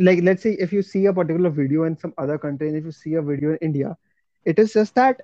like 0.00 0.20
let's 0.22 0.42
say 0.42 0.52
if 0.58 0.72
you 0.72 0.82
see 0.82 1.06
a 1.06 1.12
particular 1.12 1.50
video 1.50 1.84
in 1.84 1.96
some 1.96 2.12
other 2.18 2.38
country 2.38 2.68
and 2.68 2.76
if 2.76 2.84
you 2.84 2.92
see 2.92 3.14
a 3.14 3.22
video 3.22 3.50
in 3.52 3.58
India, 3.62 3.96
it 4.44 4.58
is 4.58 4.72
just 4.72 4.94
that 4.94 5.20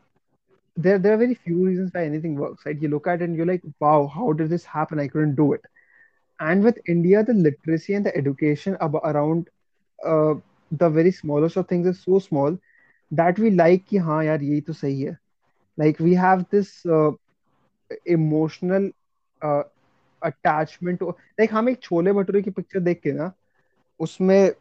there 0.76 0.98
there 0.98 1.14
are 1.14 1.18
very 1.18 1.34
few 1.34 1.64
reasons 1.66 1.90
why 1.94 2.05
anything 2.05 2.36
works, 2.36 2.64
right? 2.66 2.80
You 2.80 2.88
look 2.88 3.07
at 3.07 3.20
it 3.20 3.24
and 3.24 3.36
you're 3.36 3.46
like, 3.46 3.62
wow, 3.80 4.07
how 4.07 4.32
did 4.32 4.51
this 4.51 4.64
happen? 4.64 4.98
I 4.98 5.09
couldn't 5.09 5.34
do 5.36 5.53
it. 5.53 5.61
And 6.40 6.62
with 6.62 6.78
India, 6.88 7.22
the 7.24 7.34
literacy 7.34 7.94
and 7.94 8.05
the 8.07 8.16
education 8.16 8.76
ab 8.80 8.94
around 8.96 9.48
uh, 10.05 10.34
the 10.70 10.88
very 10.90 11.11
smallest 11.11 11.57
of 11.57 11.68
things 11.68 11.86
is 11.86 12.03
so 12.03 12.18
small 12.18 12.57
that 13.11 13.38
we 13.38 13.51
like 13.51 13.86
कि 13.88 13.96
हाँ 14.09 14.24
यार 14.24 14.42
यही 14.42 14.61
तो 14.68 14.72
सही 14.72 15.01
है 15.03 15.16
like 15.78 15.98
we 16.01 16.14
have 16.14 16.44
this 16.51 16.84
uh, 16.86 17.11
emotional 18.07 18.90
uh, 19.42 19.62
attachment 20.22 20.98
to 21.01 21.14
like 21.38 21.51
हम 21.53 21.68
एक 21.68 21.80
छोले 21.82 22.12
भटूरे 22.12 22.42
की 22.42 22.51
पिक्चर 22.59 22.80
देख 22.88 23.01
के 23.03 23.12
ना 23.12 23.32
उसमें 23.99 24.51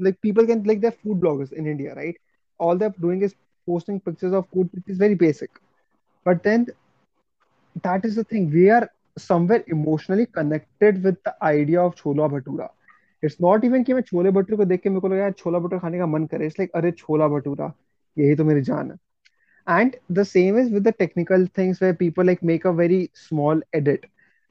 like 0.00 0.16
people 0.22 0.46
can 0.46 0.66
like 0.66 0.80
there 0.80 0.92
food 1.02 1.20
bloggers 1.20 1.52
in 1.52 1.66
India 1.66 1.94
right 1.94 2.18
all 2.60 2.78
they 2.78 2.84
are 2.84 2.92
doing 3.00 3.22
is 3.22 3.34
posting 3.68 4.00
pictures 4.00 4.32
of 4.34 4.44
food 4.54 4.82
is 4.88 5.00
very 5.00 5.14
basic 5.14 5.58
but 6.26 6.42
then 6.44 6.64
that 7.76 8.06
is 8.06 8.20
the 8.20 8.24
thing 8.32 8.50
we 8.52 8.68
are 8.68 8.88
somewhere 9.18 9.64
emotionally 9.72 10.24
connected 10.34 10.98
with 11.04 11.16
the 11.28 11.32
idea 11.42 11.82
of 11.82 11.94
chhola 11.96 12.26
bhatura 12.28 12.72
it's 13.22 13.36
not 13.42 13.64
even 13.64 13.82
कि 13.84 13.94
मैं 13.94 14.00
छोले 14.02 14.30
भटूरे 14.30 14.56
को 14.56 14.64
देख 14.64 14.80
के 14.82 14.90
मेरे 14.90 15.00
को 15.00 15.08
लगा 15.08 15.30
छोला 15.30 15.58
भटूरा 15.58 15.78
खाने 15.78 15.98
का 15.98 16.06
मन 16.06 16.24
करे. 16.26 16.46
इट्स 16.46 16.58
लाइक 16.58 16.70
अरे, 16.74 16.90
छोला 16.92 17.28
भटूरा, 17.28 17.72
यही 18.16 18.34
तो 18.36 18.44
मेरी 18.44 18.60
जान 18.62 18.90
है. 18.90 18.96
And 19.66 19.96
the 20.12 20.22
same 20.22 20.58
is 20.58 20.72
with 20.74 20.88
the 20.88 20.92
technical 20.98 21.46
things 21.58 21.82
where 21.82 21.94
people 21.94 22.26
like 22.26 22.38
make 22.44 22.66
a 22.66 22.70
very 22.80 23.08
small 23.16 23.62
edit 23.74 24.06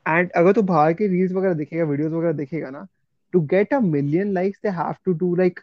and 0.05 0.31
अगर 0.31 0.53
तू 0.53 0.61
बाहर 0.63 0.93
के 0.93 1.07
रील्स 1.07 1.31
वगैरह 1.31 1.53
देखेगा 1.53 1.83
वीडियोस 1.83 2.11
वगैरह 2.13 2.33
देखेगा 2.33 2.69
ना 2.69 2.85
to 3.33 3.41
get 3.41 3.71
a 3.71 3.81
million 3.81 4.33
likes 4.33 4.59
they 4.61 4.71
have 4.71 5.03
to 5.03 5.13
do 5.13 5.35
like 5.35 5.59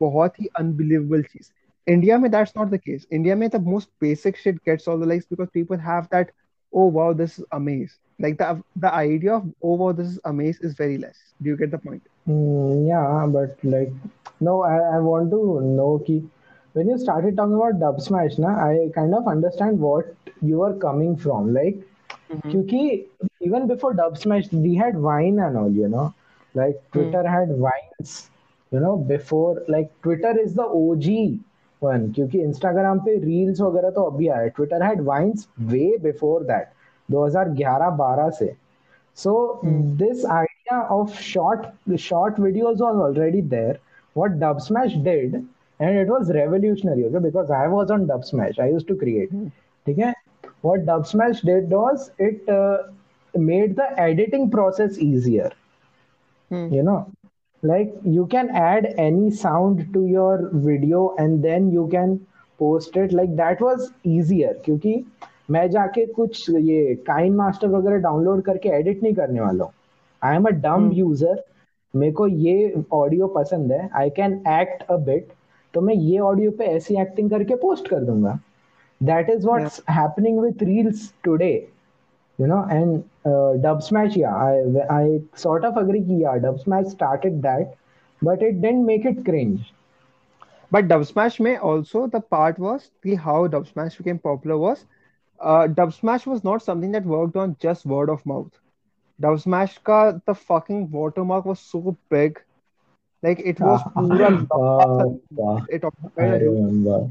बहुत 0.00 0.40
ही 0.40 0.48
unbelievable 0.60 1.22
चीज। 1.22 1.50
India 1.88 2.18
में 2.18 2.30
that's 2.30 2.54
not 2.56 2.70
the 2.70 2.78
case 2.78 3.06
India 3.10 3.36
में 3.36 3.50
the 3.50 3.58
most 3.58 3.88
basic 4.00 4.36
shit 4.36 4.62
gets 4.64 4.88
all 4.88 4.98
the 4.98 5.06
likes 5.06 5.26
because 5.26 5.50
people 5.50 5.76
have 5.76 6.08
that 6.10 6.30
oh 6.72 6.86
wow 6.86 7.12
this 7.12 7.38
is 7.38 7.44
amaze 7.52 7.98
like 8.18 8.38
the 8.38 8.62
the 8.76 8.92
idea 8.94 9.34
of 9.34 9.46
oh 9.62 9.74
wow 9.74 9.92
this 9.92 10.08
is 10.08 10.18
amaze 10.24 10.60
is 10.60 10.74
very 10.74 10.98
less 10.98 11.18
do 11.42 11.50
you 11.50 11.56
get 11.56 11.70
the 11.70 11.78
point? 11.78 12.02
Mm, 12.28 12.88
yeah 12.88 13.26
but 13.26 13.58
like 13.62 13.92
no 14.40 14.62
I, 14.62 14.76
I 14.96 14.98
want 14.98 15.30
to 15.30 15.60
know 15.60 16.02
ki 16.06 16.24
when 16.72 16.88
you 16.88 16.98
started 16.98 17.36
talking 17.36 17.54
about 17.54 17.80
dub 17.80 18.00
smash 18.00 18.38
na 18.38 18.54
I 18.66 18.90
kind 18.94 19.14
of 19.14 19.28
understand 19.28 19.78
what 19.78 20.14
you 20.40 20.62
are 20.62 20.74
coming 20.74 21.16
from 21.16 21.52
like 21.54 21.76
mm-hmm. 22.32 23.46
even 23.48 23.68
before 23.68 23.94
dub 23.94 24.18
smash 24.18 24.50
we 24.52 24.74
had 24.74 24.96
Vine 24.96 25.38
and 25.38 25.56
all 25.56 25.70
you 25.70 25.88
know? 25.88 26.14
Like 26.54 26.82
Twitter 26.92 27.22
mm. 27.22 27.30
Had 27.30 27.56
Vines, 27.58 28.30
you 28.70 28.80
know, 28.80 28.96
before 28.96 29.62
like 29.68 29.90
Twitter 30.02 30.34
is 30.40 30.54
the 30.54 30.62
OG 30.62 31.38
one, 31.80 32.12
क्योंकि 32.14 32.42
Instagram 32.46 33.00
पे 33.06 33.16
reels 33.24 33.60
वगैरह 33.60 33.90
तो 33.90 34.02
अभी 34.02 34.28
आए. 34.28 34.50
Twitter 34.50 34.80
had 34.82 35.00
Vines 35.08 35.46
way 35.72 35.96
before 36.06 36.44
that, 36.44 36.72
2011-12 37.10 38.32
से. 38.32 38.54
So 39.14 39.60
Mm. 39.64 39.96
this 39.98 40.24
idea 40.24 40.78
of 40.90 41.14
short 41.14 41.66
short 41.96 42.36
videos 42.36 42.80
was 42.86 42.96
already 43.08 43.40
there. 43.40 43.78
What 44.14 44.38
Dub 44.40 44.60
Smash 44.60 44.94
did, 45.08 45.34
and 45.80 45.98
it 45.98 46.08
was 46.08 46.32
revolutionary, 46.32 47.04
okay? 47.04 47.18
Because 47.18 47.50
I 47.50 47.66
was 47.68 47.90
on 47.90 48.06
Dub 48.06 48.24
Smash. 48.24 48.58
I 48.58 48.68
used 48.68 48.88
to 48.88 48.96
create. 48.96 49.32
Mm. 49.32 49.50
Okay? 49.88 50.12
What 50.62 50.86
Dub 50.86 51.06
Smash 51.06 51.40
did 51.42 51.70
was 51.70 52.10
it 52.18 52.48
uh, 52.48 52.78
made 53.36 53.76
the 53.76 53.88
editing 54.00 54.50
process 54.50 54.98
easier. 54.98 55.50
Mm. 56.54 56.64
You 56.74 56.82
know, 56.82 56.98
like 57.62 57.94
you 58.16 58.26
can 58.32 58.50
add 58.62 58.86
any 59.04 59.30
sound 59.42 59.84
to 59.94 60.06
your 60.06 60.50
video 60.66 61.04
and 61.24 61.46
then 61.50 61.70
you 61.76 61.86
can 61.94 62.18
post 62.60 62.98
it. 63.04 63.14
Like 63.20 63.36
that 63.38 63.62
was 63.68 63.88
easier 64.16 64.52
क्योंकि 64.64 64.92
मैं 65.50 65.68
जाके 65.70 66.04
कुछ 66.12 66.48
ये 66.50 66.94
Kine 67.06 67.34
master 67.36 67.68
वगैरह 67.68 67.98
download 68.02 68.42
करके 68.44 68.68
edit 68.78 69.02
नहीं 69.02 69.14
करने 69.14 69.40
वाला 69.40 69.64
हूँ 69.64 69.72
आई 70.22 70.36
एम 70.36 70.44
अ 70.44 70.50
डम. 70.66 70.90
यूज़र 70.92 71.42
मेरे 71.94 72.12
को 72.20 72.26
ये 72.26 72.82
ऑडियो 72.92 73.26
पसंद 73.34 73.72
है 73.72 73.88
I 73.96 74.10
can 74.16 74.32
act 74.50 74.82
a 74.82 74.96
bit 75.08 75.32
तो 75.74 75.80
मैं 75.80 75.94
ये 75.94 76.18
ऑडियो 76.30 76.50
पे 76.58 76.64
ऐसी 76.76 77.00
एक्टिंग 77.00 77.30
करके 77.30 77.54
पोस्ट 77.64 77.88
कर 77.88 78.04
दूँगा 78.04 78.38
that 79.00 79.30
is. 79.30 79.46
What's 79.46 79.80
happening 79.90 80.38
with 80.40 80.62
reels 80.62 81.12
today 81.24 81.52
you 82.38 82.46
know 82.46 82.62
and 82.76 83.04
uh, 83.30 83.52
dub 83.66 83.82
smash 83.88 84.16
yeah 84.16 84.34
i 84.34 84.54
i 84.98 85.20
sort 85.44 85.64
of 85.64 85.76
agree 85.84 86.02
ki, 86.10 86.18
yeah 86.26 86.38
dub 86.46 86.58
smash 86.60 86.86
started 86.96 87.42
that 87.42 87.74
but 88.22 88.42
it 88.42 88.60
didn't 88.60 88.84
make 88.86 89.04
it 89.04 89.24
cringe. 89.24 89.72
But 90.70 90.88
Dub 90.88 91.04
Smash 91.04 91.40
may 91.40 91.56
also 91.56 92.06
the 92.06 92.20
part 92.20 92.58
was 92.58 92.90
the 93.02 93.14
how 93.16 93.46
Dub 93.46 93.66
Smash 93.66 93.96
became 93.96 94.18
popular 94.18 94.56
was 94.58 94.86
uh, 95.40 95.66
Dub 95.66 95.92
Smash 95.92 96.26
was 96.26 96.44
not 96.44 96.62
something 96.62 96.92
that 96.92 97.04
worked 97.04 97.36
on 97.36 97.56
just 97.60 97.86
word 97.86 98.08
of 98.10 98.24
mouth. 98.26 98.58
Dub 99.20 99.38
Smash 99.40 99.78
ka 99.78 100.12
the 100.26 100.34
fucking 100.34 100.90
watermark 100.90 101.44
was 101.44 101.60
so 101.60 101.96
big, 102.10 102.42
like 103.22 103.40
it 103.40 103.60
was 103.60 103.84
uh, 104.50 105.04
it 105.68 105.84
i 106.18 106.24
occupied 106.24 106.32
a 106.32 106.38
huge 106.38 106.58
remember. 106.58 107.10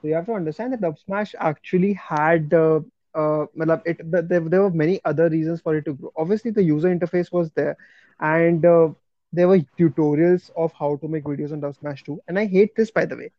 So 0.00 0.08
you 0.08 0.14
have 0.14 0.26
to 0.26 0.32
understand 0.32 0.72
that 0.72 0.80
Dub 0.80 0.98
Smash 0.98 1.34
actually 1.38 1.92
had 1.94 2.52
uh, 2.52 2.80
uh, 3.17 3.45
matlab 3.57 3.81
it 3.85 3.99
the, 4.11 4.21
there, 4.21 4.39
there 4.39 4.61
were 4.61 4.71
many 4.71 4.99
other 5.05 5.29
reasons 5.29 5.61
for 5.61 5.75
it 5.75 5.85
to 5.85 5.93
grow. 5.93 6.11
Obviously, 6.15 6.51
the 6.51 6.63
user 6.63 6.93
interface 6.95 7.31
was 7.31 7.51
there, 7.51 7.77
and 8.19 8.65
uh, 8.65 8.89
there 9.31 9.47
were 9.47 9.59
tutorials 9.79 10.51
of 10.55 10.73
how 10.73 10.95
to 10.97 11.07
make 11.07 11.23
videos 11.23 11.51
on 11.51 11.59
Dub 11.59 11.75
Smash 11.75 12.03
too. 12.03 12.21
And 12.27 12.39
I 12.39 12.45
hate 12.45 12.75
this, 12.75 12.91
by 12.91 13.05
the 13.05 13.15
way. 13.15 13.31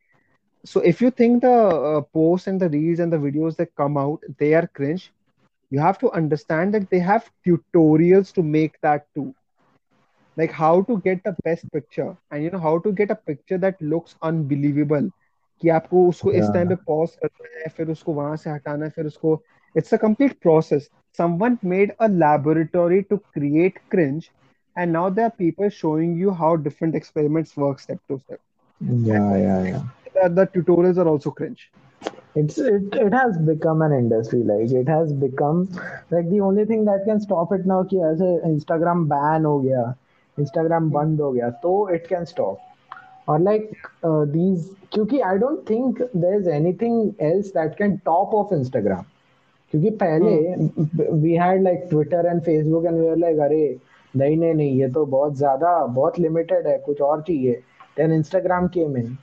So 0.65 0.81
if 0.81 1.01
you 1.01 1.11
think 1.11 1.43
the 1.43 1.53
uh, 1.53 2.01
posts 2.01 2.47
and 2.47 2.61
the 2.61 2.69
reels 2.69 2.99
and 2.99 3.13
the 3.13 3.19
videos 3.19 3.57
that 3.57 3.75
come 3.77 3.97
out 3.97 4.23
they 4.39 4.55
are 4.55 4.67
cringe, 4.67 5.13
you 5.71 5.79
have 5.79 5.99
to 5.99 6.11
understand 6.13 6.75
that 6.75 6.89
they 6.91 6.99
have 6.99 7.31
tutorials 7.47 8.33
to 8.35 8.43
make 8.43 8.81
that 8.81 9.07
too. 9.15 9.35
Like 10.37 10.51
how 10.51 10.83
to 10.83 10.99
get 11.01 11.23
the 11.23 11.37
best 11.45 11.71
picture 11.73 12.17
and 12.31 12.43
you 12.43 12.51
know 12.51 12.59
how 12.59 12.79
to 12.79 12.93
get 12.93 13.11
a 13.11 13.15
picture 13.15 13.59
that 13.59 13.81
looks 13.81 14.17
unbelievable. 14.23 15.11
कि 15.61 15.69
आपको 15.71 16.09
उसको 16.09 16.33
इस 16.33 16.45
time 16.55 16.69
yeah 16.69 16.77
पे 16.77 16.85
pause 16.87 17.11
करना 17.25 17.59
है 17.59 17.69
फिर 17.77 17.91
उसको 17.91 18.13
वहां 18.13 18.37
से 18.37 18.51
हटाना 18.51 18.85
है 18.85 18.91
फिर 18.91 19.07
उसको 19.07 19.43
it's 19.76 19.92
a 19.94 19.98
complete 19.98 20.40
process. 20.42 20.90
Someone 21.14 21.60
made 21.62 21.94
a 22.00 22.08
laboratory 22.10 23.04
to 23.06 23.20
create 23.34 23.78
cringe, 23.90 24.32
and 24.76 24.94
now 24.94 25.10
there 25.10 25.26
are 25.26 25.32
people 25.32 25.70
showing 25.70 26.16
you 26.18 26.32
how 26.32 26.56
different 26.56 26.96
experiments 26.96 27.56
work 27.58 27.80
step 27.80 28.00
to 28.10 28.20
step. 28.20 28.40
Yeah, 28.80 29.38
yeah, 29.38 29.64
yeah. 29.64 29.84
The, 30.14 30.30
the 30.30 30.48
tutorials 30.48 30.98
are 30.98 31.08
also 31.08 31.32
cringe 31.32 31.72
it's 32.36 32.58
it, 32.58 32.94
it 32.94 33.14
has 33.14 33.38
become 33.38 33.82
an 33.82 33.92
industry 33.92 34.44
like 34.44 34.72
it 34.72 34.88
has 34.88 35.12
become 35.14 35.68
like 36.12 36.30
the 36.30 36.40
only 36.40 36.66
thing 36.66 36.86
that 36.86 37.04
can 37.06 37.20
stop 37.20 37.52
it 37.58 37.66
now 37.72 37.84
ki 37.92 38.02
aise 38.10 38.26
instagram 38.52 39.08
ban 39.14 39.48
ho 39.50 39.54
gaya 39.66 39.86
instagram 40.44 40.92
band 40.96 41.24
ho 41.26 41.32
gaya 41.38 41.52
so 41.64 41.74
it 41.98 42.08
can 42.12 42.26
stop 42.26 42.60
or 43.28 43.40
like 43.48 43.72
uh, 44.10 44.26
these 44.36 44.70
because 44.92 45.26
i 45.32 45.38
don't 45.46 45.66
think 45.72 46.04
there's 46.26 46.48
anything 46.60 47.00
else 47.32 47.52
that 47.58 47.78
can 47.82 47.98
top 48.12 48.38
off 48.42 48.54
instagram 48.60 49.06
क्योंकि 49.74 49.90
पहले 50.04 51.12
we 51.22 51.34
had 51.34 51.62
like 51.64 51.86
Twitter 51.90 52.26
and 52.26 52.42
Facebook 52.42 52.86
and 52.86 53.00
we 53.00 53.16
like 53.20 53.40
अरे 53.40 53.64
नहीं 54.14 54.38
नहीं 54.38 54.54
नहीं 54.54 54.80
ये 54.80 54.90
तो 54.92 55.06
बहुत 55.06 55.36
ज़्यादा 55.38 55.86
बहुत 55.86 56.20
लिमिटेड 56.20 56.68
है 56.68 56.78
कुछ 56.86 57.02
और 57.02 57.22
चाहिए. 57.22 57.54
Then 57.98 58.12
Instagram 58.12 58.68
came 58.68 58.98
in 58.98 59.18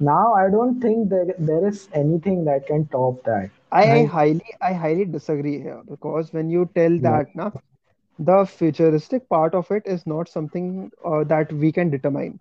now 0.00 0.34
I 0.34 0.48
don't 0.48 0.82
think 0.84 1.06
there 1.12 1.66
is 1.68 1.86
anything 1.98 2.44
that 2.46 2.66
can 2.68 2.84
top 2.92 3.20
that 3.28 3.50
I 3.72 3.86
I 3.86 4.04
highly 4.06 4.52
I 4.62 4.74
highly 4.74 5.04
disagree 5.04 5.54
here 5.54 5.80
because 5.90 6.30
when 6.34 6.50
you 6.50 6.64
tell 6.74 6.98
that 6.98 7.36
ना 7.36 7.50
the 8.18 8.42
futuristic 8.58 9.22
part 9.30 9.54
of 9.54 9.72
it 9.74 9.88
is 9.88 10.02
not 10.08 10.28
something 10.28 10.88
that 11.28 11.52
we 11.52 11.70
can 11.72 11.90
determine 11.90 12.38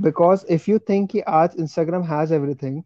because 0.00 0.44
if 0.50 0.70
you 0.70 0.78
think 0.88 1.10
कि 1.10 1.20
आज 1.34 1.56
Instagram 1.58 2.02
has 2.04 2.34
everything 2.34 2.82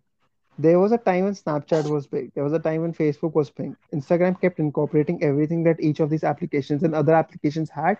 there 0.58 0.78
was 0.80 0.92
a 0.92 0.98
time 0.98 1.24
when 1.24 1.34
Snapchat 1.34 1.90
was 1.90 2.06
big. 2.06 2.32
There 2.34 2.44
was 2.44 2.52
a 2.52 2.58
time 2.58 2.82
when 2.82 2.92
Facebook 2.92 3.34
was 3.34 3.50
big. 3.50 3.74
Instagram 3.94 4.40
kept 4.40 4.58
incorporating 4.58 5.22
everything 5.22 5.62
that 5.64 5.80
each 5.80 6.00
of 6.00 6.10
these 6.10 6.24
applications 6.24 6.82
and 6.82 6.94
other 6.94 7.14
applications 7.14 7.70
had 7.70 7.98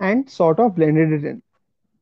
and 0.00 0.28
sort 0.28 0.58
of 0.60 0.74
blended 0.76 1.12
it 1.12 1.24
in. 1.24 1.42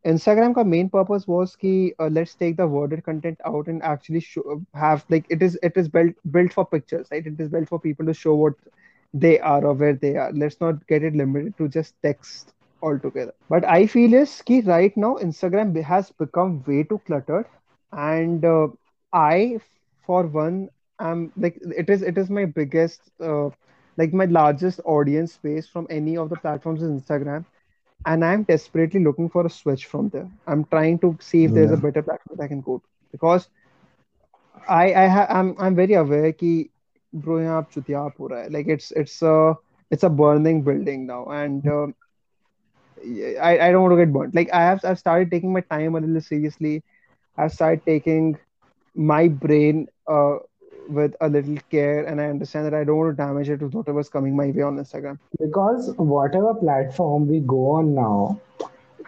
Instagram's 0.06 0.64
main 0.66 0.88
purpose 0.88 1.26
was 1.26 1.56
ki 1.56 1.94
uh, 1.98 2.08
let's 2.08 2.34
take 2.34 2.56
the 2.56 2.66
worded 2.66 3.04
content 3.04 3.38
out 3.44 3.66
and 3.68 3.82
actually 3.82 4.20
show, 4.20 4.62
have 4.74 5.04
like 5.10 5.26
it 5.30 5.42
is 5.42 5.58
it 5.62 5.76
is 5.76 5.88
built 5.88 6.14
built 6.30 6.52
for 6.52 6.64
pictures, 6.66 7.08
right? 7.10 7.26
It 7.26 7.38
is 7.40 7.48
built 7.48 7.68
for 7.68 7.78
people 7.80 8.06
to 8.06 8.14
show 8.14 8.34
what 8.34 8.54
they 9.12 9.38
are 9.40 9.64
or 9.64 9.74
where 9.74 9.94
they 9.94 10.16
are. 10.16 10.32
Let's 10.32 10.60
not 10.60 10.86
get 10.86 11.02
it 11.02 11.14
limited 11.14 11.56
to 11.58 11.68
just 11.68 11.94
text 12.02 12.54
altogether. 12.82 13.32
But 13.48 13.64
I 13.64 13.86
feel 13.86 14.14
is 14.14 14.42
ki 14.42 14.60
right 14.62 14.96
now 14.96 15.16
Instagram 15.16 15.80
has 15.82 16.10
become 16.12 16.62
way 16.66 16.82
too 16.84 17.00
cluttered 17.06 17.46
and 17.92 18.44
uh, 18.44 18.68
I 19.12 19.58
for 20.06 20.26
one 20.26 20.68
i'm 20.98 21.32
like 21.36 21.58
it 21.82 21.90
is 21.90 22.02
it 22.02 22.18
is 22.18 22.30
my 22.30 22.44
biggest 22.46 23.10
uh, 23.20 23.48
like 23.98 24.12
my 24.12 24.26
largest 24.26 24.80
audience 24.84 25.34
space 25.34 25.68
from 25.68 25.86
any 25.90 26.16
of 26.16 26.30
the 26.30 26.36
platforms 26.36 26.82
is 26.82 26.90
instagram. 27.02 27.44
And 28.06 28.24
i'm 28.24 28.42
desperately 28.44 29.00
looking 29.04 29.28
for 29.28 29.46
a 29.46 29.50
switch 29.50 29.86
from 29.86 30.08
there. 30.10 30.28
I'm 30.46 30.64
trying 30.66 30.98
to 31.00 31.16
see 31.20 31.44
if 31.44 31.52
yeah. 31.52 31.54
there's 31.54 31.72
a 31.72 31.76
better 31.76 32.02
platform 32.02 32.36
that 32.38 32.44
i 32.44 32.48
can 32.48 32.60
go 32.62 32.78
to. 32.78 32.84
Because 33.12 33.48
i 34.68 34.86
i 35.02 35.06
ha- 35.08 35.28
i'm 35.30 35.54
i'm 35.58 35.74
very 35.76 35.94
aware 35.94 36.32
ki 36.32 36.70
growing 37.20 37.46
up 37.46 37.70
like 38.50 38.66
it's 38.68 38.90
it's 38.92 39.22
a 39.22 39.54
it's 39.90 40.02
a 40.04 40.10
burning 40.10 40.62
building 40.62 41.06
now. 41.06 41.24
And 41.26 41.66
uh, 41.66 41.86
I, 43.40 43.58
I 43.58 43.70
don't 43.70 43.82
want 43.82 43.92
to 43.92 44.04
get 44.04 44.12
burnt. 44.12 44.34
Like 44.34 44.50
i 44.52 44.60
have 44.60 44.84
i've 44.84 44.98
started 44.98 45.30
taking 45.30 45.52
my 45.52 45.60
time 45.60 45.94
a 45.94 46.00
little 46.00 46.20
seriously. 46.20 46.82
I've 47.36 47.52
started 47.52 47.84
taking 47.86 48.36
my 48.94 49.28
brain 49.28 49.88
uh, 50.07 50.37
with 50.89 51.15
a 51.21 51.29
little 51.29 51.57
care 51.69 52.05
and 52.05 52.19
I 52.21 52.25
understand 52.25 52.65
that 52.65 52.73
I 52.73 52.83
don't 52.83 52.97
want 52.97 53.17
to 53.17 53.23
damage 53.23 53.49
it 53.49 53.61
with 53.61 53.73
whatever's 53.73 54.09
coming 54.09 54.35
my 54.35 54.47
way 54.47 54.61
on 54.61 54.77
Instagram. 54.77 55.17
Because 55.39 55.93
whatever 55.97 56.53
platform 56.53 57.27
we 57.27 57.39
go 57.39 57.71
on 57.71 57.93
now, 57.95 58.39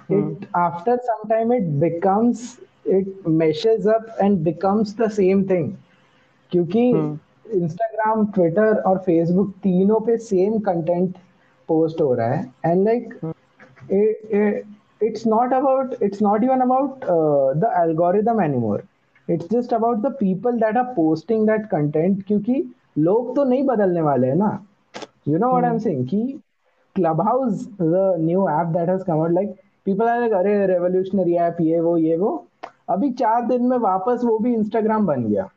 Hmm. 0.07 0.13
it 0.15 0.47
after 0.55 0.99
some 1.05 1.29
time 1.29 1.51
it 1.51 1.79
becomes 1.79 2.59
it 2.85 3.27
meshes 3.27 3.85
up 3.87 4.07
and 4.21 4.43
becomes 4.43 4.95
the 4.95 5.09
same 5.09 5.47
thing. 5.47 5.77
क्योंकि 6.51 6.85
Hmm. 6.93 7.13
Instagram 7.53 8.25
Twitter 8.35 8.75
और 8.89 8.97
Facebook 9.05 9.49
तीनों 9.63 9.99
पे 10.05 10.17
same 10.17 10.59
content 10.67 11.17
post 11.67 12.01
हो 12.01 12.13
रहा 12.13 12.33
है 12.33 12.53
and 12.65 12.83
like 12.87 13.13
it's 15.01 15.25
not 15.25 15.53
about 15.57 15.95
it's 16.07 16.21
not 16.21 16.43
even 16.43 16.61
about 16.65 17.03
uh, 17.13 17.53
the 17.63 17.69
algorithm 17.79 18.39
It's 19.30 19.48
just 19.50 19.74
about 19.74 19.96
the 19.96 20.06
people 20.06 20.60
that 20.60 20.76
are 20.76 20.84
posting 20.84 21.46
that 21.46 21.66
content 21.66 22.22
क्योंकि 22.26 22.64
लोग 22.98 23.34
तो 23.36 23.44
नहीं 23.44 23.62
बदलने 23.62 24.00
वाले 24.00 24.26
हैं 24.26 24.36
ना। 24.36 24.66
You 25.28 25.38
know 25.38 25.48
what 25.48 25.64
I 25.64 25.70
am 25.70 25.78
saying 25.78 26.08
कि 26.08 26.40
Clubhouse 27.20 27.68
the 27.80 28.16
new 28.18 28.48
app 28.48 28.66
that 28.66 28.88
has 28.88 29.04
come 29.04 29.18
out 29.18 29.30
like 29.30 29.54
people 29.84 30.08
are 30.08 30.20
like 30.20 30.32
अरे 30.32 30.66
रेवोल्यूशनरी 30.66 31.34
ऐप 31.34 31.56
ये 31.60 31.80
वो 31.80 31.96
ये 31.96 32.16
वो। 32.16 32.46
अभी 32.88 33.10
चार 33.12 33.46
दिन 33.46 33.66
में 33.66 33.76
वापस 33.78 34.20
वो 34.24 34.38
भी 34.38 34.54
इंस्टाग्राम 34.54 35.06
बन 35.06 35.24
गया। 35.24 35.48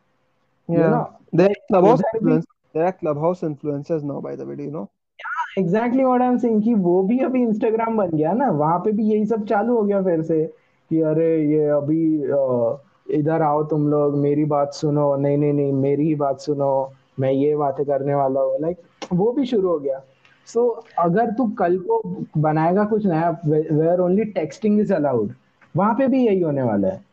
वो 6.76 7.04
भी 7.04 7.20
अभी 7.20 7.42
इंस्टाग्राम 7.42 7.98
बन 7.98 8.10
गया 8.10 8.34
ना। 8.34 8.50
वहाँ 8.50 8.80
पे 8.80 8.92
भी 8.92 9.04
यही 9.04 9.26
सब 9.26 9.46
चालू 9.46 9.76
हो 9.76 9.84
गया 9.84 10.02
फिर 10.04 10.22
से 10.22 10.44
कि 10.90 11.02
अरे 11.02 11.46
ये 11.46 11.68
अभी 11.68 12.28
uh, 12.28 12.78
इधर 13.20 13.42
आओ 13.42 13.64
तुम 13.64 13.88
लोग 13.88 14.16
मेरी 14.18 14.46
बात 14.46 14.74
सुनो 14.74 15.16
नहीं 15.16 15.38
नहीं 15.38 15.54
नहीं 15.54 15.74
मेरी 15.74 16.08
ही 16.08 16.16
बात 16.16 16.40
सुनो 16.40 16.72
मैं 17.20 17.32
ये 17.32 17.56
बातें 17.56 17.86
करने 17.86 18.16
वाला 18.16 18.42
हूँ 18.42 18.60
लाइक 18.62 18.78
वो 19.14 19.32
भी 19.32 19.46
शुरू 19.46 19.70
हो 19.70 19.78
गया 19.80 20.02
सो 20.48 20.62
so, 20.80 20.90
अगर 21.00 21.32
तू 21.32 21.48
कल 21.60 21.78
को 21.90 22.02
बनाएगा 22.38 22.84
कुछ 22.86 23.06
नया 23.06 23.30
where 23.46 24.00
only 24.00 24.26
texting 24.40 24.80
is 24.82 24.94
allowed 24.94 25.34
वहाँ 25.76 25.94
पे 25.94 26.08
भी 26.08 26.26
यही 26.26 26.42
होने 26.42 26.64
वाला 26.64 26.88
है 26.88 27.04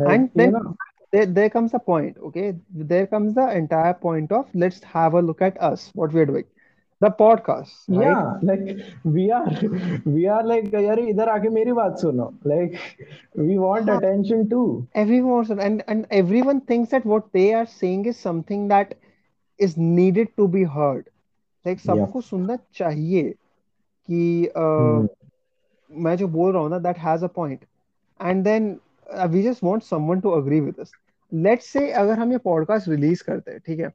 And 0.00 0.30
then 0.34 0.52
no 0.52 0.74
there, 1.12 1.26
there 1.26 1.50
comes 1.50 1.72
the 1.72 1.78
point, 1.78 2.16
okay? 2.18 2.54
There 2.70 3.06
comes 3.06 3.34
the 3.34 3.50
entire 3.56 3.94
point 3.94 4.32
of 4.32 4.46
let's 4.54 4.82
have 4.84 5.14
a 5.14 5.20
look 5.20 5.42
at 5.42 5.60
us, 5.60 5.90
what 5.94 6.12
we're 6.12 6.26
doing. 6.26 6.44
The 7.02 7.12
podcast 7.18 7.90
like 8.44 8.82
we 9.06 9.28
are 9.28 9.56
we 10.06 10.24
are 10.24 10.44
like 10.44 10.74
यार 10.74 10.98
इधर 10.98 11.28
आके 11.28 11.48
मेरी 11.48 11.72
बात 11.72 11.98
सुनो। 11.98 12.34
Like 12.46 12.72
we 13.38 13.56
want 13.58 13.90
attention 13.90 14.46
to 14.46 14.86
everyone 14.96 15.60
and 15.60 15.82
and 15.88 16.06
everyone 16.12 16.60
thinks 16.60 16.90
that 16.90 17.06
what 17.06 17.22
they 17.34 17.52
are 17.52 17.64
saying 17.64 18.06
is 18.06 18.16
something 18.16 18.68
that 18.68 18.94
is 19.60 19.74
needed 19.78 20.28
to 20.36 20.46
be 20.46 20.62
heard 20.62 21.04
like 21.66 21.80
सबको 21.80 22.20
सुनना 22.20 22.58
चाहिए 22.74 23.34
कि 24.10 24.48
uh, 24.58 25.08
मैं 25.92 26.16
जो 26.16 26.28
बोल 26.28 26.52
रहा 26.52 26.62
हूँ 26.62 26.70
ना 26.70 26.78
that 26.78 26.98
has 26.98 27.24
a 27.24 27.28
point 27.28 27.60
and 28.22 28.44
then 28.44 28.76
we 29.26 29.42
just 29.42 29.64
want 29.64 29.82
someone 29.82 30.20
to 30.20 30.38
agree 30.38 30.60
with 30.60 30.74
us 30.80 30.92
let's 31.34 31.66
say 31.66 31.90
अगर 31.90 32.12
हम 32.12 32.32
ये 32.32 32.38
पॉडकास्ट 32.38 32.88
रिलीज़ 32.88 33.24
करते 33.24 33.50
हैं 33.50 33.60
ठीक 33.66 33.80
है? 33.80 33.86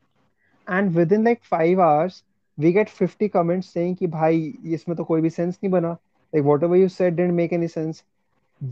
And 0.70 0.92
within 1.12 1.24
like 1.24 1.40
five 1.44 1.82
hours 1.82 2.24
we 2.58 2.72
get 2.78 2.90
50 2.90 3.30
comments 3.30 3.70
saying 3.76 3.96
कि 4.00 4.08
भाई 4.08 4.42
इसमें 4.78 4.96
तो 4.98 5.04
कोई 5.04 5.22
भी 5.22 5.30
sense 5.30 5.58
नहीं 5.64 5.72
बना 5.72 5.98
like 6.34 6.46
whatever 6.52 6.78
you 6.82 6.90
said 6.98 7.16
didn't 7.18 7.36
make 7.42 7.54
any 7.58 7.68
sense 7.74 8.04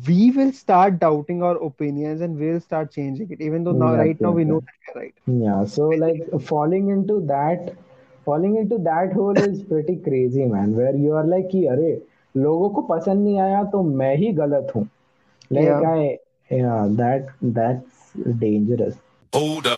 we 0.08 0.32
will 0.32 0.52
start 0.52 1.00
doubting 1.00 1.44
our 1.44 1.58
opinions 1.68 2.22
and 2.22 2.40
we'll 2.40 2.60
start 2.60 2.92
changing 2.92 3.32
it 3.32 3.42
even 3.42 3.64
though 3.64 3.76
now 3.84 3.94
Yep, 3.94 4.00
right 4.02 4.22
now 4.22 4.32
we 4.32 4.46
know 4.46 4.60
that 4.60 4.76
we're 4.88 5.02
right 5.02 5.14
Yeah, 5.28 5.64
so 5.66 5.90
like 6.04 6.22
falling 6.48 6.90
into 6.90 7.22
that 7.28 7.74
falling 8.26 8.56
into 8.58 8.78
that 8.90 9.14
hole 9.14 9.40
is 9.46 9.64
pretty 9.64 9.96
crazy 10.08 10.46
man 10.46 10.76
where 10.76 10.96
you 10.96 11.14
are 11.14 11.26
like 11.26 11.50
कि 11.52 11.66
अरे 11.76 11.92
लोगों 12.38 12.70
को 12.76 12.82
पसंद 12.94 13.24
नहीं 13.24 13.40
आया 13.40 13.64
तो 13.72 13.84
मैं 14.02 14.16
ही 14.18 14.32
गलत 14.42 14.72
हूँ 14.76 14.88
like 15.52 15.82
yeah 15.82 15.88
I 15.94 16.18
yeah 16.52 16.88
that 17.02 17.34
that's 17.60 18.14
dangerous 18.46 18.96
Hold 19.34 19.68
up. 19.68 19.75